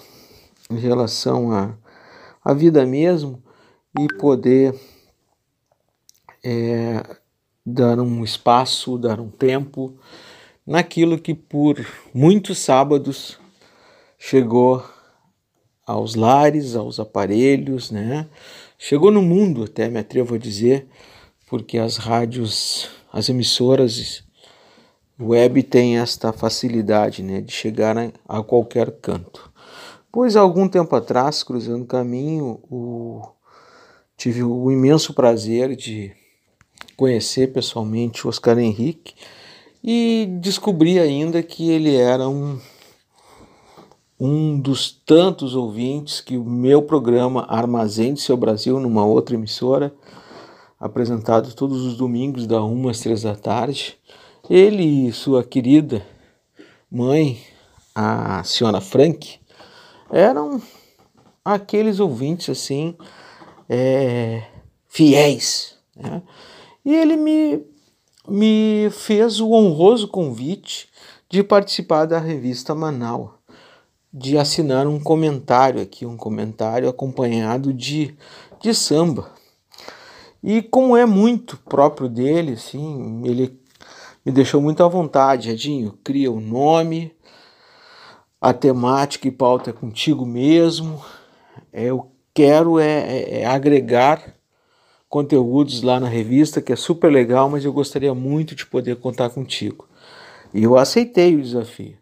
em 0.69 0.77
relação 0.77 1.53
à, 1.53 1.79
à 2.45 2.53
vida 2.53 2.85
mesmo 2.85 3.41
e 3.97 4.09
poder 4.19 4.75
é, 6.45 7.01
dar 7.65 8.01
um 8.01 8.25
espaço, 8.25 8.99
dar 8.99 9.21
um 9.21 9.31
tempo 9.31 9.97
naquilo 10.67 11.21
que 11.21 11.35
por 11.35 11.87
muitos 12.13 12.59
sábados 12.59 13.39
chegou 14.19 14.85
aos 15.87 16.17
lares, 16.17 16.75
aos 16.75 16.99
aparelhos, 16.99 17.93
né? 17.93 18.29
Chegou 18.77 19.13
no 19.13 19.23
mundo, 19.23 19.63
até 19.63 19.89
me 19.89 20.01
atrevo 20.01 20.35
a 20.35 20.39
dizer, 20.39 20.89
porque 21.53 21.77
as 21.77 21.99
rádios, 21.99 22.89
as 23.13 23.29
emissoras 23.29 24.25
web 25.21 25.63
têm 25.63 25.99
esta 25.99 26.33
facilidade, 26.33 27.23
né, 27.23 27.43
de 27.43 27.53
chegar 27.53 27.95
a, 28.27 28.43
qualquer 28.43 28.91
canto. 28.93 29.53
Pois 30.11 30.35
algum 30.35 30.67
tempo 30.67 30.97
atrás, 30.97 31.43
cruzando 31.43 31.83
o 31.83 31.87
caminho, 31.87 32.59
tive 34.17 34.43
o 34.43 34.73
imenso 34.73 35.13
prazer 35.13 35.77
de 35.77 36.17
conhecer 36.97 37.53
pessoalmente 37.53 38.27
o 38.27 38.31
Oscar 38.31 38.59
Henrique 38.59 39.13
e 39.85 40.27
descobri 40.41 40.99
ainda 40.99 41.43
que 41.43 41.71
ele 41.71 41.95
era 41.95 42.27
um, 42.31 42.59
um 44.19 44.59
dos 44.59 44.91
tantos 44.91 45.55
ouvintes 45.55 46.23
que 46.23 46.39
o 46.39 46.45
meu 46.45 46.81
programa 46.81 47.45
Armazém 47.47 48.15
de 48.15 48.23
Seu 48.23 48.39
Brasil, 48.39 48.81
numa 48.81 49.05
outra 49.05 49.35
emissora, 49.35 49.95
apresentado 50.83 51.55
todos 51.55 51.87
os 51.87 51.97
domingos, 51.97 52.45
da 52.45 52.63
1 52.63 52.89
às 52.89 52.99
3 52.99 53.23
da 53.23 53.37
tarde, 53.37 53.97
ele 54.51 55.07
e 55.09 55.13
sua 55.13 55.45
querida 55.45 56.05
mãe, 56.91 57.41
a 57.95 58.43
senhora 58.43 58.81
Frank, 58.81 59.39
eram 60.11 60.61
aqueles 61.45 62.01
ouvintes 62.01 62.51
assim, 62.51 62.97
é, 63.69 64.43
fiéis. 64.89 65.79
Né? 65.97 66.21
E 66.85 66.93
ele 66.93 67.17
me 67.17 67.65
me 68.29 68.89
fez 68.91 69.41
o 69.41 69.53
honroso 69.53 70.07
convite 70.07 70.89
de 71.29 71.43
participar 71.43 72.07
da 72.07 72.19
revista 72.19 72.75
Manaus, 72.75 73.31
de 74.13 74.39
assinar 74.39 74.87
um 74.87 75.01
comentário 75.01 75.81
aqui, 75.81 76.07
um 76.07 76.17
comentário 76.17 76.89
acompanhado 76.89 77.73
de, 77.73 78.15
de 78.61 78.75
samba. 78.75 79.31
E 80.43 80.61
como 80.61 80.97
é 80.97 81.07
muito 81.07 81.57
próprio 81.57 82.09
dele, 82.09 82.53
assim, 82.53 83.23
ele 83.25 83.61
me 84.25 84.33
deixou 84.33 84.61
muito 84.61 84.83
à 84.83 84.89
vontade, 84.89 85.51
Edinho, 85.51 85.99
cria 86.03 86.31
o 86.31 86.41
nome, 86.41 87.15
a 88.41 88.53
temática 88.53 89.29
e 89.29 89.31
pauta 89.31 89.71
é 89.71 89.73
contigo 89.73 90.27
mesmo. 90.27 91.01
Eu 91.73 92.11
quero 92.35 92.81
é, 92.81 92.87
é, 92.87 93.41
é 93.43 93.47
agregar 93.47 94.35
conteúdos 95.09 95.83
lá 95.83 96.01
na 96.01 96.09
revista, 96.09 96.61
que 96.61 96.73
é 96.73 96.77
super 96.77 97.13
legal, 97.13 97.49
mas 97.49 97.65
eu 97.65 97.73
gostaria 97.73 98.15
muito 98.15 98.55
de 98.55 98.67
poder 98.67 98.97
contar 98.97 99.31
contigo. 99.31 99.87
E 100.53 100.65
eu 100.65 100.77
aceitei 100.77 101.37
o 101.37 101.43
desafio. 101.43 101.97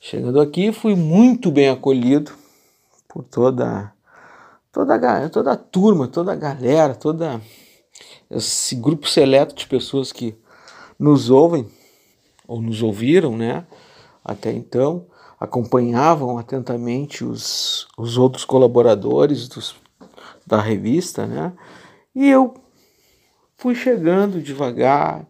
Chegando 0.00 0.40
aqui, 0.40 0.72
fui 0.72 0.94
muito 0.94 1.50
bem 1.50 1.68
acolhido 1.68 2.32
por 3.08 3.24
toda 3.24 3.92
toda 4.72 5.28
toda 5.28 5.52
a 5.52 5.56
turma, 5.56 6.06
toda 6.06 6.32
a 6.32 6.36
galera, 6.36 6.94
toda 6.94 7.40
esse 8.30 8.74
grupo 8.74 9.08
seleto 9.08 9.54
de 9.54 9.66
pessoas 9.66 10.12
que 10.12 10.34
nos 10.98 11.30
ouvem 11.30 11.68
ou 12.46 12.60
nos 12.60 12.82
ouviram, 12.82 13.36
né? 13.36 13.66
Até 14.24 14.52
então, 14.52 15.06
acompanhavam 15.38 16.38
atentamente 16.38 17.24
os, 17.24 17.86
os 17.96 18.18
outros 18.18 18.44
colaboradores 18.44 19.48
dos, 19.48 19.76
da 20.46 20.60
revista, 20.60 21.26
né? 21.26 21.52
E 22.14 22.28
eu 22.28 22.54
fui 23.56 23.74
chegando 23.74 24.40
devagar, 24.40 25.26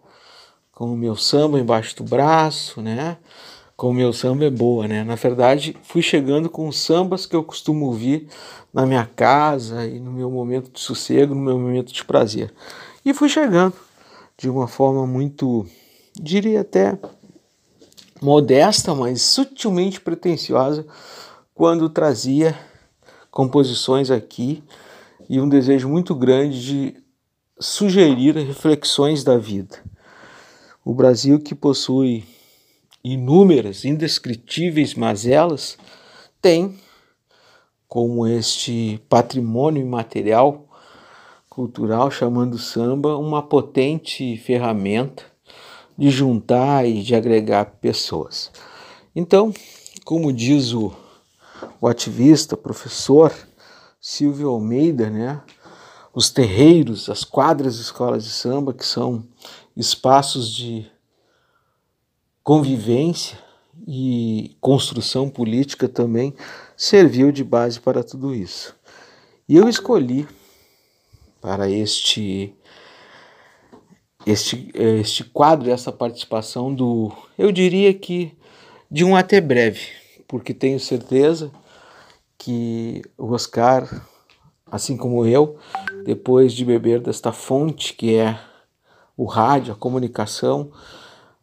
com 0.76 0.92
o 0.92 0.96
meu 0.96 1.16
samba 1.16 1.58
embaixo 1.58 1.96
do 1.96 2.04
braço, 2.04 2.82
né? 2.82 3.16
Com 3.76 3.88
o 3.88 3.94
meu 3.94 4.12
samba 4.12 4.44
é 4.44 4.50
boa, 4.50 4.86
né? 4.86 5.04
Na 5.04 5.14
verdade, 5.14 5.74
fui 5.82 6.02
chegando 6.02 6.50
com 6.50 6.70
sambas 6.70 7.24
que 7.24 7.34
eu 7.34 7.42
costumo 7.42 7.86
ouvir 7.86 8.28
na 8.74 8.84
minha 8.84 9.06
casa 9.06 9.86
e 9.86 9.98
no 9.98 10.12
meu 10.12 10.30
momento 10.30 10.70
de 10.70 10.78
sossego, 10.78 11.34
no 11.34 11.40
meu 11.40 11.58
momento 11.58 11.94
de 11.94 12.04
prazer. 12.04 12.52
E 13.06 13.14
fui 13.14 13.28
chegando 13.28 13.76
de 14.36 14.50
uma 14.50 14.66
forma 14.66 15.06
muito, 15.06 15.64
diria 16.20 16.62
até 16.62 16.98
modesta, 18.20 18.96
mas 18.96 19.22
sutilmente 19.22 20.00
pretensiosa, 20.00 20.84
quando 21.54 21.88
trazia 21.88 22.58
composições 23.30 24.10
aqui 24.10 24.60
e 25.28 25.40
um 25.40 25.48
desejo 25.48 25.88
muito 25.88 26.16
grande 26.16 26.60
de 26.60 26.96
sugerir 27.60 28.34
reflexões 28.38 29.22
da 29.22 29.38
vida. 29.38 29.78
O 30.84 30.92
Brasil, 30.92 31.38
que 31.38 31.54
possui 31.54 32.24
inúmeras, 33.04 33.84
indescritíveis 33.84 34.94
mazelas, 34.94 35.78
tem 36.42 36.76
como 37.86 38.26
este 38.26 39.00
patrimônio 39.08 39.80
imaterial 39.80 40.65
cultural, 41.56 42.10
chamando 42.10 42.58
samba, 42.58 43.16
uma 43.16 43.42
potente 43.42 44.36
ferramenta 44.36 45.24
de 45.96 46.10
juntar 46.10 46.86
e 46.86 47.02
de 47.02 47.14
agregar 47.14 47.78
pessoas. 47.80 48.52
Então, 49.14 49.54
como 50.04 50.30
diz 50.34 50.74
o, 50.74 50.92
o 51.80 51.88
ativista, 51.88 52.58
professor 52.58 53.32
Silvio 53.98 54.50
Almeida, 54.50 55.08
né? 55.08 55.40
Os 56.14 56.28
terreiros, 56.28 57.08
as 57.08 57.24
quadras 57.24 57.76
de 57.76 57.80
escolas 57.80 58.24
de 58.24 58.30
samba, 58.30 58.74
que 58.74 58.84
são 58.84 59.24
espaços 59.74 60.54
de 60.54 60.86
convivência 62.44 63.38
e 63.88 64.54
construção 64.60 65.30
política 65.30 65.88
também, 65.88 66.34
serviu 66.76 67.32
de 67.32 67.42
base 67.42 67.80
para 67.80 68.04
tudo 68.04 68.34
isso. 68.34 68.76
E 69.48 69.56
eu 69.56 69.70
escolhi 69.70 70.28
para 71.40 71.68
este 71.68 72.54
este 74.26 74.70
este 74.74 75.24
quadro, 75.24 75.70
essa 75.70 75.92
participação 75.92 76.74
do, 76.74 77.12
eu 77.38 77.52
diria 77.52 77.94
que 77.94 78.36
de 78.90 79.04
um 79.04 79.14
até 79.14 79.40
breve, 79.40 79.88
porque 80.26 80.52
tenho 80.52 80.80
certeza 80.80 81.50
que 82.38 83.02
o 83.16 83.32
Oscar, 83.32 84.06
assim 84.70 84.96
como 84.96 85.26
eu, 85.26 85.58
depois 86.04 86.52
de 86.52 86.64
beber 86.64 87.00
desta 87.00 87.32
fonte 87.32 87.94
que 87.94 88.16
é 88.16 88.38
o 89.16 89.24
rádio, 89.24 89.72
a 89.72 89.76
comunicação, 89.76 90.70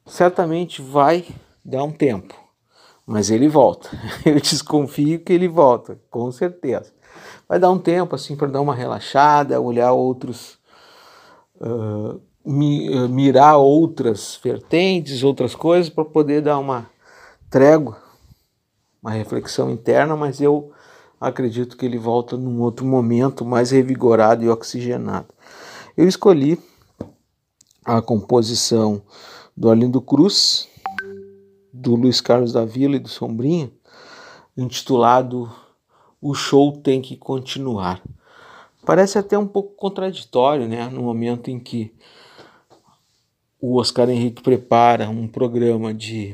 certamente 0.05 0.81
vai 0.81 1.25
dar 1.63 1.83
um 1.83 1.91
tempo, 1.91 2.35
mas 3.05 3.29
ele 3.29 3.47
volta. 3.47 3.89
Eu 4.25 4.39
desconfio 4.39 5.19
que 5.19 5.33
ele 5.33 5.47
volta, 5.47 5.99
com 6.09 6.31
certeza. 6.31 6.93
Vai 7.47 7.59
dar 7.59 7.71
um 7.71 7.79
tempo 7.79 8.15
assim 8.15 8.35
para 8.35 8.47
dar 8.47 8.61
uma 8.61 8.75
relaxada, 8.75 9.59
olhar 9.59 9.91
outros, 9.91 10.57
uh, 11.59 12.19
mirar 12.45 13.57
outras 13.57 14.39
vertentes, 14.43 15.23
outras 15.23 15.55
coisas 15.55 15.89
para 15.89 16.05
poder 16.05 16.41
dar 16.41 16.57
uma 16.59 16.89
trégua, 17.49 17.97
uma 19.01 19.11
reflexão 19.11 19.69
interna, 19.69 20.15
mas 20.15 20.41
eu 20.41 20.71
acredito 21.19 21.77
que 21.77 21.85
ele 21.85 21.97
volta 21.97 22.35
num 22.35 22.61
outro 22.61 22.85
momento 22.85 23.45
mais 23.45 23.71
revigorado 23.71 24.43
e 24.43 24.49
oxigenado. 24.49 25.27
Eu 25.95 26.07
escolhi 26.07 26.59
a 27.85 28.01
composição 28.01 29.01
do 29.55 29.69
Arlindo 29.69 30.01
Cruz, 30.01 30.67
do 31.71 31.95
Luiz 31.95 32.19
Carlos 32.19 32.53
da 32.53 32.65
Vila 32.65 32.95
e 32.95 32.99
do 32.99 33.09
Sombrinha, 33.09 33.71
intitulado 34.57 35.51
O 36.23 36.33
Show 36.33 36.77
Tem 36.77 37.01
que 37.01 37.17
Continuar. 37.17 38.01
Parece 38.85 39.17
até 39.17 39.37
um 39.37 39.45
pouco 39.45 39.75
contraditório, 39.75 40.69
né? 40.69 40.87
No 40.87 41.03
momento 41.03 41.49
em 41.51 41.59
que 41.59 41.93
o 43.59 43.77
Oscar 43.77 44.09
Henrique 44.09 44.41
prepara 44.41 45.09
um 45.09 45.27
programa 45.27 45.93
de 45.93 46.33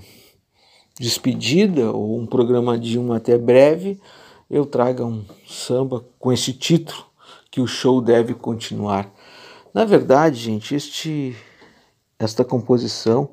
despedida 1.00 1.92
ou 1.92 2.20
um 2.20 2.28
programa 2.28 2.78
de 2.78 3.00
um 3.00 3.12
até 3.12 3.36
breve, 3.36 4.00
eu 4.48 4.64
traga 4.64 5.04
um 5.04 5.26
samba 5.48 6.06
com 6.20 6.32
esse 6.32 6.54
título 6.54 7.06
que 7.50 7.60
o 7.60 7.66
show 7.66 8.00
deve 8.00 8.36
continuar. 8.36 9.12
Na 9.74 9.86
verdade, 9.86 10.38
gente, 10.38 10.76
este 10.76 11.36
esta 12.20 12.46
composição, 12.46 13.30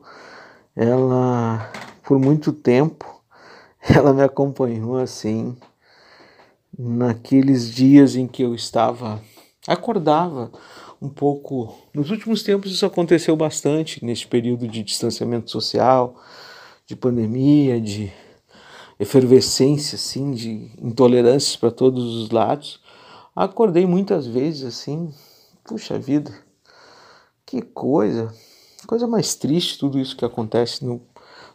ela 0.74 1.70
por 2.02 2.18
muito 2.18 2.50
tempo 2.50 3.22
ela 3.94 4.14
me 4.14 4.22
acompanhou 4.22 4.96
assim 4.96 5.54
naqueles 6.78 7.70
dias 7.74 8.16
em 8.16 8.26
que 8.26 8.42
eu 8.42 8.54
estava 8.54 9.22
acordava 9.66 10.50
um 11.00 11.08
pouco. 11.08 11.76
Nos 11.92 12.10
últimos 12.10 12.42
tempos 12.42 12.72
isso 12.72 12.86
aconteceu 12.86 13.36
bastante 13.36 14.04
neste 14.04 14.26
período 14.26 14.68
de 14.68 14.82
distanciamento 14.82 15.50
social, 15.50 16.16
de 16.86 16.94
pandemia, 16.94 17.80
de 17.80 18.12
efervescência, 18.98 19.96
assim, 19.96 20.32
de 20.32 20.70
intolerâncias 20.80 21.56
para 21.56 21.70
todos 21.70 22.14
os 22.16 22.30
lados. 22.30 22.80
Acordei 23.34 23.84
muitas 23.84 24.26
vezes 24.26 24.64
assim, 24.64 25.12
puxa 25.64 25.98
vida, 25.98 26.32
que 27.44 27.60
coisa, 27.60 28.32
coisa 28.86 29.06
mais 29.06 29.34
triste 29.34 29.78
tudo 29.78 29.98
isso 29.98 30.16
que 30.16 30.24
acontece 30.24 30.84
no, 30.84 31.02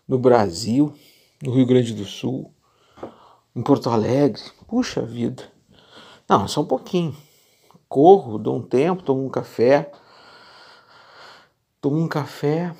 no 0.07 0.19
Brasil, 0.19 0.93
no 1.41 1.51
Rio 1.51 1.65
Grande 1.65 1.93
do 1.93 2.05
Sul, 2.05 2.53
em 3.55 3.63
Porto 3.63 3.89
Alegre, 3.89 4.41
puxa 4.71 5.01
vida. 5.01 5.43
Não, 6.29 6.47
só 6.47 6.61
um 6.61 6.65
pouquinho. 6.65 7.13
Corro, 7.89 8.37
dou 8.37 8.55
um 8.55 8.61
tempo, 8.61 9.03
tomo 9.03 9.25
um 9.25 9.29
café, 9.29 9.91
tomo 11.81 11.97
um 11.97 12.07
café, 12.07 12.73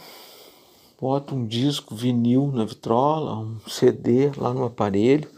boto 0.97 1.35
um 1.35 1.45
disco 1.45 1.93
vinil 1.93 2.49
na 2.53 2.63
vitrola, 2.63 3.37
um 3.37 3.59
CD 3.67 4.31
lá 4.37 4.53
no 4.53 4.63
aparelho 4.63 5.29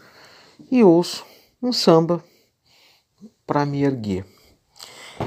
e 0.70 0.84
ouço 0.84 1.26
um 1.60 1.72
samba 1.72 2.22
para 3.44 3.66
me 3.66 3.82
erguer. 3.82 4.24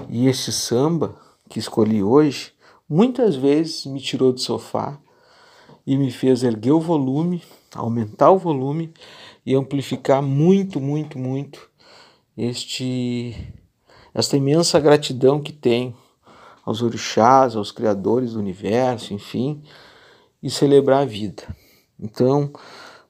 E 0.07 0.27
esse 0.27 0.53
samba 0.53 1.19
que 1.49 1.59
escolhi 1.59 2.01
hoje 2.01 2.53
muitas 2.87 3.35
vezes 3.35 3.85
me 3.85 3.99
tirou 3.99 4.31
do 4.31 4.39
sofá 4.39 4.97
e 5.85 5.97
me 5.97 6.09
fez 6.09 6.43
erguer 6.43 6.71
o 6.71 6.79
volume, 6.79 7.43
aumentar 7.75 8.31
o 8.31 8.37
volume 8.37 8.93
e 9.47 9.55
amplificar 9.55 10.21
muito, 10.21 10.81
muito, 10.81 11.17
muito 11.17 11.71
este 12.37 13.33
esta 14.13 14.35
imensa 14.35 14.77
gratidão 14.77 15.39
que 15.39 15.53
tenho 15.53 15.95
aos 16.65 16.81
orixás, 16.81 17.55
aos 17.55 17.71
criadores 17.71 18.33
do 18.33 18.39
universo, 18.39 19.13
enfim, 19.13 19.63
e 20.43 20.49
celebrar 20.49 21.03
a 21.03 21.05
vida. 21.05 21.43
Então, 21.97 22.51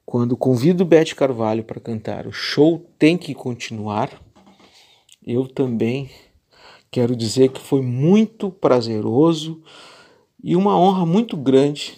quando 0.05 0.38
convido 0.38 0.85
Beth 0.85 1.15
Carvalho 1.15 1.63
para 1.63 1.79
cantar 1.79 2.27
O 2.27 2.31
Show 2.31 2.88
Tem 2.99 3.17
Que 3.17 3.33
Continuar, 3.33 4.11
eu 5.25 5.47
também 5.47 6.11
quero 6.91 7.15
dizer 7.15 7.49
que 7.49 7.59
foi 7.59 7.81
muito 7.81 8.51
prazeroso 8.51 9.63
E 10.43 10.55
uma 10.55 10.79
honra 10.79 11.03
muito 11.03 11.35
grande 11.35 11.97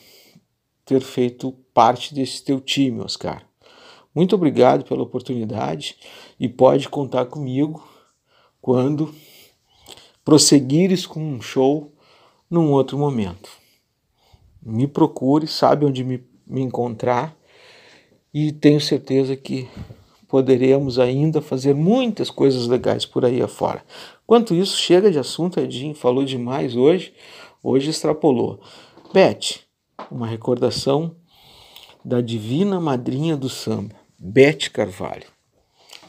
ter 0.86 1.02
feito 1.02 1.52
parte 1.74 2.14
desse 2.14 2.42
teu 2.42 2.62
time, 2.62 3.02
Oscar. 3.02 3.49
Muito 4.14 4.36
obrigado 4.36 4.84
pela 4.84 5.04
oportunidade 5.04 5.98
e 6.40 6.50
pode 6.50 6.90
contar 6.90 7.26
comigo 7.26 7.88
quando 8.62 9.14
prosseguires 10.26 11.06
com 11.06 11.20
um 11.22 11.42
show 11.42 11.94
num 12.50 12.72
outro 12.72 12.98
momento. 12.98 13.50
Me 14.62 14.88
procure, 14.88 15.48
sabe 15.48 15.86
onde 15.86 16.04
me, 16.04 16.24
me 16.46 16.62
encontrar 16.62 17.38
e 18.34 18.52
tenho 18.52 18.82
certeza 18.82 19.36
que 19.36 19.68
poderemos 20.28 21.00
ainda 21.00 21.42
fazer 21.42 21.74
muitas 21.74 22.30
coisas 22.30 22.68
legais 22.68 23.06
por 23.06 23.26
aí 23.26 23.42
afora. 23.42 23.84
Quanto 24.26 24.54
isso, 24.54 24.78
chega 24.78 25.12
de 25.12 25.18
assunto, 25.18 25.60
Edinho 25.60 25.96
falou 25.96 26.24
demais 26.24 26.76
hoje, 26.76 27.14
hoje 27.64 27.90
extrapolou. 27.90 28.60
Beth, 29.12 29.62
uma 30.12 30.28
recordação 30.28 31.16
da 32.06 32.22
divina 32.22 32.80
madrinha 32.80 33.36
do 33.36 33.50
samba, 33.50 33.96
Beth 34.20 34.70
Carvalho. 34.74 35.28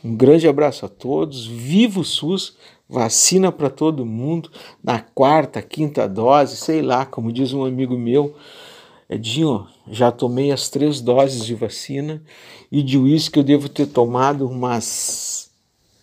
Um 0.02 0.16
grande 0.16 0.48
abraço 0.48 0.84
a 0.84 0.88
todos, 0.88 1.46
viva 1.46 2.00
o 2.00 2.04
SUS, 2.04 2.56
vacina 2.88 3.52
para 3.52 3.70
todo 3.70 4.04
mundo, 4.04 4.50
na 4.82 4.98
quarta, 4.98 5.62
quinta 5.62 6.08
dose, 6.08 6.56
sei 6.56 6.82
lá, 6.82 7.06
como 7.06 7.32
diz 7.32 7.52
um 7.52 7.64
amigo 7.64 7.96
meu, 7.96 8.34
Edinho, 9.08 9.66
já 9.88 10.10
tomei 10.10 10.50
as 10.50 10.68
três 10.68 11.00
doses 11.00 11.44
de 11.44 11.54
vacina 11.54 12.22
e 12.70 12.82
de 12.82 12.98
uísque 12.98 13.38
eu 13.38 13.44
devo 13.44 13.68
ter 13.68 13.86
tomado 13.86 14.48
umas 14.48 15.50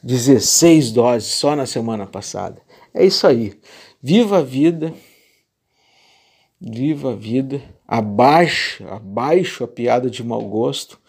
16 0.02 0.92
doses 0.92 1.34
só 1.34 1.56
na 1.56 1.66
semana 1.66 2.06
passada. 2.06 2.62
É 2.94 3.06
isso 3.06 3.28
aí. 3.28 3.60
Viva 4.02 4.38
a 4.38 4.42
vida, 4.42 4.94
viva 6.60 7.12
a 7.12 7.16
vida, 7.16 7.62
abaixo, 7.88 8.86
abaixo 8.88 9.64
a 9.64 9.68
piada 9.68 10.10
de 10.10 10.24
mau 10.24 10.42
gosto 10.42 11.00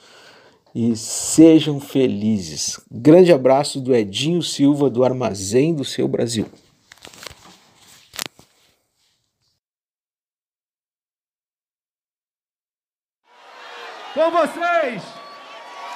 e 0.74 0.96
sejam 0.96 1.80
felizes. 1.80 2.80
Grande 2.90 3.32
abraço 3.32 3.80
do 3.80 3.94
Edinho 3.94 4.42
Silva 4.42 4.90
do 4.90 5.04
Armazém 5.04 5.74
do 5.74 5.84
Seu 5.84 6.06
Brasil. 6.06 6.46
Com 14.14 14.30
vocês, 14.30 15.02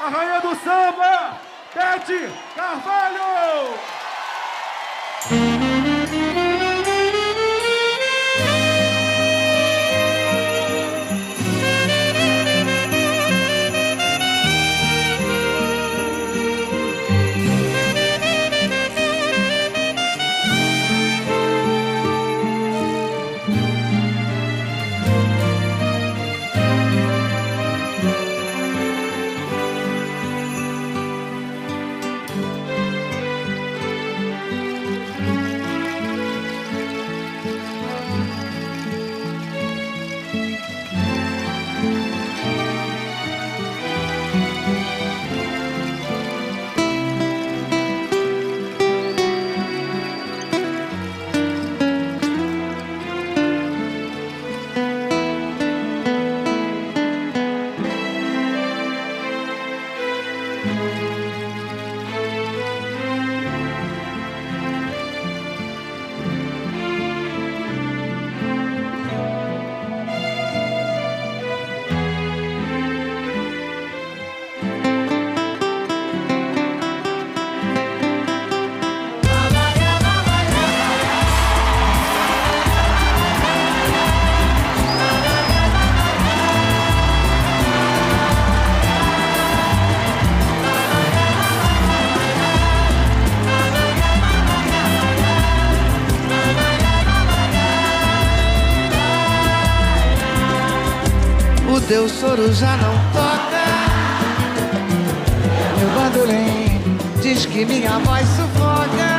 a 0.00 0.08
rainha 0.08 0.40
do 0.40 0.54
samba, 0.54 1.40
Beth 1.74 2.30
Carvalho! 2.54 3.72
Teu 101.92 102.08
soro 102.08 102.50
já 102.54 102.74
não 102.78 102.94
toca. 103.12 103.66
Meu 105.78 105.90
bandolim 105.90 106.80
diz 107.20 107.44
que 107.44 107.66
minha 107.66 107.98
voz 107.98 108.26
sufoca. 108.28 109.12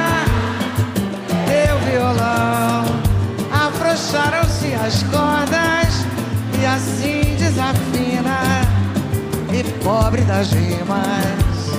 Teu 1.45 1.77
violão 1.91 2.85
afrouxaram-se 3.51 4.73
as 4.73 5.03
cordas 5.03 6.03
e 6.59 6.65
assim 6.65 7.35
desafina. 7.37 8.39
E 9.51 9.63
pobre 9.83 10.23
das 10.23 10.51
rimas 10.51 11.69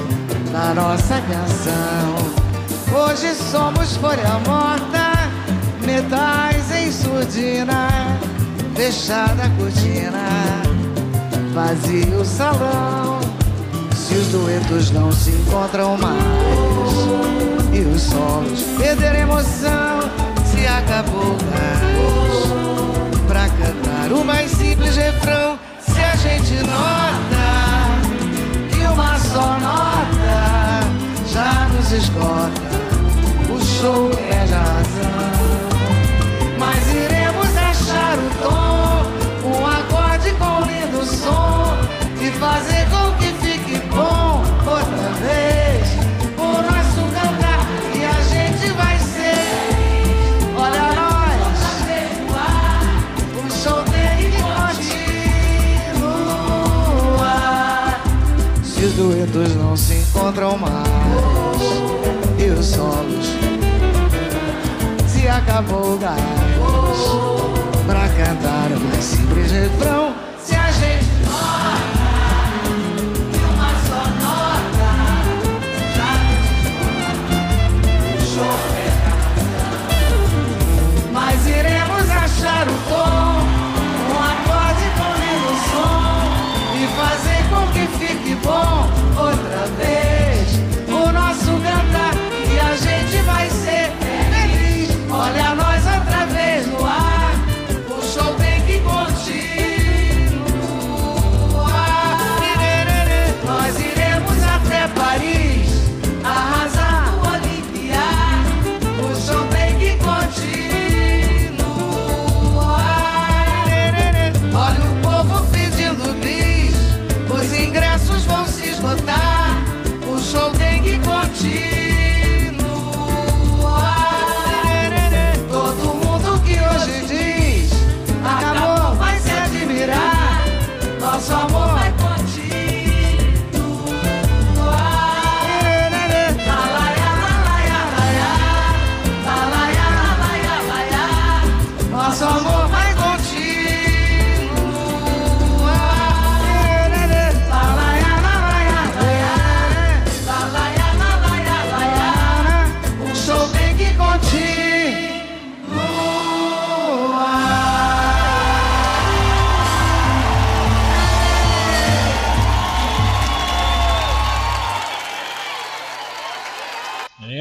da 0.53 0.75
nossa 0.75 1.21
canção. 1.23 2.15
Hoje 2.97 3.35
somos 3.35 3.97
folha 3.97 4.39
morta, 4.47 5.29
metais 5.85 6.71
em 6.71 6.93
surdina, 6.93 7.89
fechada 8.77 9.43
a 9.43 9.51
cortina, 9.59 10.74
vazio 11.55 12.21
o 12.21 12.25
salão. 12.25 13.21
Se 13.95 14.15
os 14.15 14.27
duetos 14.29 14.91
não 14.91 15.11
se 15.13 15.31
encontram 15.31 15.97
mais 15.97 16.13
e 17.73 17.81
os 17.81 18.03
solos 18.03 18.61
perderam 18.77 19.21
emoção, 19.21 20.01
se 20.45 20.67
acabou 20.67 21.37
gás 21.51 21.95
pra 23.29 23.49
cantar 23.49 24.13
o 24.13 24.25
mais 24.25 24.51
simples 24.51 24.97
refrão. 24.97 25.59
Se 25.79 26.01
a 26.01 26.17
gente 26.17 26.55
nota 26.67 27.45
que 28.71 28.87
uma 28.87 29.19
só 29.19 29.59
nota 29.61 30.81
já 31.33 31.69
nos 31.69 31.93
esgota, 31.93 32.63
o 33.49 33.65
show 33.65 34.11
perde 34.11 34.55
a 34.55 34.59
razão. 34.59 35.14
Encontram 60.25 60.57
mais 60.57 60.81
e 62.39 62.49
os 62.49 62.65
solos 62.65 63.27
se 65.07 65.29
acabou 65.29 65.97
o 65.97 65.99
gás 65.99 66.19
pra 67.87 68.09
cantar 68.09 68.71
o 68.75 68.81
mais 68.81 69.05
simples 69.05 69.53
refrão. 69.53 70.04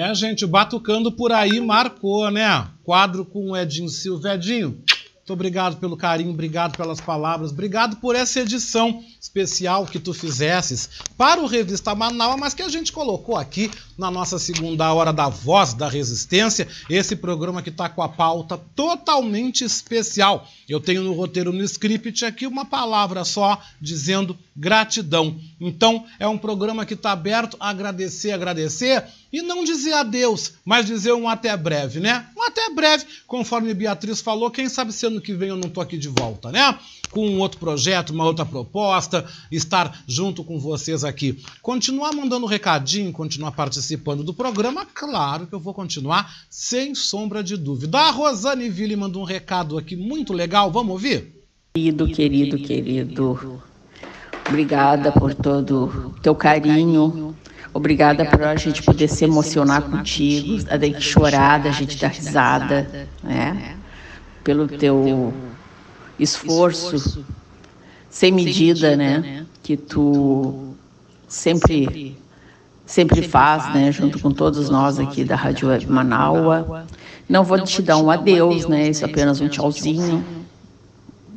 É, 0.04 0.14
gente, 0.14 0.46
batucando 0.46 1.14
por 1.14 1.32
aí 1.32 1.62
marcou, 1.62 2.30
né? 2.30 2.68
Quadro 2.84 3.24
com 3.24 3.52
o 3.52 3.58
Edinho 3.58 3.88
Silva. 3.88 4.34
Edinho, 4.34 4.84
muito 5.24 5.32
obrigado 5.32 5.78
pelo 5.78 5.96
carinho, 5.96 6.32
obrigado 6.32 6.76
pelas 6.76 7.00
palavras, 7.00 7.52
obrigado 7.52 7.96
por 7.96 8.14
essa 8.14 8.42
edição 8.42 9.02
especial 9.22 9.86
que 9.86 9.98
tu 9.98 10.14
fizesses 10.14 10.90
para 11.18 11.40
o 11.40 11.46
Revista 11.46 11.96
Manaus, 11.96 12.38
mas 12.38 12.54
que 12.54 12.62
a 12.62 12.68
gente 12.68 12.92
colocou 12.92 13.38
aqui 13.38 13.72
na 13.98 14.12
nossa 14.12 14.38
segunda 14.38 14.94
hora 14.94 15.14
da 15.14 15.30
Voz 15.30 15.74
da 15.74 15.88
Resistência, 15.88 16.68
esse 16.90 17.16
programa 17.16 17.62
que 17.62 17.70
está 17.70 17.88
com 17.88 18.02
a 18.02 18.10
pauta 18.10 18.60
totalmente 18.76 19.64
especial. 19.64 20.46
Eu 20.68 20.82
tenho 20.82 21.02
no 21.02 21.14
roteiro, 21.14 21.54
no 21.54 21.64
script 21.64 22.26
aqui, 22.26 22.46
uma 22.46 22.66
palavra 22.66 23.24
só 23.24 23.62
dizendo 23.80 24.38
gratidão. 24.54 25.40
Então, 25.62 26.04
é 26.20 26.28
um 26.28 26.38
programa 26.38 26.86
que 26.86 26.96
está 26.96 27.14
aberto 27.14 27.56
a 27.62 27.70
agradecer, 27.70 28.34
agradecer 28.34 29.06
e 29.34 29.42
não 29.42 29.64
dizer 29.64 29.94
adeus, 29.94 30.54
mas 30.64 30.86
dizer 30.86 31.12
um 31.14 31.28
até 31.28 31.58
breve, 31.58 32.00
né? 32.00 32.28
Um 32.38 32.44
até 32.44 32.70
breve, 32.70 33.04
conforme 33.26 33.74
Beatriz 33.74 34.22
falou, 34.22 34.52
quem 34.52 34.70
sabe 34.70 34.94
se 34.94 35.08
ano 35.08 35.20
que 35.20 35.34
vem 35.34 35.50
eu 35.50 35.58
não 35.58 35.72
tô 35.72 35.82
aqui 35.82 35.98
de 35.98 36.08
volta, 36.08 36.52
né? 36.52 36.78
Com 37.10 37.28
um 37.28 37.40
outro 37.40 37.60
projeto, 37.60 38.12
uma 38.12 38.26
outra 38.26 38.46
proposta, 38.46 39.26
estar 39.52 40.04
junto 40.08 40.44
com 40.44 40.60
vocês 40.60 41.04
aqui. 41.04 41.44
Continuar 41.64 42.14
mandando 42.14 42.46
recadinho, 42.46 43.12
continuar 43.12 43.54
participando 43.54 44.24
do 44.24 44.36
programa, 44.36 44.86
claro 44.94 45.48
que 45.48 45.56
eu 45.56 45.60
vou 45.60 45.74
continuar, 45.74 46.32
sem 46.48 46.94
sombra 46.94 47.44
de 47.44 47.58
dúvida. 47.58 48.00
A 48.00 48.12
Rosane 48.12 48.70
Ville 48.70 48.96
mandou 48.96 49.24
um 49.24 49.26
recado 49.26 49.80
aqui 49.80 49.96
muito 49.96 50.32
legal, 50.32 50.72
vamos 50.72 50.92
ouvir? 50.92 51.34
Querido, 51.74 52.08
querido, 52.08 52.58
querido, 52.60 53.64
obrigada 54.48 55.12
por 55.12 55.34
todo 55.34 56.14
o 56.16 56.22
teu 56.22 56.36
carinho, 56.36 57.36
obrigada 57.74 58.26
por 58.26 58.44
a 58.44 58.56
gente 58.56 58.84
poder 58.84 59.08
se 59.08 59.24
emocionar 59.26 59.82
contigo, 59.84 60.66
a 60.70 60.78
gente 60.78 61.02
chorar, 61.02 61.64
da 61.64 61.72
gente 61.72 61.98
dar 61.98 62.10
risada, 62.10 63.08
né? 63.24 63.76
Pelo 64.44 64.68
teu 64.68 65.34
esforço 66.20 67.26
sem 68.10 68.32
medida, 68.32 68.96
né? 68.96 69.46
Que 69.62 69.76
tu 69.76 70.76
sempre 71.28 72.18
sempre 72.86 73.22
faz, 73.24 73.74
né, 73.74 73.92
junto 73.92 74.20
com 74.20 74.30
todos 74.30 74.70
nós 74.70 75.00
aqui 75.00 75.24
da 75.24 75.36
Rádio 75.36 75.70
Web 75.70 75.88
Manaua. 75.88 76.86
Não 77.28 77.44
vou 77.44 77.60
te 77.62 77.82
dar 77.82 77.98
um 77.98 78.12
adeus, 78.12 78.68
né? 78.68 78.90
Isso 78.90 79.06
é 79.06 79.10
apenas 79.10 79.40
um 79.42 79.48
tchauzinho. 79.48 80.24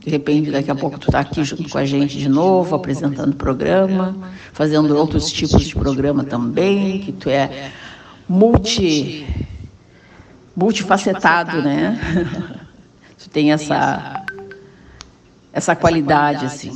De 0.06 0.12
repente, 0.12 0.52
daqui 0.52 0.70
a 0.70 0.74
pouco 0.76 1.00
tu 1.00 1.10
tá 1.10 1.18
aqui 1.18 1.42
junto 1.42 1.68
com 1.68 1.78
a 1.78 1.84
gente 1.84 2.16
de 2.16 2.28
novo, 2.28 2.76
apresentando 2.76 3.34
programa, 3.34 4.16
fazendo 4.52 4.96
outros 4.96 5.32
tipos 5.32 5.64
de 5.64 5.74
programa 5.74 6.22
também, 6.22 7.00
que 7.00 7.10
tu 7.10 7.28
é 7.28 7.72
multi 8.28 9.26
multifacetado, 10.54 11.60
né? 11.60 11.98
tu 13.18 13.28
tem 13.30 13.50
essa 13.50 14.24
essa 15.52 15.74
qualidade 15.74 16.46
assim. 16.46 16.70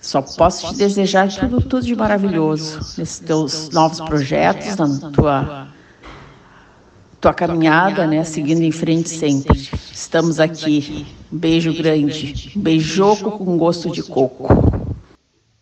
Só 0.00 0.20
posso 0.20 0.72
te 0.72 0.78
desejar 0.78 1.28
tudo, 1.28 1.60
tudo 1.60 1.86
de 1.86 1.94
maravilhoso 1.94 2.80
nesses 2.98 3.20
teus 3.20 3.70
novos 3.70 4.00
projetos, 4.00 4.74
na 4.76 5.10
tua, 5.12 5.68
tua 7.24 7.32
caminhada, 7.32 8.06
né? 8.06 8.22
Seguindo 8.22 8.60
em 8.60 8.70
frente 8.70 9.08
sempre. 9.08 9.70
Estamos 9.90 10.38
aqui. 10.38 11.06
Beijo 11.30 11.72
grande. 11.72 12.52
Um 12.54 12.60
beijoco 12.60 13.38
com 13.38 13.56
gosto 13.56 13.90
de 13.90 14.02
coco. 14.02 14.94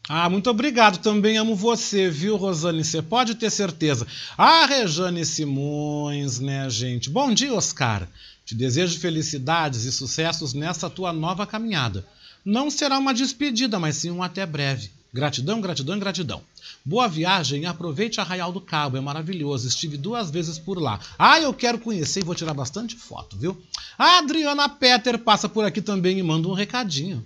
Ah, 0.08 0.28
muito 0.28 0.50
obrigado. 0.50 0.98
Também 0.98 1.36
amo 1.36 1.54
você, 1.54 2.10
viu, 2.10 2.34
Rosane? 2.36 2.82
Você 2.82 3.00
pode 3.00 3.36
ter 3.36 3.48
certeza. 3.48 4.04
Ah, 4.36 4.66
Rejane 4.66 5.24
Simões, 5.24 6.40
né, 6.40 6.68
gente? 6.68 7.08
Bom 7.08 7.32
dia, 7.32 7.54
Oscar. 7.54 8.08
Te 8.44 8.56
desejo 8.56 8.98
felicidades 8.98 9.84
e 9.84 9.92
sucessos 9.92 10.52
nessa 10.52 10.90
tua 10.90 11.12
nova 11.12 11.46
caminhada. 11.46 12.04
Não 12.44 12.70
será 12.70 12.98
uma 12.98 13.14
despedida, 13.14 13.78
mas 13.78 13.94
sim 13.94 14.10
um 14.10 14.20
até 14.20 14.44
breve. 14.44 14.90
Gratidão, 15.14 15.60
gratidão, 15.60 15.98
gratidão. 15.98 16.40
Boa 16.82 17.06
viagem 17.06 17.64
e 17.64 17.66
aproveite 17.66 18.18
Arraial 18.18 18.50
do 18.50 18.62
Cabo, 18.62 18.96
é 18.96 19.00
maravilhoso. 19.00 19.68
Estive 19.68 19.98
duas 19.98 20.30
vezes 20.30 20.58
por 20.58 20.80
lá. 20.80 20.98
Ah, 21.18 21.38
eu 21.38 21.52
quero 21.52 21.78
conhecer 21.78 22.20
e 22.20 22.24
vou 22.24 22.34
tirar 22.34 22.54
bastante 22.54 22.96
foto, 22.96 23.36
viu? 23.36 23.54
A 23.98 24.20
Adriana 24.20 24.70
Peter 24.70 25.18
passa 25.18 25.50
por 25.50 25.66
aqui 25.66 25.82
também 25.82 26.18
e 26.18 26.22
manda 26.22 26.48
um 26.48 26.54
recadinho. 26.54 27.22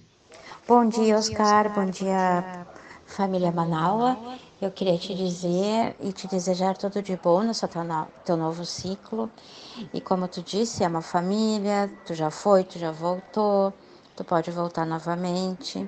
Bom 0.67 0.89
dia, 0.89 1.17
Oscar. 1.17 1.73
Bom 1.73 1.89
dia, 1.89 2.67
família 3.07 3.53
Manaua. 3.53 4.19
Eu 4.61 4.73
queria 4.73 4.99
te 4.99 5.15
dizer 5.15 5.95
e 6.03 6.13
te 6.13 6.27
desejar 6.27 6.77
tudo 6.77 7.01
de 7.01 7.17
bom 7.17 7.45
no 7.45 7.55
seu 7.55 7.69
teu 8.25 8.37
novo 8.37 8.65
ciclo. 8.65 9.31
E 9.95 10.01
como 10.01 10.27
tu 10.27 10.43
disse, 10.43 10.83
é 10.83 10.89
uma 10.89 11.03
família, 11.03 11.89
tu 12.05 12.15
já 12.15 12.33
foi, 12.33 12.65
tu 12.65 12.81
já 12.81 12.91
voltou 12.91 13.73
tu 14.17 14.25
pode 14.25 14.51
voltar 14.51 14.87
novamente, 14.87 15.87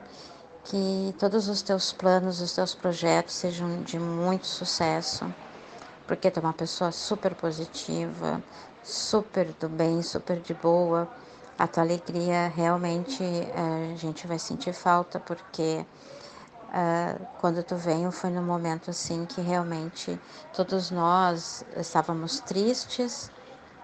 que 0.68 1.14
todos 1.18 1.48
os 1.48 1.62
teus 1.62 1.92
planos, 1.92 2.42
os 2.42 2.52
teus 2.52 2.74
projetos 2.74 3.34
sejam 3.34 3.82
de 3.82 3.98
muito 3.98 4.46
sucesso, 4.46 5.24
porque 6.06 6.30
tu 6.30 6.40
é 6.40 6.42
uma 6.42 6.52
pessoa 6.52 6.92
super 6.92 7.34
positiva, 7.34 8.42
super 8.82 9.50
do 9.52 9.68
bem, 9.68 10.02
super 10.02 10.40
de 10.40 10.52
boa. 10.52 11.08
A 11.58 11.66
tua 11.66 11.82
alegria 11.82 12.52
realmente 12.54 13.22
eh, 13.22 13.92
a 13.94 13.96
gente 13.96 14.26
vai 14.26 14.38
sentir 14.38 14.72
falta, 14.74 15.18
porque 15.18 15.84
uh, 16.68 17.26
quando 17.40 17.62
tu 17.62 17.74
veio 17.74 18.12
foi 18.12 18.30
num 18.30 18.44
momento 18.44 18.90
assim 18.90 19.24
que 19.24 19.40
realmente 19.40 20.20
todos 20.52 20.90
nós 20.90 21.64
estávamos 21.76 22.40
tristes, 22.40 23.30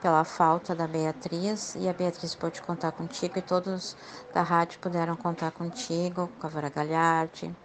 pela 0.04 0.22
falta 0.22 0.74
da 0.74 0.86
Beatriz 0.86 1.74
e 1.76 1.88
a 1.88 1.92
Beatriz 1.94 2.34
pôde 2.34 2.60
contar 2.60 2.92
contigo 2.92 3.38
e 3.38 3.40
todos 3.40 3.96
da 4.34 4.42
rádio 4.42 4.78
puderam 4.78 5.16
contar 5.16 5.50
contigo, 5.50 6.30
com 6.38 6.46
a 6.46 6.50
Vara 6.50 6.68
Galhardi. 6.68 7.56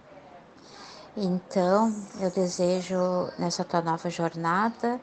Então, 1.17 1.93
eu 2.17 2.31
desejo 2.31 2.97
nessa 3.37 3.65
tua 3.65 3.81
nova 3.81 4.09
jornada, 4.09 5.01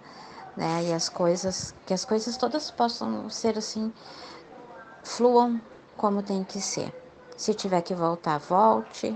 né, 0.56 0.84
e 0.84 0.94
as 0.94 1.10
coisas, 1.10 1.74
que 1.84 1.92
as 1.92 2.06
coisas 2.06 2.38
todas 2.38 2.70
possam 2.70 3.28
ser 3.28 3.58
assim, 3.58 3.92
fluam 5.04 5.60
como 5.94 6.22
tem 6.22 6.42
que 6.42 6.58
ser. 6.58 6.90
Se 7.36 7.52
tiver 7.52 7.82
que 7.82 7.94
voltar, 7.94 8.38
volte, 8.38 9.14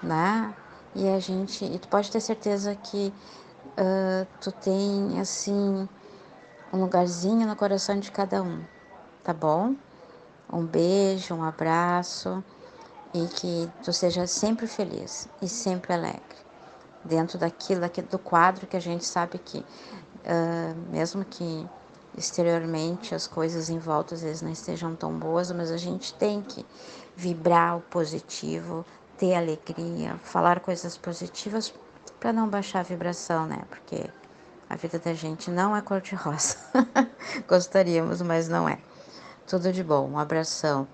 né? 0.00 0.54
E 0.94 1.08
a 1.08 1.18
gente, 1.18 1.64
e 1.64 1.76
tu 1.76 1.88
pode 1.88 2.08
ter 2.08 2.20
certeza 2.20 2.76
que 2.76 3.12
uh, 3.76 4.28
tu 4.40 4.52
tem 4.52 5.18
assim 5.18 5.88
um 6.72 6.80
lugarzinho 6.80 7.46
no 7.46 7.54
coração 7.54 8.00
de 8.00 8.10
cada 8.10 8.42
um, 8.42 8.64
tá 9.22 9.32
bom? 9.34 9.74
Um 10.50 10.64
beijo, 10.64 11.34
um 11.34 11.44
abraço 11.44 12.42
e 13.14 13.26
que 13.26 13.70
tu 13.84 13.92
seja 13.92 14.26
sempre 14.26 14.66
feliz 14.66 15.28
e 15.40 15.48
sempre 15.48 15.92
alegre. 15.92 16.22
Dentro 17.04 17.38
daquilo, 17.38 17.82
do 18.10 18.18
quadro 18.18 18.66
que 18.66 18.76
a 18.76 18.80
gente 18.80 19.04
sabe 19.04 19.38
que, 19.38 19.58
uh, 19.58 20.90
mesmo 20.90 21.24
que 21.24 21.68
exteriormente 22.16 23.14
as 23.14 23.26
coisas 23.26 23.68
em 23.68 23.78
volta 23.78 24.14
às 24.14 24.22
vezes 24.22 24.42
não 24.42 24.50
estejam 24.50 24.94
tão 24.94 25.12
boas, 25.18 25.50
mas 25.52 25.70
a 25.70 25.76
gente 25.76 26.14
tem 26.14 26.40
que 26.42 26.64
vibrar 27.16 27.76
o 27.76 27.80
positivo, 27.80 28.84
ter 29.18 29.34
alegria, 29.34 30.16
falar 30.22 30.60
coisas 30.60 30.96
positivas 30.96 31.72
para 32.20 32.32
não 32.32 32.48
baixar 32.48 32.80
a 32.80 32.84
vibração, 32.84 33.46
né? 33.46 33.62
Porque 33.68 34.08
a 34.72 34.76
vida 34.76 34.98
da 34.98 35.12
gente 35.12 35.50
não 35.50 35.76
é 35.76 35.82
cor-de-rosa. 35.82 36.56
Gostaríamos, 37.46 38.22
mas 38.22 38.48
não 38.48 38.66
é. 38.66 38.78
Tudo 39.46 39.70
de 39.70 39.84
bom, 39.84 40.08
um 40.08 40.18
abração. 40.18 40.88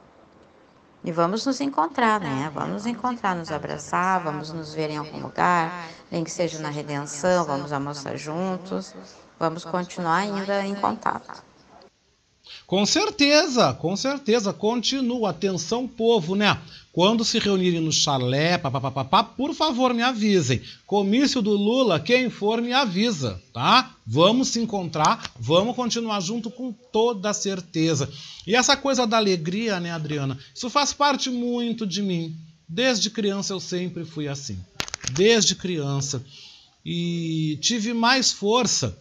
E 1.05 1.13
vamos 1.13 1.47
nos 1.47 1.61
encontrar, 1.61 2.19
né? 2.19 2.51
Vamos 2.53 2.71
nos 2.71 2.87
encontrar, 2.87 3.37
nos 3.37 3.53
abraçar, 3.53 4.21
vamos 4.21 4.51
nos 4.53 4.75
ver 4.75 4.91
em 4.91 4.97
algum 4.97 5.21
lugar, 5.21 5.89
nem 6.11 6.25
que 6.25 6.31
seja 6.31 6.59
na 6.59 6.71
redenção, 6.71 7.45
vamos 7.45 7.73
almoçar 7.73 8.17
juntos, 8.17 8.93
vamos 9.39 9.65
continuar 9.65 10.17
ainda 10.17 10.67
em 10.67 10.75
contato. 10.75 11.45
Com 12.67 12.85
certeza, 12.85 13.73
com 13.75 13.97
certeza, 13.97 14.53
continua. 14.53 15.31
Atenção, 15.31 15.87
povo, 15.87 16.35
né? 16.35 16.61
Quando 16.99 17.25
se 17.25 17.39
reunirem 17.39 17.79
no 17.79 17.93
chalé, 17.93 18.59
papapá, 18.59 19.23
por 19.23 19.55
favor, 19.55 19.95
me 19.95 20.03
avisem. 20.03 20.61
Comício 20.85 21.41
do 21.41 21.53
Lula, 21.53 22.01
quem 22.01 22.29
for 22.29 22.61
me 22.61 22.73
avisa, 22.73 23.41
tá? 23.53 23.95
Vamos 24.05 24.49
se 24.49 24.59
encontrar, 24.59 25.33
vamos 25.39 25.77
continuar 25.77 26.19
junto 26.19 26.51
com 26.51 26.73
toda 26.73 27.33
certeza. 27.33 28.11
E 28.45 28.57
essa 28.57 28.77
coisa 28.77 29.07
da 29.07 29.17
alegria, 29.17 29.79
né, 29.79 29.93
Adriana? 29.93 30.37
Isso 30.53 30.69
faz 30.69 30.93
parte 30.93 31.31
muito 31.31 31.87
de 31.87 32.03
mim. 32.03 32.37
Desde 32.69 33.11
criança 33.11 33.53
eu 33.53 33.61
sempre 33.61 34.05
fui 34.05 34.27
assim. 34.27 34.59
Desde 35.13 35.55
criança. 35.55 36.21
E 36.85 37.61
tive 37.61 37.95
mais 37.95 38.33
força 38.33 39.01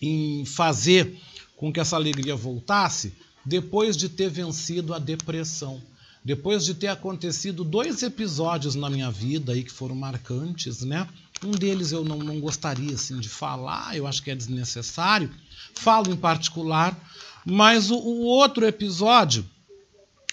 em 0.00 0.46
fazer 0.46 1.20
com 1.54 1.70
que 1.70 1.80
essa 1.80 1.96
alegria 1.96 2.34
voltasse 2.34 3.12
depois 3.44 3.94
de 3.94 4.08
ter 4.08 4.30
vencido 4.30 4.94
a 4.94 4.98
depressão. 4.98 5.82
Depois 6.24 6.64
de 6.64 6.74
ter 6.74 6.88
acontecido 6.88 7.64
dois 7.64 8.02
episódios 8.02 8.74
na 8.74 8.90
minha 8.90 9.10
vida 9.10 9.52
aí 9.52 9.64
que 9.64 9.72
foram 9.72 9.94
marcantes, 9.94 10.82
né? 10.82 11.08
Um 11.42 11.52
deles 11.52 11.92
eu 11.92 12.04
não, 12.04 12.18
não 12.18 12.38
gostaria 12.38 12.94
assim, 12.94 13.18
de 13.18 13.28
falar, 13.28 13.96
eu 13.96 14.06
acho 14.06 14.22
que 14.22 14.30
é 14.30 14.34
desnecessário. 14.34 15.30
Falo 15.74 16.12
em 16.12 16.16
particular, 16.16 16.98
mas 17.44 17.90
o, 17.90 17.96
o 17.96 18.22
outro 18.24 18.66
episódio 18.66 19.44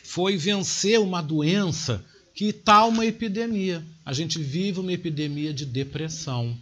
foi 0.03 0.35
vencer 0.35 0.99
uma 0.99 1.21
doença 1.21 2.03
que 2.33 2.45
está 2.45 2.85
uma 2.85 3.05
epidemia. 3.05 3.83
A 4.05 4.11
gente 4.11 4.41
vive 4.41 4.79
uma 4.79 4.91
epidemia 4.91 5.53
de 5.53 5.65
depressão. 5.65 6.57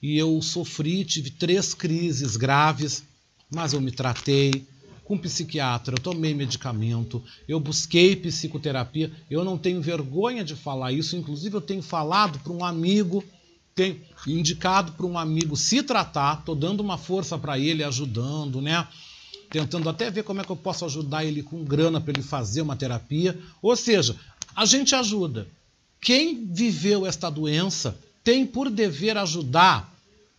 E 0.00 0.16
eu 0.16 0.40
sofri, 0.40 1.04
tive 1.04 1.30
três 1.30 1.74
crises 1.74 2.36
graves, 2.36 3.02
mas 3.50 3.72
eu 3.72 3.80
me 3.80 3.90
tratei 3.90 4.64
com 5.10 5.18
psiquiatra, 5.18 5.96
eu 5.96 6.00
tomei 6.00 6.32
medicamento, 6.32 7.20
eu 7.48 7.58
busquei 7.58 8.14
psicoterapia. 8.14 9.10
Eu 9.28 9.44
não 9.44 9.58
tenho 9.58 9.82
vergonha 9.82 10.44
de 10.44 10.54
falar 10.54 10.92
isso, 10.92 11.16
inclusive 11.16 11.56
eu 11.56 11.60
tenho 11.60 11.82
falado 11.82 12.38
para 12.38 12.52
um 12.52 12.64
amigo 12.64 13.24
tem 13.74 14.02
indicado 14.26 14.92
para 14.92 15.06
um 15.06 15.18
amigo 15.18 15.56
se 15.56 15.82
tratar, 15.82 16.44
tô 16.44 16.54
dando 16.54 16.80
uma 16.80 16.98
força 16.98 17.36
para 17.38 17.58
ele, 17.58 17.82
ajudando, 17.82 18.60
né? 18.60 18.86
Tentando 19.50 19.88
até 19.88 20.10
ver 20.10 20.22
como 20.22 20.40
é 20.40 20.44
que 20.44 20.50
eu 20.50 20.56
posso 20.56 20.84
ajudar 20.84 21.24
ele 21.24 21.42
com 21.42 21.64
grana 21.64 22.00
para 22.00 22.12
ele 22.12 22.22
fazer 22.22 22.60
uma 22.60 22.76
terapia. 22.76 23.36
Ou 23.60 23.74
seja, 23.74 24.14
a 24.54 24.64
gente 24.64 24.94
ajuda. 24.94 25.48
Quem 26.00 26.46
viveu 26.46 27.06
esta 27.06 27.30
doença 27.30 27.98
tem 28.22 28.46
por 28.46 28.70
dever 28.70 29.16
ajudar. 29.16 29.89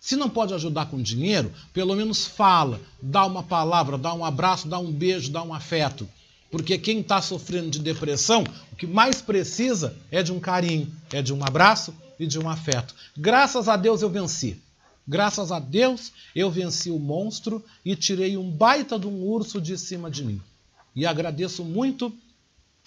Se 0.02 0.18
não 0.18 0.30
pode 0.30 0.54
ajudar 0.54 0.88
com 0.88 1.02
dinheiro, 1.02 1.54
pelo 1.72 1.96
menos 1.96 2.26
fala, 2.26 2.82
dá 3.02 3.26
uma 3.26 3.44
palavra, 3.44 3.98
dá 3.98 4.14
um 4.14 4.26
abraço, 4.26 4.68
dá 4.68 4.80
um 4.80 4.92
beijo, 4.92 5.32
dá 5.32 5.42
um 5.44 5.54
afeto. 5.54 6.10
Porque 6.50 6.78
quem 6.78 7.00
está 7.00 7.22
sofrendo 7.22 7.70
de 7.70 7.80
depressão, 7.80 8.44
o 8.74 8.76
que 8.76 8.86
mais 8.86 9.22
precisa 9.22 9.96
é 10.12 10.22
de 10.22 10.34
um 10.34 10.40
carinho, 10.40 10.92
é 11.14 11.22
de 11.22 11.34
um 11.34 11.42
abraço, 11.46 11.94
e 12.22 12.28
de 12.28 12.38
um 12.38 12.48
afeto. 12.48 12.94
Graças 13.18 13.68
a 13.68 13.76
Deus 13.76 14.04
eu 14.04 14.10
venci. 14.10 14.62
Graças 15.08 15.52
a 15.52 15.60
Deus 15.60 16.12
eu 16.36 16.52
venci 16.52 16.92
o 16.92 17.00
monstro 17.00 17.66
e 17.84 17.96
tirei 17.96 18.38
um 18.38 18.48
baita 18.48 19.00
de 19.00 19.08
um 19.08 19.24
urso 19.24 19.60
de 19.60 19.76
cima 19.76 20.10
de 20.12 20.24
mim. 20.24 20.40
E 20.96 21.04
agradeço 21.04 21.66
muito 21.66 22.14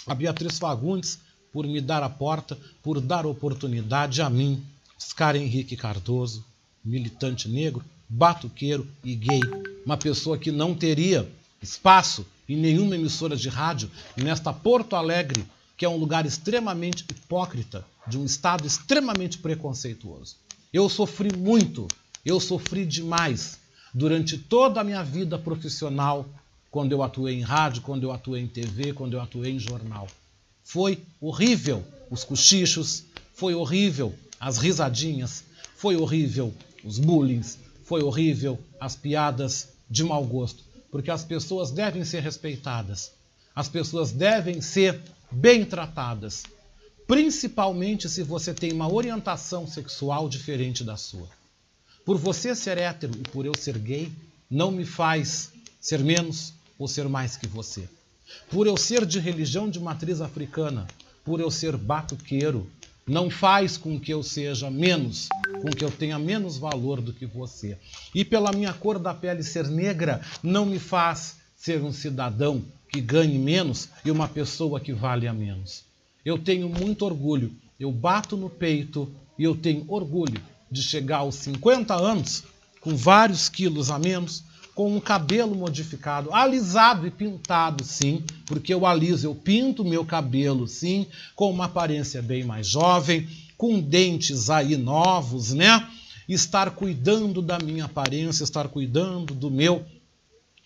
a 0.06 0.14
Beatriz 0.14 0.56
Fagundes 0.56 1.18
por 1.52 1.66
me 1.66 1.80
dar 1.80 2.04
a 2.04 2.08
porta, 2.08 2.56
por 2.80 3.00
dar 3.00 3.26
oportunidade 3.26 4.22
a 4.22 4.30
mim, 4.30 4.62
Oscar 4.96 5.34
Henrique 5.34 5.76
Cardoso, 5.76 6.44
militante 6.84 7.48
negro, 7.48 7.84
batuqueiro 8.08 8.86
e 9.02 9.14
gay, 9.14 9.40
uma 9.84 9.96
pessoa 9.96 10.36
que 10.36 10.52
não 10.52 10.74
teria 10.74 11.28
espaço 11.62 12.26
em 12.48 12.56
nenhuma 12.56 12.94
emissora 12.94 13.36
de 13.36 13.48
rádio 13.48 13.90
nesta 14.16 14.52
Porto 14.52 14.94
Alegre, 14.94 15.44
que 15.76 15.84
é 15.84 15.88
um 15.88 15.96
lugar 15.96 16.26
extremamente 16.26 17.04
hipócrita, 17.10 17.84
de 18.06 18.18
um 18.18 18.24
Estado 18.24 18.66
extremamente 18.66 19.38
preconceituoso. 19.38 20.36
Eu 20.72 20.88
sofri 20.88 21.34
muito, 21.34 21.88
eu 22.24 22.38
sofri 22.38 22.84
demais 22.84 23.58
durante 23.92 24.36
toda 24.36 24.80
a 24.80 24.84
minha 24.84 25.02
vida 25.02 25.38
profissional, 25.38 26.28
quando 26.70 26.92
eu 26.92 27.02
atuei 27.02 27.36
em 27.36 27.42
rádio, 27.42 27.82
quando 27.82 28.02
eu 28.02 28.12
atuei 28.12 28.42
em 28.42 28.48
TV, 28.48 28.92
quando 28.92 29.14
eu 29.14 29.20
atuei 29.20 29.52
em 29.52 29.58
jornal. 29.58 30.08
Foi 30.62 31.00
horrível 31.20 31.84
os 32.10 32.24
cochichos, 32.24 33.04
foi 33.32 33.54
horrível 33.54 34.14
as 34.40 34.58
risadinhas, 34.58 35.44
foi 35.76 35.96
horrível 35.96 36.52
os 36.84 36.98
bullings, 36.98 37.58
foi 37.84 38.02
horrível 38.02 38.58
as 38.80 38.94
piadas 38.94 39.68
de 39.88 40.04
mau 40.04 40.24
gosto, 40.24 40.62
porque 40.90 41.10
as 41.10 41.24
pessoas 41.24 41.70
devem 41.70 42.04
ser 42.04 42.22
respeitadas, 42.22 43.12
as 43.54 43.68
pessoas 43.68 44.12
devem 44.12 44.60
ser 44.60 45.00
bem 45.30 45.64
tratadas 45.64 46.44
principalmente 47.06 48.08
se 48.08 48.22
você 48.22 48.54
tem 48.54 48.72
uma 48.72 48.92
orientação 48.92 49.66
sexual 49.66 50.28
diferente 50.28 50.82
da 50.82 50.96
sua. 50.96 51.28
Por 52.04 52.18
você 52.18 52.54
ser 52.54 52.78
hétero 52.78 53.14
e 53.14 53.28
por 53.28 53.46
eu 53.46 53.56
ser 53.56 53.78
gay, 53.78 54.12
não 54.50 54.70
me 54.70 54.84
faz 54.84 55.50
ser 55.80 56.00
menos 56.00 56.52
ou 56.78 56.88
ser 56.88 57.08
mais 57.08 57.36
que 57.36 57.46
você. 57.46 57.88
Por 58.50 58.66
eu 58.66 58.76
ser 58.76 59.04
de 59.06 59.18
religião 59.18 59.68
de 59.68 59.80
matriz 59.80 60.20
africana, 60.20 60.86
por 61.24 61.40
eu 61.40 61.50
ser 61.50 61.76
batuqueiro, 61.76 62.68
não 63.06 63.28
faz 63.28 63.76
com 63.76 63.98
que 63.98 64.12
eu 64.12 64.22
seja 64.22 64.70
menos, 64.70 65.28
com 65.60 65.70
que 65.70 65.84
eu 65.84 65.90
tenha 65.90 66.18
menos 66.18 66.56
valor 66.56 67.00
do 67.00 67.12
que 67.12 67.26
você. 67.26 67.78
E 68.14 68.24
pela 68.24 68.52
minha 68.52 68.72
cor 68.72 68.98
da 68.98 69.12
pele 69.12 69.42
ser 69.42 69.68
negra, 69.68 70.20
não 70.42 70.64
me 70.64 70.78
faz 70.78 71.36
ser 71.56 71.82
um 71.82 71.92
cidadão 71.92 72.64
que 72.88 73.00
ganhe 73.00 73.38
menos 73.38 73.88
e 74.04 74.10
uma 74.10 74.28
pessoa 74.28 74.80
que 74.80 74.92
vale 74.92 75.26
a 75.26 75.32
menos. 75.32 75.84
Eu 76.24 76.38
tenho 76.38 76.68
muito 76.68 77.04
orgulho, 77.04 77.52
eu 77.78 77.90
bato 77.90 78.36
no 78.36 78.48
peito 78.48 79.12
e 79.38 79.44
eu 79.44 79.54
tenho 79.54 79.84
orgulho 79.88 80.40
de 80.70 80.82
chegar 80.82 81.18
aos 81.18 81.34
50 81.36 81.94
anos 81.94 82.44
com 82.80 82.94
vários 82.94 83.48
quilos 83.48 83.90
a 83.90 83.98
menos, 83.98 84.44
com 84.74 84.94
um 84.94 85.00
cabelo 85.00 85.54
modificado, 85.54 86.32
alisado 86.32 87.06
e 87.06 87.10
pintado, 87.10 87.84
sim, 87.84 88.24
porque 88.44 88.74
eu 88.74 88.84
aliso, 88.84 89.26
eu 89.26 89.34
pinto 89.34 89.84
meu 89.84 90.04
cabelo, 90.04 90.66
sim, 90.66 91.06
com 91.36 91.50
uma 91.50 91.66
aparência 91.66 92.20
bem 92.20 92.42
mais 92.44 92.66
jovem, 92.66 93.28
com 93.56 93.80
dentes 93.80 94.50
aí 94.50 94.76
novos, 94.76 95.52
né? 95.52 95.88
Estar 96.28 96.70
cuidando 96.70 97.40
da 97.40 97.58
minha 97.58 97.84
aparência, 97.84 98.42
estar 98.42 98.68
cuidando 98.68 99.34
do 99.34 99.50
meu 99.50 99.84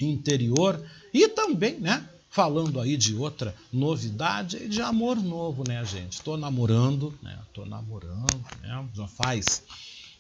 interior 0.01 0.81
e 1.13 1.29
também, 1.29 1.79
né? 1.79 2.09
falando 2.31 2.79
aí 2.79 2.97
de 2.97 3.17
outra 3.17 3.55
novidade 3.73 4.69
de 4.69 4.81
amor 4.81 5.17
novo, 5.17 5.65
né, 5.67 5.85
gente? 5.85 6.13
Estou 6.13 6.37
namorando, 6.37 7.13
né? 7.23 7.37
Estou 7.49 7.67
namorando, 7.67 8.45
né? 8.61 8.87
Já 8.95 9.09
faz 9.09 9.63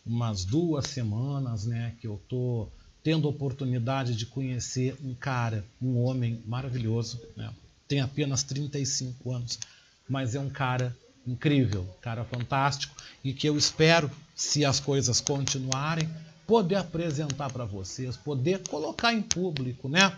umas 0.05 0.45
duas 0.45 0.87
semanas, 0.87 1.67
né, 1.67 1.95
que 2.01 2.07
eu 2.07 2.21
tô 2.29 2.67
tendo 3.09 3.27
a 3.27 3.31
oportunidade 3.31 4.15
de 4.15 4.27
conhecer 4.27 4.95
um 5.03 5.15
cara, 5.15 5.65
um 5.81 5.97
homem 6.05 6.43
maravilhoso, 6.45 7.19
né? 7.35 7.51
Tem 7.89 8.03
apenas 8.03 8.43
35 8.43 9.33
anos, 9.33 9.59
mas 10.07 10.35
é 10.35 10.39
um 10.39 10.51
cara 10.51 10.95
incrível, 11.27 11.89
cara 12.03 12.23
fantástico 12.23 12.95
e 13.25 13.33
que 13.33 13.49
eu 13.49 13.57
espero, 13.57 14.11
se 14.37 14.63
as 14.63 14.79
coisas 14.79 15.23
continuarem, 15.23 16.07
poder 16.47 16.75
apresentar 16.75 17.51
para 17.51 17.65
vocês, 17.65 18.15
poder 18.15 18.69
colocar 18.69 19.15
em 19.15 19.23
público, 19.23 19.89
né? 19.89 20.15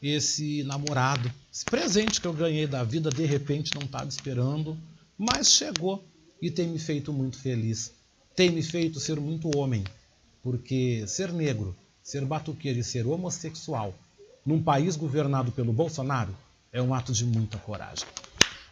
esse 0.00 0.62
namorado. 0.62 1.28
Esse 1.52 1.64
presente 1.64 2.20
que 2.20 2.28
eu 2.28 2.32
ganhei 2.32 2.68
da 2.68 2.84
vida, 2.84 3.10
de 3.10 3.24
repente 3.24 3.74
não 3.74 3.82
estava 3.82 4.08
esperando, 4.08 4.78
mas 5.18 5.50
chegou 5.50 6.04
e 6.40 6.48
tem 6.48 6.68
me 6.68 6.78
feito 6.78 7.12
muito 7.12 7.38
feliz. 7.38 7.92
Tem 8.36 8.50
me 8.50 8.62
feito 8.62 9.00
ser 9.00 9.18
muito 9.18 9.50
homem, 9.58 9.82
porque 10.44 11.04
ser 11.08 11.32
negro, 11.32 11.74
ser 12.10 12.24
batuqueiro 12.24 12.80
e 12.80 12.82
ser 12.82 13.06
homossexual 13.06 13.94
num 14.44 14.60
país 14.60 14.96
governado 14.96 15.52
pelo 15.52 15.72
Bolsonaro 15.72 16.36
é 16.72 16.82
um 16.82 16.92
ato 16.92 17.12
de 17.12 17.24
muita 17.24 17.56
coragem. 17.58 18.04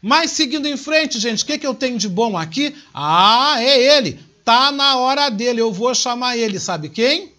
Mas 0.03 0.33
seguindo 0.33 0.67
em 0.67 0.77
frente, 0.77 1.21
gente, 1.21 1.45
o 1.45 1.47
que, 1.47 1.57
que 1.57 1.67
eu 1.67 1.75
tenho 1.75 1.97
de 1.99 2.09
bom 2.09 2.37
aqui? 2.37 2.75
Ah, 2.93 3.55
é 3.59 3.97
ele! 3.97 4.19
Tá 4.45 4.73
na 4.73 4.97
hora 4.97 5.29
dele, 5.29 5.61
eu 5.61 5.73
vou 5.73 5.95
chamar 5.95 6.37
ele, 6.37 6.59
sabe 6.59 6.89
quem? 6.89 7.33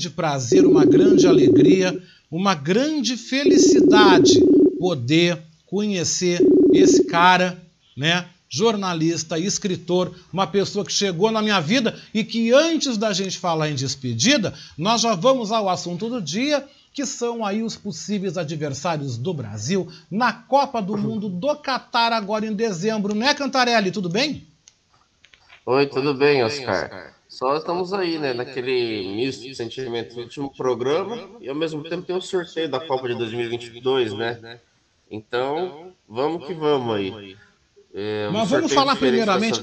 Grande 0.00 0.10
prazer, 0.10 0.66
uma 0.66 0.86
grande 0.86 1.26
alegria, 1.26 2.02
uma 2.30 2.54
grande 2.54 3.18
felicidade 3.18 4.40
poder 4.78 5.38
conhecer 5.66 6.40
esse 6.72 7.04
cara, 7.04 7.60
né? 7.94 8.26
Jornalista, 8.48 9.38
escritor, 9.38 10.12
uma 10.32 10.46
pessoa 10.46 10.84
que 10.84 10.92
chegou 10.92 11.30
na 11.30 11.42
minha 11.42 11.60
vida 11.60 11.96
e 12.14 12.24
que 12.24 12.50
antes 12.52 12.96
da 12.96 13.12
gente 13.12 13.38
falar 13.38 13.68
em 13.68 13.74
despedida, 13.74 14.54
nós 14.76 15.02
já 15.02 15.14
vamos 15.14 15.52
ao 15.52 15.68
assunto 15.68 16.08
do 16.08 16.20
dia, 16.20 16.66
que 16.92 17.04
são 17.04 17.44
aí 17.44 17.62
os 17.62 17.76
possíveis 17.76 18.38
adversários 18.38 19.18
do 19.18 19.34
Brasil 19.34 19.86
na 20.10 20.32
Copa 20.32 20.80
do 20.80 20.96
Mundo 20.96 21.28
do 21.28 21.54
Catar 21.56 22.12
agora 22.12 22.46
em 22.46 22.54
dezembro, 22.54 23.14
né, 23.14 23.34
Cantarelli? 23.34 23.92
Tudo 23.92 24.08
bem? 24.08 24.46
Oi, 25.66 25.86
tudo 25.86 26.14
bem, 26.14 26.42
Oscar. 26.42 27.14
Só 27.30 27.56
estamos 27.56 27.92
aí, 27.92 28.18
né, 28.18 28.34
naquele 28.34 29.14
misto 29.14 29.42
de 29.42 29.54
sentimentos 29.54 30.16
do 30.16 30.22
último 30.22 30.52
programa 30.52 31.16
e 31.40 31.48
ao 31.48 31.54
mesmo 31.54 31.80
tempo 31.84 32.02
tem 32.02 32.16
o 32.16 32.20
sorteio 32.20 32.68
da 32.68 32.80
Copa 32.80 33.06
de 33.06 33.14
2022, 33.14 34.12
né? 34.14 34.58
Então, 35.08 35.92
vamos 36.08 36.44
que 36.44 36.52
vamos 36.52 36.96
aí. 36.96 37.36
É, 37.94 38.26
um 38.28 38.32
Mas 38.32 38.50
vamos 38.50 38.72
falar 38.72 38.96
primeiramente. 38.96 39.60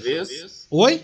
Oi? 0.71 1.03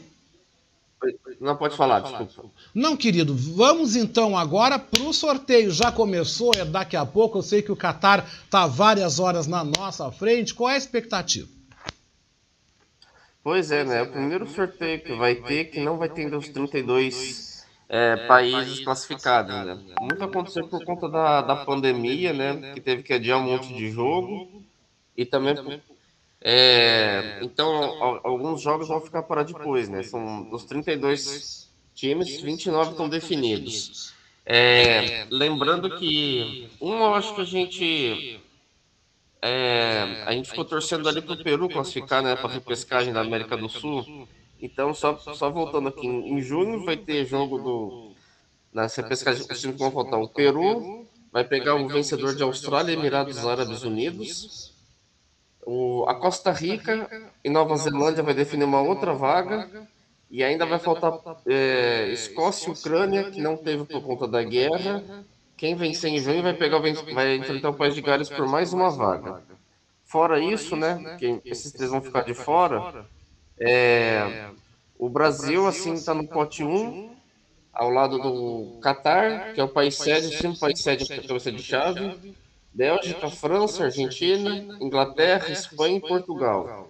Não, 1.41 1.57
pode 1.57 1.76
falar, 1.76 1.99
desculpa. 1.99 2.49
Não, 2.73 2.95
querido, 2.95 3.35
vamos 3.35 3.98
então 3.98 4.38
agora 4.38 4.80
para 4.80 5.03
o 5.03 5.14
sorteio. 5.14 5.69
Já 5.69 5.91
começou, 5.91 6.53
é 6.56 6.64
daqui 6.64 6.95
a 6.95 7.06
pouco. 7.06 7.40
Eu 7.40 7.41
sei 7.41 7.61
que 7.61 7.73
o 7.73 7.76
Qatar 7.76 8.26
está 8.45 8.65
várias 8.68 9.19
horas 9.19 9.48
na 9.48 9.65
nossa 9.65 10.10
frente. 10.14 10.53
Qual 10.53 10.69
é 10.69 10.76
a 10.76 10.77
expectativa? 10.77 11.49
Pois 13.44 13.72
é, 13.72 13.84
né? 13.84 14.02
O 14.02 14.11
primeiro 14.11 14.48
sorteio 14.48 15.02
que 15.03 15.14
vai 15.14 15.36
ter, 15.36 15.65
que 15.65 15.80
não 15.82 15.98
vai 15.98 16.07
ter 16.10 16.34
os 16.34 16.48
32 16.49 17.65
é, 17.90 18.15
países 18.15 18.80
classificados, 18.80 19.52
né? 19.65 19.78
Muito 20.02 20.24
aconteceu 20.24 20.68
por 20.68 20.84
conta 20.84 21.10
da, 21.10 21.41
da 21.41 21.56
pandemia, 21.56 22.32
né? 22.34 22.72
Que 22.74 22.80
teve 22.80 23.03
que 23.03 23.14
adiar 23.14 23.40
um 23.40 23.44
monte 23.44 23.74
de 23.74 23.90
jogo. 23.91 24.64
E 25.18 25.26
também. 25.26 25.56
é, 26.41 27.40
então, 27.41 27.68
al- 28.02 28.22
alguns 28.24 28.61
jogos 28.61 28.88
vão 28.88 29.02
ficar 29.02 29.24
para 29.24 29.44
depois, 29.44 29.90
né? 29.90 30.03
São 30.03 30.44
dos 30.49 30.64
32 30.65 31.70
times, 31.94 32.41
29 32.41 32.91
estão 32.91 33.10
definidos. 33.10 34.14
É, 34.45 35.26
lembrando 35.30 35.90
que 35.98 36.70
um 36.82 36.94
eu 36.95 37.14
acho 37.15 37.34
que 37.36 37.41
a 37.41 37.45
gente 37.45 38.43
é, 39.45 40.24
a 40.26 40.32
gente 40.32 40.49
ficou 40.49 40.64
torcendo 40.64 41.10
ali 41.10 41.22
pro 41.22 41.44
Peru 41.44 41.68
classificar, 41.68 42.24
né, 42.24 42.34
para 42.34 42.49
repescagem 42.49 43.11
da 43.11 43.20
América 43.20 43.57
do 43.57 43.68
Sul. 43.68 44.26
Então, 44.61 44.94
só, 44.94 45.18
só 45.18 45.52
voltando 45.52 45.90
aqui, 45.90 46.07
em, 46.07 46.41
junho 46.41 46.86
vai 46.86 46.95
ter 46.95 47.26
jogo 47.26 47.57
do 47.57 48.14
nessa 48.74 49.02
repescagem, 49.02 49.45
os 49.45 49.60
times 49.60 49.78
vão 49.78 49.90
voltar. 49.90 50.18
O 50.18 50.30
Peru 50.30 51.06
vai 51.30 51.44
pegar 51.44 51.76
o 51.76 51.90
vencedor 51.90 52.34
de 52.34 52.41
Austrália 52.41 52.94
e 52.94 52.95
Emirados 52.95 53.45
Árabes 53.45 53.84
Unidos. 53.84 54.72
O, 55.65 56.06
a 56.07 56.15
Costa 56.15 56.49
Rica 56.49 57.10
e 57.44 57.49
Nova 57.49 57.76
Zelândia 57.76 58.24
vai 58.24 58.34
definir 58.34 58.64
uma 58.64 58.82
outra 58.82 59.14
vaga. 59.14 59.70
E 60.32 60.41
ainda 60.41 60.65
vai 60.65 60.80
faltar 60.80 61.20
é, 61.45 62.07
Escócia 62.14 62.70
e 62.70 62.72
Ucrânia, 62.72 63.30
que 63.30 63.41
não 63.41 63.57
teve 63.57 63.84
por 63.84 64.02
conta 64.02 64.26
da 64.26 64.41
guerra. 64.41 65.03
Quem 65.56 65.76
vencer 65.76 66.12
em 66.12 66.20
junho 66.20 66.42
vai 66.42 66.54
pegar 66.54 66.80
vai 66.80 67.36
enfrentar 67.36 67.70
o 67.70 67.74
País 67.74 67.96
de 67.96 68.02
Gales 68.02 68.30
por 68.30 68.48
mais 68.48 68.74
uma 68.74 68.90
vaga. 68.90 69.42
Fora 70.04 70.40
isso, 70.40 70.76
né, 70.76 71.18
que 71.18 71.42
esses 71.46 71.72
três 71.72 71.90
vão 71.90 72.02
ficar 72.02 72.22
de 72.22 72.34
fora, 72.34 73.06
é, 73.60 74.50
o 74.98 75.10
Brasil, 75.10 75.66
assim, 75.68 75.94
está 75.94 76.14
no 76.14 76.28
pote 76.28 76.64
1, 76.64 77.16
ao 77.74 77.90
lado 77.90 78.20
do 78.20 78.80
Catar, 78.80 79.54
que 79.54 79.60
é 79.60 79.64
o 79.64 79.68
país 79.70 79.96
sede, 79.96 80.46
o 80.46 80.60
país 80.60 80.80
sede 80.80 81.06
que 81.06 81.28
cabeça 81.28 81.52
de 81.52 81.64
chave, 81.64 82.36
Bélgica, 82.72 83.30
França, 83.30 83.86
Argentina, 83.86 84.78
Inglaterra, 84.80 85.52
Espanha 85.52 85.98
e 85.98 86.02
Portugal. 86.02 86.90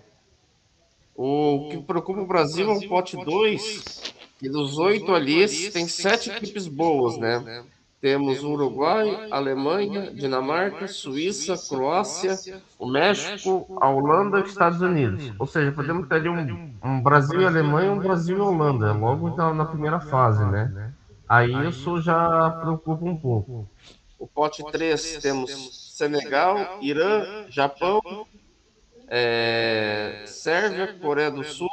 O 1.15 1.69
que 1.69 1.77
preocupa 1.77 2.21
o 2.21 2.27
Brasil 2.27 2.69
é 2.69 2.73
o 2.73 2.89
pote 2.89 3.15
2, 3.15 4.13
e 4.41 4.49
dos 4.49 4.77
oito 4.77 5.13
ali, 5.13 5.71
tem 5.71 5.87
sete 5.87 6.29
equipes 6.29 6.67
boas, 6.67 7.17
né? 7.17 7.63
Temos 8.03 8.43
Uruguai, 8.43 9.29
Alemanha, 9.31 10.11
Dinamarca, 10.11 10.89
Suíça, 10.89 11.55
Croácia, 11.69 12.61
o 12.77 12.85
México, 12.85 13.65
a 13.79 13.89
Holanda 13.89 14.39
e 14.39 14.43
os 14.43 14.49
Estados 14.49 14.81
Unidos. 14.81 15.31
Ou 15.39 15.47
seja, 15.47 15.71
podemos 15.71 16.09
ter 16.09 16.15
ali 16.15 16.27
um, 16.27 16.73
um 16.83 17.01
Brasil 17.01 17.39
e 17.39 17.45
Alemanha 17.45 17.87
e 17.87 17.91
um 17.91 17.99
Brasil 17.99 18.37
e 18.37 18.41
Holanda, 18.41 18.91
logo 18.91 19.33
na, 19.37 19.53
na 19.53 19.63
primeira 19.63 20.01
fase, 20.01 20.43
né? 20.43 20.93
Aí 21.29 21.69
isso 21.69 22.01
já 22.01 22.49
preocupa 22.61 23.05
um 23.05 23.15
pouco. 23.15 23.69
O 24.19 24.27
pote 24.27 24.69
3 24.69 25.19
temos 25.21 25.93
Senegal, 25.95 26.79
Irã, 26.81 27.45
Japão, 27.47 28.01
é, 29.07 30.23
Sérvia, 30.25 30.93
Coreia 31.01 31.31
do 31.31 31.45
Sul, 31.45 31.69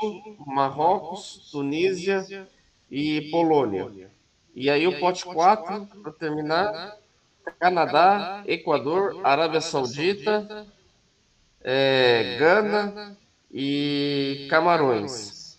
Marrocos, 0.47 1.48
Tunísia 1.51 2.47
e 2.89 3.23
Polônia. 3.32 4.09
E 4.55 4.68
aí 4.68 4.86
o 4.86 4.98
pote 4.98 5.24
4, 5.24 5.86
para 6.02 6.12
terminar, 6.12 6.97
Canadá, 7.59 8.43
Equador, 8.47 9.20
Arábia 9.24 9.60
Saudita, 9.60 10.66
é, 11.62 12.36
Gana 12.39 13.16
e 13.51 14.47
Camarões. 14.51 15.59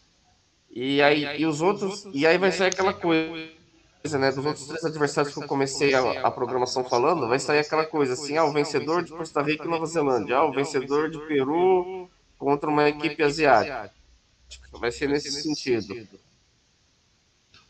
E 0.70 1.02
aí 1.02 1.42
e 1.42 1.46
os 1.46 1.62
outros, 1.62 2.08
e 2.14 2.26
aí 2.26 2.38
vai 2.38 2.52
sair 2.52 2.70
aquela 2.70 2.94
coisa, 2.94 4.18
né, 4.18 4.32
dos 4.32 4.46
outros 4.46 4.68
três 4.68 4.86
adversários 4.86 5.34
que 5.34 5.44
eu 5.44 5.48
comecei 5.48 5.94
a, 5.94 6.22
a 6.22 6.32
programação 6.32 6.84
falando, 6.84 7.28
vai 7.28 7.40
sair 7.40 7.60
aquela 7.60 7.86
coisa 7.86 8.14
assim, 8.14 8.38
ah, 8.38 8.46
o 8.46 8.54
vencedor 8.54 9.04
de 9.04 9.12
Costa 9.12 9.42
Rica 9.42 9.66
e 9.66 9.68
Nova 9.68 9.86
Zelândia, 9.86 10.38
ah, 10.38 10.46
o 10.46 10.54
vencedor 10.54 11.10
de 11.10 11.20
Peru 11.28 12.10
contra 12.38 12.70
uma 12.70 12.88
equipe 12.88 13.22
asiática. 13.22 13.92
Vai 14.72 14.92
ser 14.92 15.10
nesse 15.10 15.32
sentido. 15.32 16.08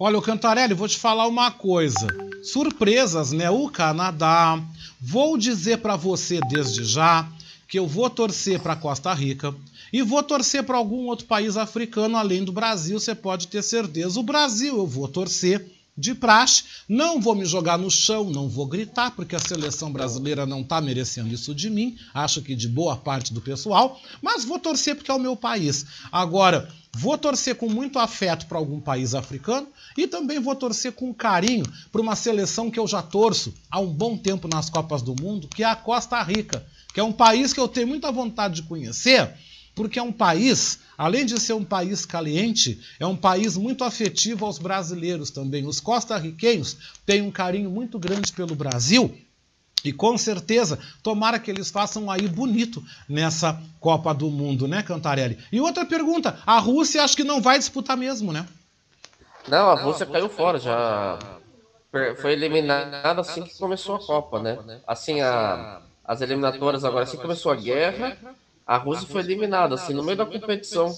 Olha, 0.04 0.18
o 0.18 0.22
Cantarelli, 0.22 0.74
vou 0.74 0.88
te 0.88 0.98
falar 0.98 1.28
uma 1.28 1.52
coisa. 1.52 2.08
Surpresas, 2.42 3.32
né? 3.32 3.52
O 3.52 3.70
Canadá. 3.70 4.60
Vou 5.00 5.38
dizer 5.38 5.78
para 5.78 5.96
você 5.96 6.40
desde 6.50 6.84
já 6.84 7.32
que 7.68 7.78
eu 7.78 7.86
vou 7.86 8.10
torcer 8.10 8.60
para 8.60 8.76
Costa 8.76 9.14
Rica 9.14 9.54
e 9.94 10.02
vou 10.02 10.24
torcer 10.24 10.64
para 10.64 10.76
algum 10.76 11.06
outro 11.06 11.28
país 11.28 11.56
africano 11.56 12.18
além 12.18 12.44
do 12.44 12.52
Brasil, 12.52 13.00
você 13.00 13.14
pode 13.14 13.48
ter 13.48 13.62
certeza. 13.62 14.20
O 14.20 14.24
Brasil 14.24 14.76
eu 14.76 14.88
vou 14.88 15.08
torcer 15.08 15.72
de 15.96 16.16
praxe, 16.16 16.64
não 16.90 17.22
vou 17.22 17.36
me 17.36 17.46
jogar 17.46 17.78
no 17.78 17.92
chão, 17.92 18.32
não 18.32 18.50
vou 18.50 18.66
gritar, 18.66 19.12
porque 19.12 19.36
a 19.36 19.40
seleção 19.40 19.92
brasileira 19.92 20.48
não 20.48 20.62
está 20.62 20.82
merecendo 20.82 21.32
isso 21.32 21.54
de 21.54 21.70
mim, 21.70 21.96
acho 22.12 22.42
que 22.42 22.56
de 22.56 22.68
boa 22.68 22.98
parte 22.98 23.32
do 23.32 23.40
pessoal, 23.40 24.02
mas 24.20 24.46
vou 24.46 24.58
torcer 24.58 24.96
porque 24.96 25.12
é 25.12 25.14
o 25.14 25.20
meu 25.20 25.36
país. 25.36 25.86
Agora, 26.12 26.68
vou 26.94 27.18
torcer 27.18 27.56
com 27.56 27.70
muito 27.70 28.00
afeto 28.00 28.46
para 28.46 28.58
algum 28.58 28.80
país 28.80 29.16
africano 29.16 29.68
e 29.98 30.08
também 30.08 30.40
vou 30.40 30.56
torcer 30.56 30.92
com 30.92 31.14
carinho 31.14 31.66
para 31.92 32.02
uma 32.02 32.16
seleção 32.16 32.70
que 32.70 32.80
eu 32.80 32.88
já 32.88 33.02
torço 33.02 33.54
há 33.70 33.80
um 33.80 33.92
bom 33.92 34.18
tempo 34.18 34.48
nas 34.48 34.70
Copas 34.70 35.02
do 35.02 35.16
Mundo, 35.20 35.48
que 35.48 35.64
é 35.64 35.68
a 35.68 35.76
Costa 35.76 36.22
Rica, 36.22 36.66
que 36.94 37.00
é 37.00 37.04
um 37.04 37.14
país 37.14 37.54
que 37.54 37.60
eu 37.60 37.68
tenho 37.68 37.88
muita 37.88 38.12
vontade 38.12 38.56
de 38.56 38.64
conhecer, 38.64 39.34
porque 39.74 39.98
é 39.98 40.04
um 40.04 40.12
país, 40.12 40.80
além 40.98 41.26
de 41.26 41.40
ser 41.40 41.54
um 41.54 41.64
país 41.64 42.06
caliente, 42.06 42.80
é 43.00 43.08
um 43.08 43.16
país 43.16 43.56
muito 43.56 43.84
afetivo 43.84 44.46
aos 44.46 44.58
brasileiros 44.58 45.32
também. 45.32 45.66
Os 45.66 45.80
costarriquenhos 45.80 46.76
têm 47.06 47.22
um 47.22 47.32
carinho 47.32 47.70
muito 47.70 47.98
grande 47.98 48.34
pelo 48.34 48.54
Brasil. 48.54 49.18
E 49.84 49.92
com 49.92 50.18
certeza, 50.18 50.80
tomara 51.02 51.40
que 51.40 51.50
eles 51.50 51.72
façam 51.72 52.10
aí 52.10 52.28
bonito 52.28 52.84
nessa 53.10 53.60
Copa 53.80 54.14
do 54.14 54.30
Mundo, 54.30 54.68
né, 54.68 54.84
Cantarelli? 54.84 55.38
E 55.52 55.60
outra 55.60 55.86
pergunta: 55.86 56.40
a 56.46 56.60
Rússia 56.60 57.04
acho 57.04 57.16
que 57.16 57.24
não 57.24 57.42
vai 57.42 57.58
disputar 57.58 57.98
mesmo, 57.98 58.32
né? 58.32 58.46
Não, 59.48 59.70
a 59.72 59.76
Rússia 59.76 60.06
caiu 60.06 60.30
fora, 60.30 60.60
já 60.60 61.18
per- 61.92 62.16
foi 62.16 62.34
eliminada 62.34 63.22
assim 63.22 63.42
que 63.44 63.58
começou 63.58 63.96
a 63.96 64.00
Copa, 64.00 64.40
né? 64.40 64.60
Assim, 64.88 65.20
a, 65.22 65.82
as 66.06 66.22
eliminatórias 66.22 66.86
agora, 66.86 67.04
assim 67.04 67.18
que 67.18 67.22
começou 67.24 67.52
a 67.52 67.56
guerra, 67.56 68.18
a 68.66 68.78
Rússia 68.78 69.08
foi 69.08 69.22
eliminada, 69.22 69.76
assim, 69.76 69.94
no 69.94 70.04
meio 70.04 70.18
da 70.18 70.26
competição. 70.26 70.96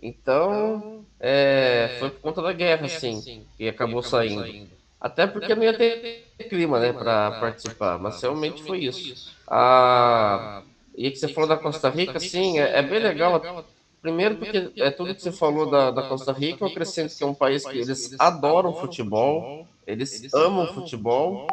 Então, 0.00 1.04
é, 1.20 1.88
foi 1.98 2.10
por 2.10 2.20
conta 2.20 2.42
da 2.42 2.52
guerra, 2.52 2.86
assim, 2.86 3.22
que 3.56 3.68
acabou 3.68 4.02
saindo. 4.02 4.77
Até 5.00 5.26
porque 5.26 5.54
não 5.54 5.62
ia 5.62 5.76
ter 5.76 6.26
clima, 6.48 6.80
né, 6.80 6.92
para 6.92 7.32
participar, 7.32 7.98
mas 7.98 8.20
realmente 8.20 8.62
foi 8.62 8.78
isso. 8.78 9.32
Ah, 9.46 10.62
e 10.96 11.10
que 11.10 11.16
você 11.18 11.28
falou 11.28 11.48
da 11.48 11.56
Costa 11.56 11.88
Rica, 11.88 12.18
sim, 12.18 12.58
é, 12.58 12.78
é 12.78 12.82
bem 12.82 12.98
legal. 12.98 13.64
Primeiro 14.02 14.36
porque 14.36 14.72
é 14.76 14.90
tudo 14.90 15.14
que 15.14 15.22
você 15.22 15.32
falou 15.32 15.70
da, 15.70 15.90
da 15.90 16.02
Costa 16.02 16.32
Rica, 16.32 16.64
eu 16.64 16.68
acrescento 16.68 17.16
que 17.16 17.22
é 17.22 17.26
um 17.26 17.34
país 17.34 17.64
que 17.64 17.78
eles 17.78 18.14
adoram 18.18 18.72
futebol, 18.74 19.66
eles 19.86 20.32
amam 20.34 20.66
futebol, 20.74 21.46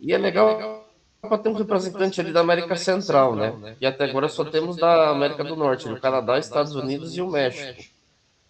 e 0.00 0.12
é 0.12 0.18
legal 0.18 0.86
para 1.20 1.38
ter 1.38 1.48
um 1.48 1.54
representante 1.54 2.20
ali 2.20 2.32
da 2.32 2.40
América 2.40 2.76
Central, 2.76 3.34
né? 3.34 3.76
E 3.80 3.86
até 3.86 4.04
agora 4.04 4.28
só 4.28 4.44
temos 4.44 4.76
da 4.76 5.10
América 5.10 5.42
do 5.42 5.56
Norte, 5.56 5.88
do 5.88 6.00
Canadá, 6.00 6.38
Estados 6.38 6.74
Unidos 6.74 7.16
e 7.16 7.20
o 7.20 7.28
México. 7.28 7.82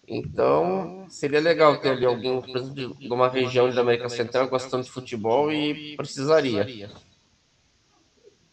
Então, 0.09 1.05
seria 1.07 1.39
legal 1.39 1.77
ter 1.77 1.89
ali 1.89 2.03
alguém 2.03 2.41
de 2.73 3.07
uma 3.11 3.29
região 3.29 3.69
da 3.69 3.81
América 3.81 4.09
Central 4.09 4.47
gostando 4.47 4.83
de 4.83 4.89
futebol 4.89 5.51
e 5.51 5.95
precisaria. 5.95 6.89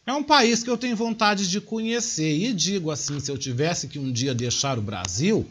É 0.07 0.13
um 0.13 0.23
país 0.23 0.63
que 0.63 0.69
eu 0.69 0.77
tenho 0.77 0.95
vontade 0.95 1.51
de 1.51 1.61
conhecer. 1.61 2.31
E 2.31 2.53
digo 2.53 2.91
assim: 2.91 3.19
se 3.19 3.31
eu 3.31 3.39
tivesse 3.39 3.89
que 3.89 3.99
um 3.99 4.13
dia 4.13 4.35
deixar 4.35 4.79
o 4.79 4.83
Brasil, 4.83 5.49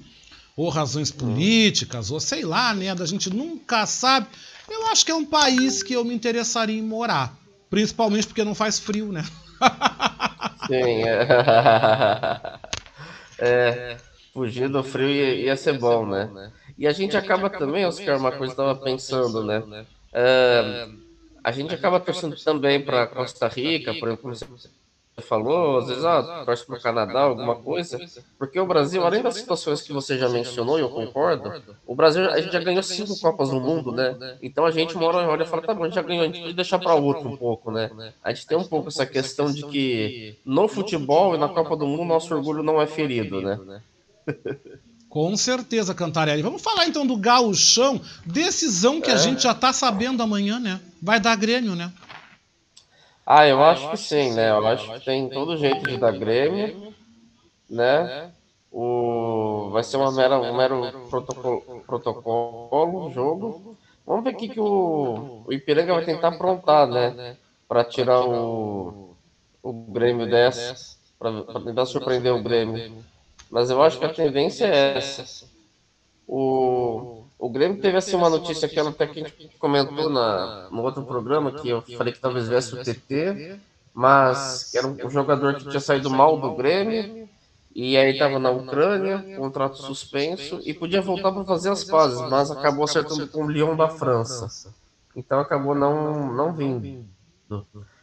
ou 0.56 0.70
razões 0.70 1.12
políticas, 1.12 2.12
ou 2.12 2.20
sei 2.20 2.46
lá, 2.46 2.74
né? 2.74 2.92
A 2.92 3.06
gente 3.06 3.32
nunca 3.32 3.88
sabe. 3.88 4.28
Eu 4.70 4.88
acho 4.88 5.04
que 5.04 5.12
é 5.12 5.16
um 5.16 5.26
país 5.26 5.82
que 5.82 5.94
eu 5.94 6.06
me 6.06 6.14
interessaria 6.14 6.78
em 6.78 6.84
morar. 6.84 7.36
Principalmente 7.70 8.28
porque 8.28 8.44
não 8.44 8.56
faz 8.56 8.80
frio, 8.80 9.12
né? 9.12 9.26
Sim, 10.68 11.04
é. 11.04 11.28
é, 13.40 13.98
fugir 14.36 14.68
do 14.68 14.84
frio 14.84 15.08
ia, 15.08 15.34
ia 15.36 15.56
ser 15.56 15.80
bom, 15.80 16.06
né? 16.06 16.52
E 16.78 16.86
a 16.86 16.92
gente 16.92 17.16
acaba 17.16 17.50
também, 17.50 17.86
Oscar, 17.86 18.20
uma 18.20 18.34
coisa 18.34 18.54
que 18.54 18.60
eu 18.60 18.66
estava 18.66 18.84
pensando, 18.84 19.46
né? 19.46 19.86
É, 20.12 20.90
a 21.42 21.52
gente 21.54 21.74
acaba 21.74 22.02
torcendo 22.02 22.36
também 22.44 22.84
para 22.84 23.08
Costa 23.08 23.48
Rica, 23.48 23.94
por 23.94 24.10
exemplo, 24.10 24.58
falou, 25.22 25.78
às 25.78 25.88
vezes, 25.88 26.04
ah, 26.04 26.44
torce 26.46 26.66
para 26.66 26.76
o 26.76 26.82
Canadá, 26.82 27.22
alguma 27.22 27.56
coisa, 27.56 27.98
porque 28.38 28.60
o 28.60 28.66
Brasil, 28.66 29.06
além 29.06 29.24
das 29.24 29.36
situações 29.36 29.82
que 29.82 29.94
você 29.94 30.18
já 30.18 30.28
mencionou, 30.28 30.78
e 30.78 30.82
eu 30.82 30.90
concordo, 30.90 31.54
o 31.88 31.96
Brasil, 31.96 32.30
a 32.30 32.42
gente 32.42 32.52
já 32.52 32.60
ganhou 32.60 32.84
cinco 32.84 33.18
Copas 33.22 33.52
do 33.52 33.62
Mundo, 33.62 33.94
né? 33.94 34.38
Então 34.42 34.66
a 34.66 34.72
gente 34.72 34.96
uma 34.96 35.08
hora 35.08 35.26
olha 35.30 35.44
e 35.44 35.48
fala, 35.48 35.62
tá 35.62 35.74
bom, 35.74 35.84
a 35.84 35.86
gente 35.86 35.96
já 35.96 36.02
ganhou, 36.02 36.24
a 36.24 36.28
gente 36.28 36.42
pode 36.42 36.54
deixar 36.54 36.80
para 36.80 36.94
outro 36.94 37.30
um 37.30 37.38
pouco, 37.38 37.72
né? 37.72 37.90
A 38.22 38.34
gente 38.34 38.46
tem 38.46 38.58
um 38.58 38.66
pouco 38.66 38.90
essa 38.90 39.06
questão 39.06 39.50
de 39.50 39.66
que 39.68 40.38
no 40.44 40.68
futebol 40.68 41.34
e 41.34 41.38
na 41.38 41.48
Copa 41.48 41.78
do 41.78 41.88
Mundo 41.88 42.04
nosso 42.04 42.36
orgulho 42.36 42.62
não 42.62 42.82
é 42.82 42.86
ferido, 42.86 43.42
né? 43.42 43.82
Com 45.10 45.38
certeza, 45.38 45.96
Cantarelli. 45.96 46.42
Vamos 46.42 46.62
falar 46.62 46.88
então 46.88 47.08
do 47.08 47.16
gauchão, 47.16 48.02
decisão 48.26 49.00
que 49.00 49.10
a 49.10 49.14
É. 49.14 49.18
gente 49.18 49.44
já 49.44 49.54
tá 49.54 49.72
sabendo 49.72 50.22
amanhã, 50.22 50.60
né? 50.60 50.82
Vai 51.02 51.20
dar 51.22 51.36
Grêmio, 51.38 51.76
né? 51.76 51.92
Ah, 53.26 53.48
eu 53.48 53.64
acho 53.64 53.90
que 53.92 53.98
sim, 53.98 54.34
né? 54.34 54.52
Eu 54.52 54.68
acho 54.68 54.92
que 54.94 55.00
tem 55.06 55.30
todo 55.30 55.58
jeito 55.58 55.88
de 55.88 55.98
dar 55.98 56.12
Grêmio, 56.12 56.94
né? 57.70 58.30
O... 58.72 59.70
Vai 59.72 59.84
ser 59.84 59.96
uma 59.98 60.12
mera, 60.12 60.38
um 60.38 60.58
mero 60.58 61.08
protocolo, 61.10 61.82
protocolo, 61.88 63.12
jogo. 63.14 63.78
Vamos 64.06 64.24
ver 64.24 64.32
o 64.32 64.38
que, 64.38 64.50
que 64.50 64.60
o... 64.60 65.44
o 65.46 65.54
Ipiranga 65.54 65.94
vai 65.94 66.06
tentar 66.06 66.28
aprontar, 66.28 66.88
né? 66.88 67.38
Para 67.70 67.86
tirar 67.86 68.22
o, 68.22 69.16
o 69.64 69.72
Grêmio 69.72 70.30
dessa, 70.30 70.98
para 71.18 71.62
tentar 71.62 71.86
surpreender 71.86 72.34
o 72.34 72.44
Grêmio. 72.44 73.04
Mas 73.50 73.70
eu 73.70 73.82
acho 73.82 74.00
que 74.00 74.06
a 74.06 74.14
tendência 74.14 74.66
é 74.66 74.98
essa. 74.98 75.46
O, 76.28 77.24
o 77.38 77.50
Grêmio 77.50 77.82
teve 77.82 77.98
assim 77.98 78.16
uma 78.16 78.30
notícia 78.30 78.68
que 78.68 78.80
até 78.80 79.08
que 79.08 79.20
a 79.20 79.28
gente 79.28 79.50
comentou 79.60 80.10
na, 80.10 80.70
no 80.72 80.82
outro 80.82 81.04
programa, 81.04 81.52
que 81.52 81.70
eu 81.70 81.82
falei 81.82 82.12
que 82.12 82.20
talvez 82.20 82.48
viesse 82.48 82.74
o 82.74 82.84
TT, 82.84 83.60
mas 83.94 84.72
que 84.72 84.78
era 84.78 84.88
um 84.88 85.10
jogador 85.10 85.56
que 85.56 85.68
tinha 85.68 85.80
saído 85.80 86.10
mal 86.10 86.40
do 86.40 86.56
Grêmio, 86.56 87.30
e 87.74 87.98
aí 87.98 88.14
estava 88.14 88.40
na 88.40 88.50
Ucrânia, 88.50 89.36
contrato 89.38 89.78
suspenso, 89.78 90.60
e 90.66 90.74
podia 90.74 91.02
voltar 91.02 91.32
para 91.32 91.44
fazer 91.44 91.70
as 91.70 91.84
pazes, 91.84 92.20
mas 92.30 92.50
acabou 92.50 92.86
acertando 92.86 93.28
com 93.28 93.44
o 93.44 93.52
Lyon 93.52 93.76
da 93.76 93.90
França. 93.90 94.74
Então 95.16 95.40
acabou 95.40 95.76
não, 95.76 96.34
não 96.34 96.54
vindo. 96.54 97.06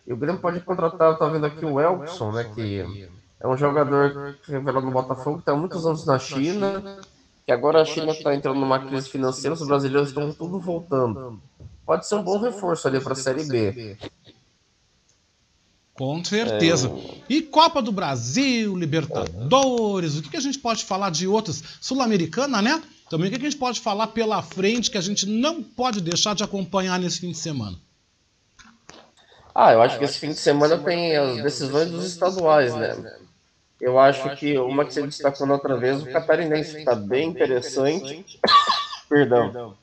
E 0.06 0.12
o 0.12 0.16
Grêmio 0.16 0.40
pode 0.40 0.60
contratar, 0.60 1.12
eu 1.12 1.18
tava 1.18 1.32
vendo 1.32 1.46
aqui 1.46 1.64
o 1.64 1.80
Elkson, 1.80 2.32
né, 2.32 2.44
que 2.54 3.08
é 3.42 3.48
um 3.48 3.56
jogador 3.56 4.38
que 4.44 4.52
revelou 4.52 4.82
no 4.82 4.92
Botafogo, 4.92 5.38
que 5.38 5.42
está 5.42 5.52
há 5.52 5.56
muitos 5.56 5.84
anos 5.84 6.06
na 6.06 6.16
China, 6.16 7.00
que 7.44 7.50
agora 7.50 7.82
a 7.82 7.84
China 7.84 8.12
está 8.12 8.32
entrando 8.32 8.60
numa 8.60 8.78
crise 8.78 9.08
financeira, 9.08 9.54
os 9.54 9.66
brasileiros 9.66 10.10
estão 10.10 10.32
tudo 10.32 10.60
voltando. 10.60 11.42
Pode 11.84 12.06
ser 12.06 12.14
um 12.14 12.22
bom 12.22 12.38
reforço 12.38 12.86
ali 12.86 13.00
para 13.00 13.14
a 13.14 13.16
Série 13.16 13.44
B. 13.44 13.98
Com 15.94 16.24
certeza. 16.24 16.88
É, 16.88 17.22
E 17.28 17.42
Copa 17.42 17.82
do 17.82 17.90
Brasil, 17.90 18.76
Libertadores, 18.76 20.16
o 20.16 20.22
que, 20.22 20.30
que 20.30 20.36
a 20.36 20.40
gente 20.40 20.60
pode 20.60 20.84
falar 20.84 21.10
de 21.10 21.26
outros? 21.26 21.62
Sul-Americana, 21.80 22.62
né? 22.62 22.80
Também 23.10 23.28
o 23.28 23.32
que, 23.32 23.40
que 23.40 23.46
a 23.46 23.50
gente 23.50 23.58
pode 23.58 23.80
falar 23.80 24.06
pela 24.06 24.40
frente 24.40 24.88
que 24.88 24.96
a 24.96 25.02
gente 25.02 25.26
não 25.26 25.62
pode 25.62 26.00
deixar 26.00 26.34
de 26.36 26.44
acompanhar 26.44 26.98
nesse 26.98 27.18
fim 27.18 27.32
de 27.32 27.38
semana? 27.38 27.76
Ah, 29.52 29.72
eu 29.72 29.82
acho 29.82 29.98
que 29.98 30.04
esse 30.04 30.18
fim 30.18 30.28
de 30.28 30.38
semana 30.38 30.78
tem 30.78 31.14
as 31.16 31.42
decisões 31.42 31.90
dos 31.90 32.06
estaduais, 32.06 32.74
né? 32.74 32.96
Eu 33.82 33.98
acho 33.98 34.36
que 34.36 34.56
uma 34.56 34.84
que 34.84 34.94
você 34.94 35.02
destacou 35.02 35.44
na 35.44 35.54
outra 35.54 35.76
vez, 35.76 36.00
o 36.00 36.06
Catarinense, 36.06 36.72
que 36.72 36.78
está 36.78 36.94
bem 36.94 37.28
interessante. 37.28 38.24
Perdão. 39.10 39.76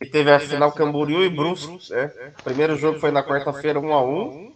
E 0.00 0.06
teve 0.06 0.30
a 0.30 0.38
final 0.38 0.70
Camboriú 0.70 1.24
e 1.24 1.28
Brusque, 1.28 1.92
né? 1.92 2.12
O 2.38 2.42
primeiro 2.44 2.76
jogo 2.76 3.00
foi 3.00 3.10
na 3.10 3.24
quarta-feira, 3.24 3.80
1 3.80 3.92
a 3.92 4.04
1 4.04 4.52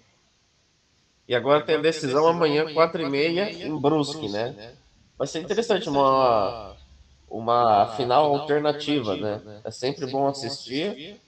E 1.26 1.34
agora 1.34 1.64
tem 1.64 1.74
a 1.74 1.80
decisão 1.80 2.28
amanhã, 2.28 2.66
4h30, 2.66 3.62
em 3.62 3.76
Brusque, 3.80 4.28
né? 4.28 4.74
Vai 5.18 5.26
ser 5.26 5.40
interessante, 5.40 5.88
uma, 5.88 6.76
uma 7.28 7.96
final 7.96 8.32
alternativa, 8.32 9.16
né? 9.16 9.60
É 9.64 9.72
sempre 9.72 10.06
bom 10.06 10.28
assistir. 10.28 11.20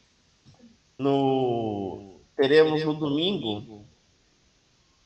No, 0.97 2.21
teremos 2.37 2.85
no 2.85 2.95
domingo, 2.95 3.82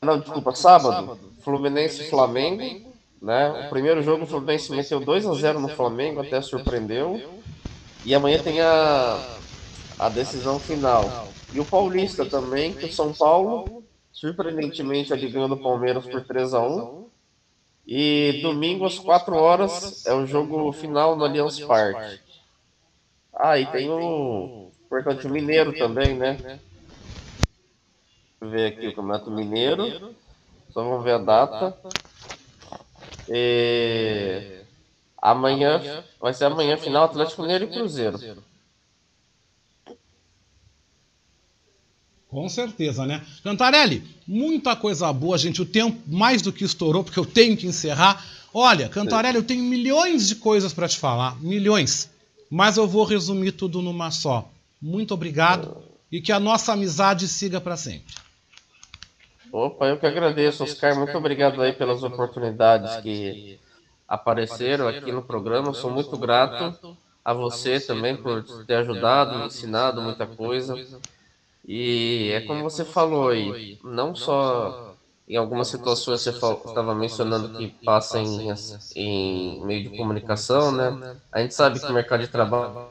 não, 0.02 0.20
desculpa, 0.20 0.54
sábado, 0.54 1.18
Fluminense 1.40 2.02
e 2.02 2.10
Flamengo, 2.10 2.92
né? 3.20 3.66
O 3.66 3.70
primeiro 3.70 4.02
jogo 4.02 4.24
o 4.24 4.26
Fluminense 4.26 4.70
meteu 4.72 5.00
2 5.00 5.26
a 5.26 5.34
0 5.34 5.60
no 5.60 5.68
Flamengo, 5.68 6.20
até 6.20 6.40
surpreendeu. 6.40 7.42
E 8.04 8.14
amanhã 8.14 8.38
tem 8.42 8.60
a, 8.60 9.38
a 9.98 10.08
decisão 10.08 10.60
final. 10.60 11.28
E 11.52 11.58
o 11.60 11.64
Paulista 11.64 12.24
também, 12.24 12.72
que 12.72 12.86
o 12.86 12.92
São 12.92 13.12
Paulo, 13.12 13.82
surpreendentemente, 14.12 15.12
ali 15.12 15.28
ganhou 15.28 15.48
do 15.48 15.56
Palmeiras 15.56 16.06
por 16.06 16.24
3 16.24 16.54
a 16.54 16.60
1 16.60 17.06
E 17.86 18.40
domingo 18.42 18.84
às 18.84 18.98
4 18.98 19.34
horas 19.34 20.06
é 20.06 20.12
o 20.12 20.26
jogo 20.26 20.70
final 20.72 21.16
no 21.16 21.24
Allianz 21.24 21.58
Parque. 21.60 22.20
Ah, 23.34 23.58
e 23.58 23.66
tem 23.66 23.90
o 23.90 24.70
Portanto 24.88 25.28
Mineiro 25.28 25.72
também, 25.72 26.14
né? 26.14 26.60
Ver 28.50 28.66
aqui 28.66 28.88
o 28.88 28.94
Campeonato 28.94 29.30
Mineiro. 29.30 30.14
Só 30.70 30.82
vamos 30.82 31.04
ver 31.04 31.12
a 31.12 31.18
data. 31.18 31.76
E... 33.28 34.60
Amanhã, 35.20 36.04
vai 36.20 36.32
ser 36.34 36.44
amanhã 36.44 36.76
final 36.76 37.04
Atlético 37.04 37.42
Mineiro 37.42 37.64
e 37.64 37.68
Cruzeiro. 37.68 38.42
Com 42.28 42.48
certeza, 42.48 43.06
né? 43.06 43.24
Cantarelli, 43.42 44.04
muita 44.26 44.76
coisa 44.76 45.10
boa, 45.12 45.38
gente. 45.38 45.62
O 45.62 45.66
tempo 45.66 45.98
mais 46.06 46.42
do 46.42 46.52
que 46.52 46.64
estourou, 46.64 47.02
porque 47.02 47.18
eu 47.18 47.24
tenho 47.24 47.56
que 47.56 47.66
encerrar. 47.66 48.24
Olha, 48.52 48.88
Cantarelli, 48.88 49.36
eu 49.36 49.44
tenho 49.44 49.64
milhões 49.64 50.28
de 50.28 50.36
coisas 50.36 50.74
para 50.74 50.88
te 50.88 50.98
falar, 50.98 51.40
milhões. 51.40 52.10
Mas 52.50 52.76
eu 52.76 52.86
vou 52.86 53.04
resumir 53.04 53.52
tudo 53.52 53.80
numa 53.80 54.10
só. 54.10 54.48
Muito 54.80 55.14
obrigado 55.14 55.78
e 56.12 56.20
que 56.20 56.30
a 56.30 56.38
nossa 56.38 56.72
amizade 56.72 57.26
siga 57.26 57.60
para 57.60 57.76
sempre. 57.76 58.14
Opa, 59.56 59.86
eu 59.86 59.98
que 59.98 60.04
agradeço, 60.04 60.62
Oscar. 60.64 60.94
Muito 60.94 61.16
obrigado 61.16 61.62
aí 61.62 61.72
pelas 61.72 62.02
oportunidades 62.02 62.96
que 62.96 63.58
apareceram 64.06 64.86
aqui 64.86 65.10
no 65.10 65.22
programa. 65.22 65.72
Sou 65.72 65.90
muito 65.90 66.14
grato 66.18 66.78
a 67.24 67.32
você 67.32 67.80
também 67.80 68.14
por 68.14 68.44
ter 68.66 68.74
ajudado, 68.74 69.46
ensinado 69.46 70.02
muita 70.02 70.26
coisa. 70.26 70.78
E 71.66 72.30
é 72.34 72.42
como 72.42 72.62
você 72.62 72.84
falou 72.84 73.30
aí, 73.30 73.78
não 73.82 74.14
só 74.14 74.94
em 75.26 75.36
algumas 75.36 75.68
situações 75.68 76.20
você 76.20 76.30
estava 76.30 76.94
mencionando 76.94 77.56
que 77.56 77.68
passa 77.82 78.18
em, 78.20 78.52
em 78.94 79.64
meio 79.64 79.84
de 79.84 79.96
comunicação, 79.96 80.70
né? 80.70 81.16
A 81.32 81.40
gente 81.40 81.54
sabe 81.54 81.80
que 81.80 81.90
o 81.90 81.94
mercado 81.94 82.20
de 82.20 82.28
trabalho, 82.28 82.90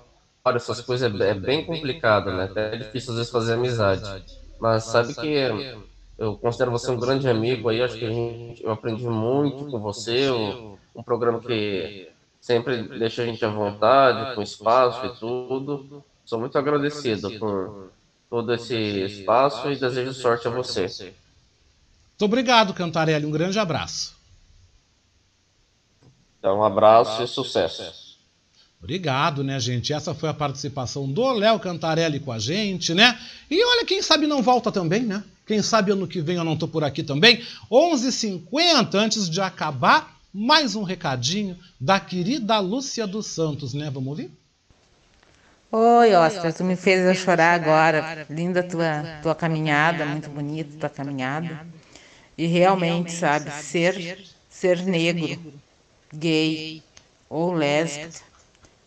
essas 0.56 0.82
coisas 0.82 1.14
é, 1.22 1.30
é 1.30 1.34
bem 1.36 1.64
complicado, 1.64 2.32
né? 2.32 2.50
É 2.56 2.76
difícil 2.76 3.12
às 3.12 3.18
vezes 3.18 3.32
fazer 3.32 3.54
amizade. 3.54 4.26
Mas 4.60 4.86
sabe 4.86 5.14
que 5.14 5.38
eu 6.18 6.38
considero 6.38 6.72
você 6.72 6.90
um 6.92 7.00
grande 7.00 7.28
amigo 7.28 7.70
aí, 7.70 7.82
acho 7.82 7.98
que 7.98 8.06
a 8.06 8.10
gente, 8.10 8.64
eu 8.64 8.72
aprendi 8.72 9.06
muito 9.06 9.66
com 9.70 9.80
você, 9.80 10.30
um, 10.32 10.78
um 10.96 11.04
programa 11.04 11.40
que 11.40 12.10
sempre 12.40 12.84
deixa 13.00 13.24
a 13.24 13.26
gente 13.26 13.44
à 13.44 13.50
vontade, 13.50 14.36
com 14.36 14.42
espaço 14.42 15.06
e 15.06 15.20
tudo. 15.20 16.04
Sou 16.26 16.40
muito 16.40 16.58
agradecido 16.58 17.32
por 17.40 17.92
todo 18.30 18.54
esse 18.54 18.76
espaço 18.76 19.70
e 19.72 19.76
desejo 19.76 20.14
sorte 20.14 20.48
a 20.48 20.52
você. 20.52 20.84
Muito 20.84 22.26
obrigado, 22.26 22.74
Cantarelli. 22.74 23.26
Um 23.26 23.32
grande 23.32 23.60
abraço. 23.60 24.16
Então, 26.40 26.60
um 26.60 26.64
abraço 26.64 27.24
e 27.24 27.28
sucesso. 27.28 28.05
Obrigado, 28.86 29.44
né, 29.44 29.60
gente? 29.60 29.92
Essa 29.94 30.14
foi 30.14 30.30
a 30.30 30.34
participação 30.34 31.12
do 31.12 31.28
Léo 31.32 31.60
Cantarelli 31.60 32.20
com 32.20 32.32
a 32.32 32.38
gente, 32.38 32.94
né? 32.94 33.20
E 33.50 33.66
olha, 33.66 33.84
quem 33.84 34.00
sabe 34.00 34.28
não 34.28 34.44
volta 34.44 34.72
também, 34.72 35.02
né? 35.02 35.24
Quem 35.48 35.60
sabe 35.64 35.92
ano 35.92 36.08
que 36.08 36.22
vem 36.22 36.36
eu 36.36 36.44
não 36.44 36.56
tô 36.56 36.68
por 36.68 36.84
aqui 36.84 37.02
também. 37.02 37.44
11h50, 37.72 38.94
antes 38.94 39.28
de 39.28 39.42
acabar, 39.42 40.16
mais 40.32 40.76
um 40.76 40.84
recadinho 40.84 41.58
da 41.80 42.00
querida 42.00 42.60
Lúcia 42.60 43.08
dos 43.08 43.26
Santos, 43.26 43.74
né? 43.74 43.90
Vamos 43.92 44.10
ouvir? 44.10 44.30
Oi, 45.72 46.14
Oscar, 46.14 46.54
tu 46.54 46.64
me 46.64 46.76
fez 46.76 47.08
eu 47.08 47.16
chorar 47.16 47.56
agora. 47.56 48.28
Linda 48.30 48.62
tua, 48.62 49.04
tua 49.24 49.34
caminhada, 49.34 50.06
muito 50.06 50.30
bonita 50.30 50.78
tua 50.78 50.90
caminhada. 50.90 51.66
E 52.38 52.46
realmente, 52.46 53.12
sabe, 53.14 53.50
ser, 53.50 54.28
ser 54.48 54.84
negro, 54.84 55.42
gay 56.14 56.84
ou 57.28 57.52
lésbica 57.52 58.35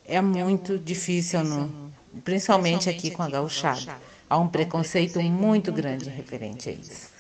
é 0.09 0.21
muito 0.23 0.79
difícil, 0.79 1.45
no, 1.45 1.93
principalmente 2.25 2.89
aqui 2.89 3.11
com 3.11 3.23
a 3.23 3.29
gauchada. 3.29 3.97
Há 4.29 4.39
um 4.39 4.49
preconceito 4.49 5.21
muito 5.21 5.71
grande 5.71 6.09
referente 6.09 6.71
a 6.71 6.73
isso. 6.73 7.11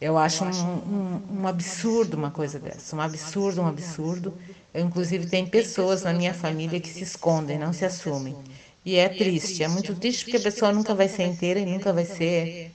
Eu 0.00 0.18
acho 0.18 0.44
um, 0.44 0.48
um, 0.50 1.40
um 1.42 1.46
absurdo 1.46 2.16
uma 2.16 2.30
coisa 2.30 2.58
dessa, 2.58 2.96
um 2.96 3.00
absurdo, 3.00 3.62
um 3.62 3.66
absurdo. 3.66 4.34
Eu, 4.74 4.84
inclusive, 4.84 5.26
tem 5.26 5.46
pessoas 5.46 6.02
na 6.02 6.12
minha 6.12 6.34
família 6.34 6.80
que 6.80 6.88
se 6.88 7.04
escondem, 7.04 7.58
não 7.58 7.72
se 7.72 7.84
assumem. 7.84 8.34
E 8.84 8.96
é 8.96 9.08
triste, 9.08 9.62
é 9.62 9.68
muito 9.68 9.94
triste 9.94 10.24
porque 10.24 10.38
a 10.38 10.40
pessoa 10.40 10.72
nunca 10.72 10.94
vai 10.94 11.08
ser 11.08 11.24
inteira 11.24 11.60
e 11.60 11.66
nunca 11.66 11.92
vai 11.92 12.04
ser 12.04 12.72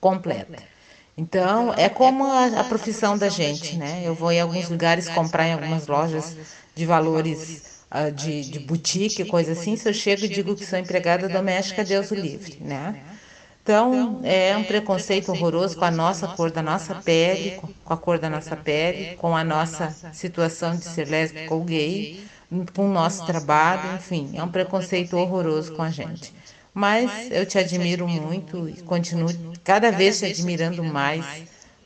completa. 0.00 0.62
Então, 1.18 1.74
é 1.74 1.88
como 1.88 2.24
a, 2.24 2.60
a 2.60 2.64
profissão 2.64 3.18
da 3.18 3.28
gente, 3.28 3.76
né? 3.76 4.02
Eu 4.04 4.14
vou 4.14 4.32
em 4.32 4.40
alguns 4.40 4.70
lugares 4.70 5.08
comprar 5.08 5.48
em 5.48 5.52
algumas 5.52 5.86
lojas 5.86 6.36
de 6.74 6.86
valores 6.86 7.75
uh, 7.96 8.12
de, 8.12 8.42
de 8.42 8.58
boutique, 8.58 9.24
coisa 9.24 9.52
assim. 9.52 9.76
Se 9.76 9.88
eu 9.88 9.94
chego 9.94 10.24
e 10.24 10.28
digo 10.28 10.54
que 10.54 10.64
sou 10.64 10.78
empregada 10.78 11.28
doméstica, 11.28 11.84
Deus 11.84 12.10
o 12.10 12.14
livre, 12.14 12.58
né? 12.60 13.02
Então, 13.62 14.20
é 14.22 14.56
um 14.56 14.62
preconceito 14.62 15.32
horroroso 15.32 15.76
com 15.76 15.84
a 15.84 15.90
nossa 15.90 16.28
cor 16.28 16.52
da 16.52 16.62
nossa 16.62 16.94
pele, 16.94 17.60
com 17.84 17.92
a 17.92 17.96
cor 17.96 18.16
da 18.16 18.30
nossa 18.30 18.54
pele, 18.54 19.16
com 19.16 19.36
a 19.36 19.42
nossa 19.42 19.92
situação 20.12 20.76
de 20.76 20.84
ser 20.84 21.08
lésbica 21.08 21.52
ou 21.52 21.64
gay, 21.64 22.24
com 22.72 22.88
o 22.88 22.92
nosso 22.92 23.26
trabalho, 23.26 23.96
enfim, 23.96 24.30
é 24.34 24.42
um 24.42 24.48
preconceito 24.48 25.16
horroroso 25.16 25.74
com 25.74 25.82
a 25.82 25.90
gente. 25.90 26.32
Mas 26.72 27.28
eu 27.32 27.44
te 27.44 27.58
admiro 27.58 28.06
muito 28.06 28.68
e 28.68 28.82
continuo 28.82 29.30
cada 29.64 29.90
vez 29.90 30.20
te 30.20 30.26
admirando 30.26 30.84
mais 30.84 31.26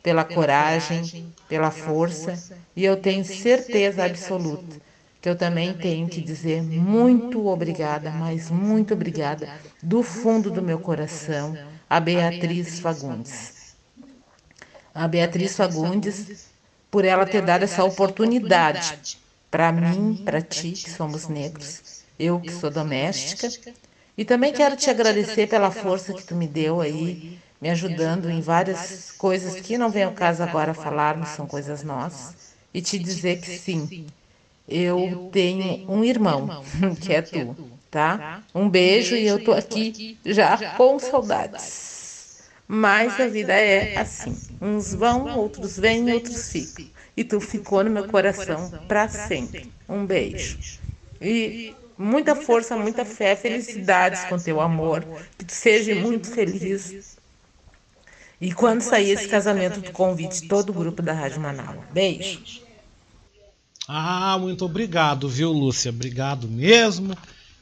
pela 0.03 0.23
coragem, 0.23 1.33
pela 1.49 1.71
força, 1.71 2.39
e 2.77 2.85
eu 2.85 2.99
tenho 2.99 3.25
certeza 3.25 4.05
absoluta 4.05 4.90
que 5.21 5.29
eu 5.29 5.37
também 5.37 5.75
tenho 5.75 6.09
que 6.09 6.21
dizer 6.21 6.63
muito 6.63 7.47
obrigada, 7.47 8.11
mas 8.11 8.51
muito 8.51 8.95
obrigada 8.95 9.49
do 9.83 10.03
fundo 10.03 10.51
do 10.51 10.63
meu 10.63 10.79
coração 10.79 11.57
a 11.89 12.01
Beatriz 12.01 12.81
Fagundes. 12.81 13.75
A 14.95 15.07
Beatriz 15.07 15.57
Fagundes, 15.57 16.49
por 16.91 17.05
ela 17.05 17.27
ter 17.27 17.43
dado 17.43 17.65
essa 17.65 17.85
oportunidade 17.85 18.99
para 19.51 19.73
mim, 19.73 20.23
para 20.25 20.41
ti, 20.41 20.73
que 20.73 20.91
somos 20.91 21.29
negros, 21.29 22.03
eu 22.19 22.41
que 22.41 22.53
sou 22.53 22.71
doméstica, 22.71 23.49
e 24.17 24.25
também 24.25 24.53
quero 24.53 24.77
te 24.77 24.89
agradecer 24.89 25.49
pela 25.49 25.71
força 25.71 26.15
que 26.15 26.23
tu 26.25 26.35
me 26.35 26.47
deu 26.47 26.81
aí, 26.81 27.39
me 27.61 27.69
ajudando 27.69 28.31
em 28.31 28.41
várias 28.41 29.13
coisas 29.13 29.61
que 29.61 29.77
não 29.77 29.91
vem 29.91 30.05
ao 30.05 30.13
caso 30.13 30.43
agora 30.43 30.73
falarmos, 30.73 31.31
são 31.31 31.47
coisas 31.47 31.83
nossas, 31.83 32.37
e 32.73 32.81
te 32.81 32.99
dizer 32.99 33.41
que 33.41 33.49
sim, 33.49 33.93
eu 34.71 35.17
tenho 35.33 35.85
um 35.89 36.05
irmão, 36.05 36.57
que 37.01 37.13
é 37.13 37.23
tu, 37.23 37.59
tá? 37.91 38.45
Um 38.55 38.69
beijo 38.69 39.17
e 39.17 39.27
eu 39.27 39.39
tô 39.43 39.53
aqui 39.53 40.21
já 40.25 40.63
com 40.77 40.99
saudades. 40.99 41.99
Mas 42.67 43.19
a 43.21 43.27
vida 43.29 43.53
é 43.55 43.93
assim. 43.97 44.43
Uns 44.61 44.95
vão, 44.95 45.29
outros 45.29 45.77
vêm, 45.79 46.13
outros 46.13 46.51
ficam. 46.51 46.89
E 47.17 47.25
tu 47.25 47.41
ficou 47.41 47.85
no 47.85 47.91
meu 47.91 48.07
coração 48.07 48.79
para 48.87 49.09
sempre. 49.09 49.75
Um 49.89 50.07
beijo. 50.07 50.59
E 51.21 51.77
muita 51.99 52.37
força, 52.37 52.77
muita 52.77 53.05
fé, 53.05 53.37
felicidades 53.37 54.25
com 54.25 54.41
teu 54.41 54.61
amor. 54.61 55.07
Que 55.37 55.45
tu 55.45 55.53
seja 55.55 55.95
muito 55.97 56.29
feliz. 56.29 56.97
E 58.41 58.53
quando 58.55 58.83
sair 58.83 59.11
esse 59.11 59.29
casamento, 59.29 59.83
tu 59.83 59.93
convide 59.93 60.43
todo 60.43 60.71
o 60.71 60.75
grupo 60.75 61.03
da 61.03 61.13
Rádio 61.13 61.41
Manaus. 61.41 61.87
Beijo. 61.91 62.43
Ah, 63.93 64.39
muito 64.39 64.65
obrigado, 64.65 65.29
viu, 65.29 65.51
Lúcia? 65.51 65.91
Obrigado 65.91 66.47
mesmo. 66.47 67.13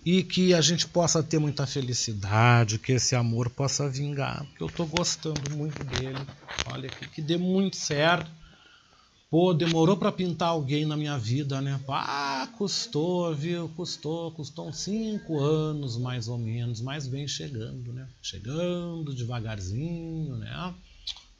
E 0.05 0.23
que 0.23 0.53
a 0.53 0.61
gente 0.61 0.87
possa 0.87 1.23
ter 1.23 1.39
muita 1.39 1.67
felicidade, 1.67 2.79
que 2.79 2.93
esse 2.93 3.17
amor 3.17 3.49
possa 3.49 3.89
vingar, 3.89 4.45
porque 4.45 4.63
eu 4.63 4.67
estou 4.67 4.87
gostando 4.87 5.41
muito 5.57 5.83
dele. 5.85 6.19
Olha, 6.67 6.87
que, 6.91 7.09
que 7.09 7.23
dê 7.23 7.39
muito 7.39 7.77
certo. 7.77 8.31
Pô, 9.31 9.55
demorou 9.55 9.97
para 9.97 10.13
pintar 10.13 10.51
alguém 10.51 10.85
na 10.85 10.99
minha 10.99 11.17
vida, 11.17 11.63
né? 11.63 11.81
Ah, 11.89 12.47
custou, 12.59 13.35
viu? 13.35 13.71
Custou, 13.71 14.31
custou 14.33 14.69
uns 14.69 14.81
cinco 14.81 15.41
anos 15.41 15.97
mais 15.97 16.29
ou 16.29 16.37
menos, 16.37 16.83
mas 16.83 17.07
vem 17.07 17.27
chegando, 17.27 17.91
né? 17.91 18.07
Chegando 18.21 19.15
devagarzinho, 19.15 20.37
né? 20.37 20.75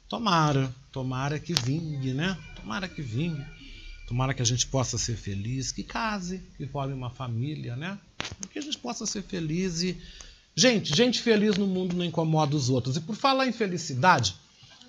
Tomara, 0.07 0.73
tomara 0.91 1.39
que 1.39 1.53
vingue, 1.53 2.11
né? 2.11 2.35
Tomara 2.55 2.87
que 2.87 3.03
vingue. 3.03 3.58
Tomara 4.09 4.33
que 4.33 4.41
a 4.41 4.45
gente 4.45 4.65
possa 4.65 4.97
ser 4.97 5.15
feliz, 5.15 5.71
que 5.71 5.83
case, 5.83 6.41
que 6.57 6.65
forme 6.65 6.95
uma 6.95 7.11
família, 7.11 7.75
né? 7.75 7.95
Que 8.51 8.57
a 8.57 8.61
gente 8.61 8.79
possa 8.79 9.05
ser 9.05 9.21
feliz 9.21 9.83
e. 9.83 9.95
Gente, 10.55 10.95
gente 10.95 11.21
feliz 11.21 11.57
no 11.57 11.67
mundo 11.67 11.95
não 11.95 12.03
incomoda 12.03 12.55
os 12.55 12.71
outros. 12.71 12.97
E 12.97 13.01
por 13.01 13.15
falar 13.15 13.45
em 13.45 13.51
felicidade, 13.51 14.33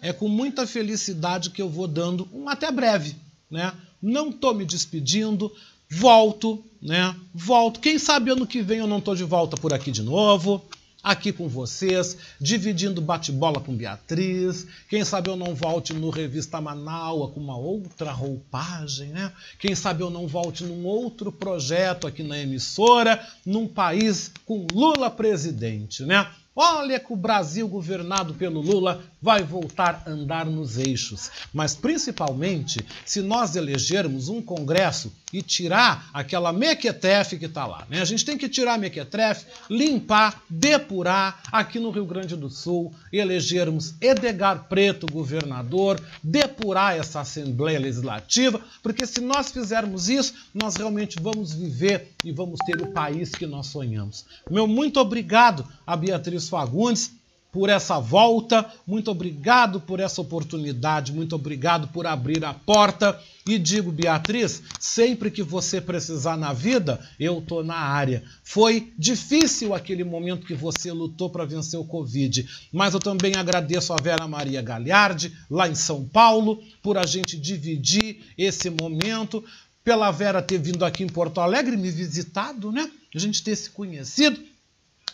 é 0.01 0.11
com 0.11 0.27
muita 0.27 0.67
felicidade 0.67 1.51
que 1.51 1.61
eu 1.61 1.69
vou 1.69 1.87
dando 1.87 2.27
um 2.33 2.49
até 2.49 2.73
breve, 2.73 3.15
né? 3.51 3.75
Não 4.01 4.33
tô 4.33 4.55
me 4.55 4.65
despedindo, 4.65 5.55
volto, 5.87 6.65
né? 6.81 7.15
Volto. 7.35 7.79
Quem 7.79 7.99
sabe 7.99 8.31
ano 8.31 8.47
que 8.47 8.63
vem 8.63 8.79
eu 8.79 8.87
não 8.87 9.03
tô 9.03 9.15
de 9.15 9.25
volta 9.25 9.55
por 9.55 9.75
aqui 9.75 9.91
de 9.91 10.03
novo 10.03 10.65
aqui 11.03 11.33
com 11.33 11.49
vocês, 11.49 12.17
dividindo 12.41 13.01
bate-bola 13.01 13.61
com 13.61 13.75
Beatriz. 13.75 14.67
Quem 14.89 15.05
sabe 15.05 15.31
eu 15.31 15.37
não 15.37 15.55
volte 15.55 15.93
no 15.93 16.11
Revista 16.11 16.61
Manaua 16.61 17.29
com 17.29 17.41
uma 17.41 17.57
outra 17.57 18.13
roupagem, 18.13 19.09
né? 19.09 19.33
Quem 19.59 19.75
sabe 19.75 20.03
eu 20.03 20.11
não 20.11 20.27
volte 20.27 20.65
num 20.65 20.85
outro 20.85 21.33
projeto 21.33 22.07
aqui 22.07 22.23
na 22.23 22.39
emissora, 22.39 23.25
num 23.45 23.67
país 23.67 24.31
com 24.45 24.67
Lula 24.73 25.11
presidente, 25.11 26.05
né? 26.05 26.27
Olha 26.63 27.01
que 27.01 27.11
o 27.11 27.17
Brasil 27.17 27.67
governado 27.67 28.35
pelo 28.35 28.61
Lula 28.61 29.03
vai 29.23 29.43
voltar 29.43 30.03
a 30.05 30.11
andar 30.11 30.45
nos 30.45 30.77
eixos. 30.77 31.31
Mas 31.55 31.75
principalmente 31.75 32.85
se 33.07 33.23
nós 33.23 33.57
elegermos 33.57 34.29
um 34.29 34.43
Congresso 34.43 35.11
e 35.33 35.41
tirar 35.41 36.11
aquela 36.13 36.53
mequetrefe 36.53 37.39
que 37.39 37.47
está 37.47 37.67
lá. 37.67 37.87
Né? 37.89 38.03
A 38.03 38.05
gente 38.05 38.27
tem 38.27 38.37
que 38.37 38.49
tirar 38.49 38.75
a 38.75 38.79
mequetrefe, 38.79 39.47
limpar, 39.71 40.43
depurar 40.51 41.41
aqui 41.51 41.79
no 41.79 41.91
Rio 41.91 42.05
Grande 42.05 42.37
do 42.37 42.51
Sul, 42.51 42.93
elegermos 43.11 43.95
Edgar 43.99 44.67
Preto 44.69 45.07
governador, 45.11 45.99
depurar 46.23 46.95
essa 46.95 47.21
Assembleia 47.21 47.79
Legislativa, 47.79 48.61
porque 48.83 49.07
se 49.07 49.23
nós 49.23 49.51
fizermos 49.51 50.11
isso, 50.11 50.35
nós 50.53 50.77
realmente 50.77 51.17
vamos 51.19 51.55
viver 51.55 52.13
e 52.23 52.33
vamos 52.33 52.59
ter 52.67 52.83
o 52.83 52.93
país 52.93 53.31
que 53.31 53.47
nós 53.47 53.69
sonhamos. 53.69 54.27
Meu 54.51 54.67
muito 54.67 55.01
obrigado 55.01 55.67
a 55.87 55.97
Beatriz 55.97 56.50
Fagundes 56.51 57.13
por 57.53 57.69
essa 57.69 57.99
volta, 57.99 58.71
muito 58.87 59.11
obrigado 59.11 59.81
por 59.81 59.99
essa 59.99 60.21
oportunidade, 60.21 61.13
muito 61.13 61.35
obrigado 61.35 61.89
por 61.89 62.07
abrir 62.07 62.45
a 62.45 62.55
porta. 62.55 63.19
E 63.47 63.59
digo, 63.59 63.91
Beatriz, 63.91 64.63
sempre 64.79 65.31
que 65.31 65.43
você 65.43 65.81
precisar 65.81 66.37
na 66.37 66.53
vida, 66.53 67.01
eu 67.19 67.41
tô 67.41 67.65
na 67.65 67.75
área. 67.75 68.23
Foi 68.45 68.93
difícil 68.97 69.75
aquele 69.75 70.05
momento 70.05 70.47
que 70.47 70.55
você 70.55 70.93
lutou 70.93 71.29
para 71.29 71.45
vencer 71.45 71.81
o 71.81 71.85
Covid, 71.85 72.47
mas 72.73 72.95
eu 72.95 73.01
também 73.01 73.35
agradeço 73.35 73.93
a 73.93 73.97
Vera 74.01 74.29
Maria 74.29 74.63
Galhardi, 74.63 75.33
lá 75.51 75.69
em 75.69 75.75
São 75.75 76.05
Paulo, 76.07 76.63
por 76.81 76.97
a 76.97 77.07
gente 77.07 77.37
dividir 77.37 78.21
esse 78.39 78.71
momento, 78.71 79.43
pela 79.83 80.11
Vera 80.13 80.43
ter 80.43 80.59
vindo 80.59 80.85
aqui 80.85 81.03
em 81.03 81.09
Porto 81.09 81.41
Alegre 81.41 81.77
me 81.77 81.91
visitado, 81.91 82.71
né? 82.71 82.89
A 83.13 83.19
gente 83.19 83.43
ter 83.43 83.57
se 83.57 83.71
conhecido. 83.71 84.41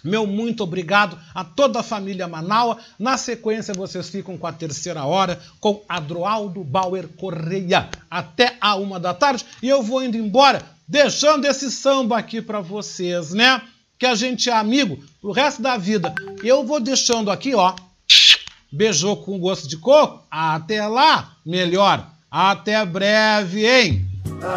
Meu 0.03 0.27
muito 0.27 0.63
obrigado 0.63 1.19
a 1.35 1.45
toda 1.45 1.81
a 1.81 1.83
família 1.83 2.29
Manaua. 2.29 2.79
Na 2.99 3.17
sequência, 3.17 3.75
vocês 3.75 4.09
ficam 4.09 4.37
com 4.37 4.47
a 4.47 4.53
terceira 4.53 5.05
hora 5.05 5.41
com 5.61 5.83
Adroaldo 5.89 6.63
Bauer 6.63 7.09
Correia 7.09 7.89
até 8.11 8.57
a 8.61 8.77
uma 8.77 8.99
da 9.01 9.15
tarde. 9.15 9.45
E 9.63 9.69
eu 9.69 9.83
vou 9.83 10.03
indo 10.03 10.17
embora, 10.17 10.63
deixando 10.87 11.45
esse 11.47 11.71
samba 11.71 12.19
aqui 12.19 12.41
para 12.41 12.61
vocês, 12.61 13.33
né? 13.33 13.63
Que 13.99 14.07
a 14.07 14.15
gente 14.15 14.51
é 14.51 14.53
amigo 14.53 15.03
pro 15.21 15.33
resto 15.33 15.63
da 15.63 15.77
vida. 15.77 16.15
Eu 16.43 16.65
vou 16.65 16.81
deixando 16.81 17.31
aqui, 17.31 17.55
ó. 17.55 17.75
Beijou 18.71 19.17
com 19.17 19.39
gosto 19.39 19.67
de 19.69 19.77
coco. 19.77 20.25
Até 20.31 20.87
lá, 20.87 21.33
melhor. 21.45 22.07
Até 22.31 22.85
breve, 22.85 23.67
hein? 23.67 24.07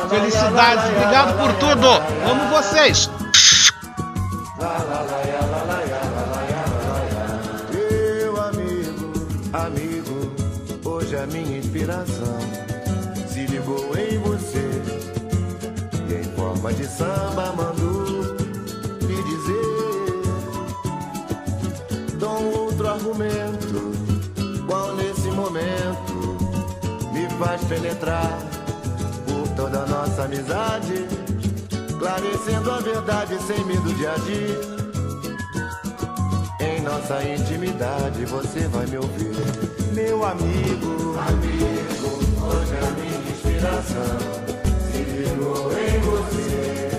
Felicidades, 0.10 0.86
obrigado 0.92 1.38
por 1.38 1.54
tudo. 1.60 1.88
Amo 2.30 2.50
vocês. 2.50 3.10
Argumento, 23.10 23.92
qual 24.68 24.96
nesse 24.96 25.30
momento 25.32 26.38
me 27.12 27.28
faz 27.40 27.64
penetrar 27.66 28.38
por 29.26 29.48
toda 29.56 29.80
a 29.80 29.86
nossa 29.88 30.24
amizade 30.24 31.08
esclarecendo 31.90 32.72
a 32.72 32.80
verdade 32.80 33.38
sem 33.42 33.66
medo 33.66 33.94
de 33.96 34.06
agir. 34.06 34.58
Em 36.60 36.82
nossa 36.82 37.24
intimidade 37.24 38.26
você 38.26 38.68
vai 38.68 38.86
me 38.86 38.98
ouvir, 38.98 39.36
meu 39.94 40.24
amigo. 40.24 41.16
Amigo, 41.28 42.20
hoje 42.46 42.78
a 42.78 42.92
minha 42.92 43.32
inspiração 43.32 44.18
se 44.92 44.98
ligou 45.04 45.72
em 45.74 46.00
você. 46.00 46.99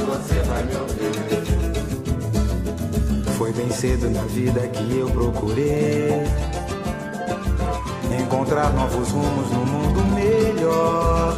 Você 0.00 0.34
vai 0.42 0.62
me 0.64 0.76
ouvir. 0.76 1.10
Foi 3.36 3.52
bem 3.52 3.70
cedo 3.70 4.10
na 4.10 4.22
vida 4.22 4.60
que 4.68 4.98
eu 4.98 5.08
procurei 5.10 6.22
encontrar 8.20 8.72
novos 8.72 9.10
rumos 9.10 9.50
no 9.50 9.66
mundo 9.66 10.02
melhor. 10.14 11.36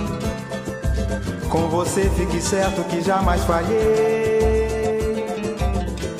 Com 1.48 1.68
você 1.68 2.10
fique 2.10 2.40
certo 2.40 2.82
que 2.84 3.02
jamais 3.02 3.42
falhei, 3.44 5.24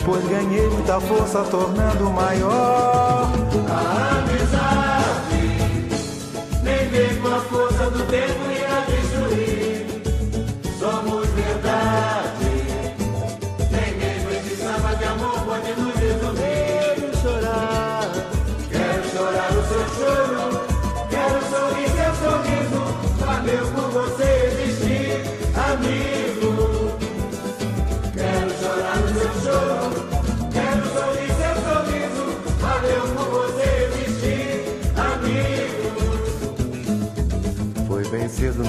pois 0.05 0.24
ganhei 0.28 0.69
muita 0.69 1.01
força 1.01 1.43
tornando 1.44 2.10
maior 2.10 3.32
A 3.69 4.11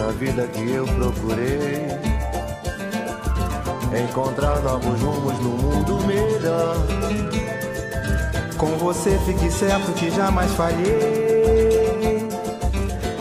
na 0.03 0.11
vida 0.11 0.45
que 0.47 0.69
eu 0.69 0.85
procurei 0.85 1.87
encontrar 4.03 4.59
novos 4.61 4.99
rumos 4.99 5.39
no 5.39 5.49
mundo 5.51 5.97
melhor. 6.05 6.75
Com 8.57 8.77
você 8.77 9.17
fique 9.25 9.49
certo 9.49 9.93
que 9.93 10.11
jamais 10.11 10.51
falhei, 10.55 12.27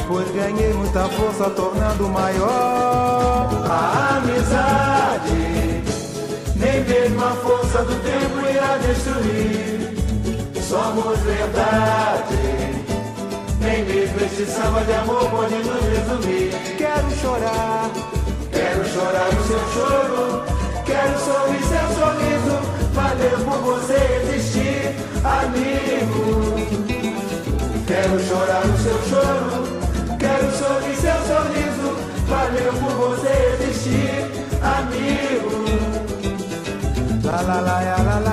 pois 0.09 0.29
ganhei 0.33 0.73
muita 0.73 1.09
força 1.11 1.51
tornando 1.51 2.09
maior 2.09 3.49
A 3.69 4.17
amizade, 4.17 5.85
nem 6.57 6.83
mesmo 6.85 7.25
a 7.25 7.31
força 7.31 7.85
do 7.85 7.95
tempo 8.03 8.41
irá 8.51 8.77
destruir. 8.79 9.93
Somos 10.69 11.19
verdade, 11.21 12.82
nem 13.63 13.85
mesmo 13.85 14.19
esse 14.21 14.45
samba 14.47 14.83
de 14.85 14.93
amor 14.93 15.31
pode 15.31 15.55
nos 15.55 15.85
resumir. 15.85 16.51
Quero 16.77 17.11
chorar, 17.21 17.91
quero 18.51 18.85
chorar 18.89 19.29
o 19.29 19.43
seu 19.47 19.61
choro, 19.73 20.43
quero 20.85 21.19
sorrir 21.19 21.63
seu 21.65 21.87
sorriso. 21.97 22.57
Valeu 22.93 23.39
por 23.45 23.59
você 23.59 23.99
existir, 24.23 24.95
amigo. 25.25 26.23
Quero 27.87 28.21
chorar 28.27 28.65
o 28.67 28.79
seu 28.79 28.99
choro, 29.09 29.65
quero 30.19 30.51
sorrir 30.53 30.97
seu 30.97 31.19
sorriso. 31.31 31.97
Valeu 32.29 32.73
por 32.75 32.93
você 33.09 33.33
existir, 33.61 34.31
amigo. 34.63 35.63
La 37.25 37.41
la 37.41 37.61
la 37.61 37.83
ya, 37.83 37.97
la 38.03 38.19
la 38.19 38.32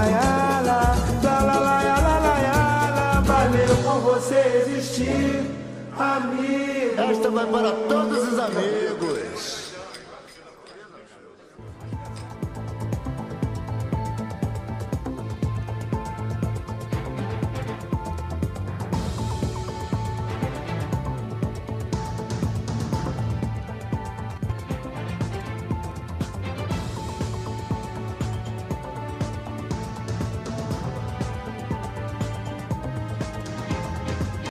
existir, 4.99 5.41
amigo. 5.97 7.11
Esta 7.11 7.29
vai 7.29 7.45
para 7.45 7.71
todos 7.71 8.33
os 8.33 8.39
amigos. 8.39 9.28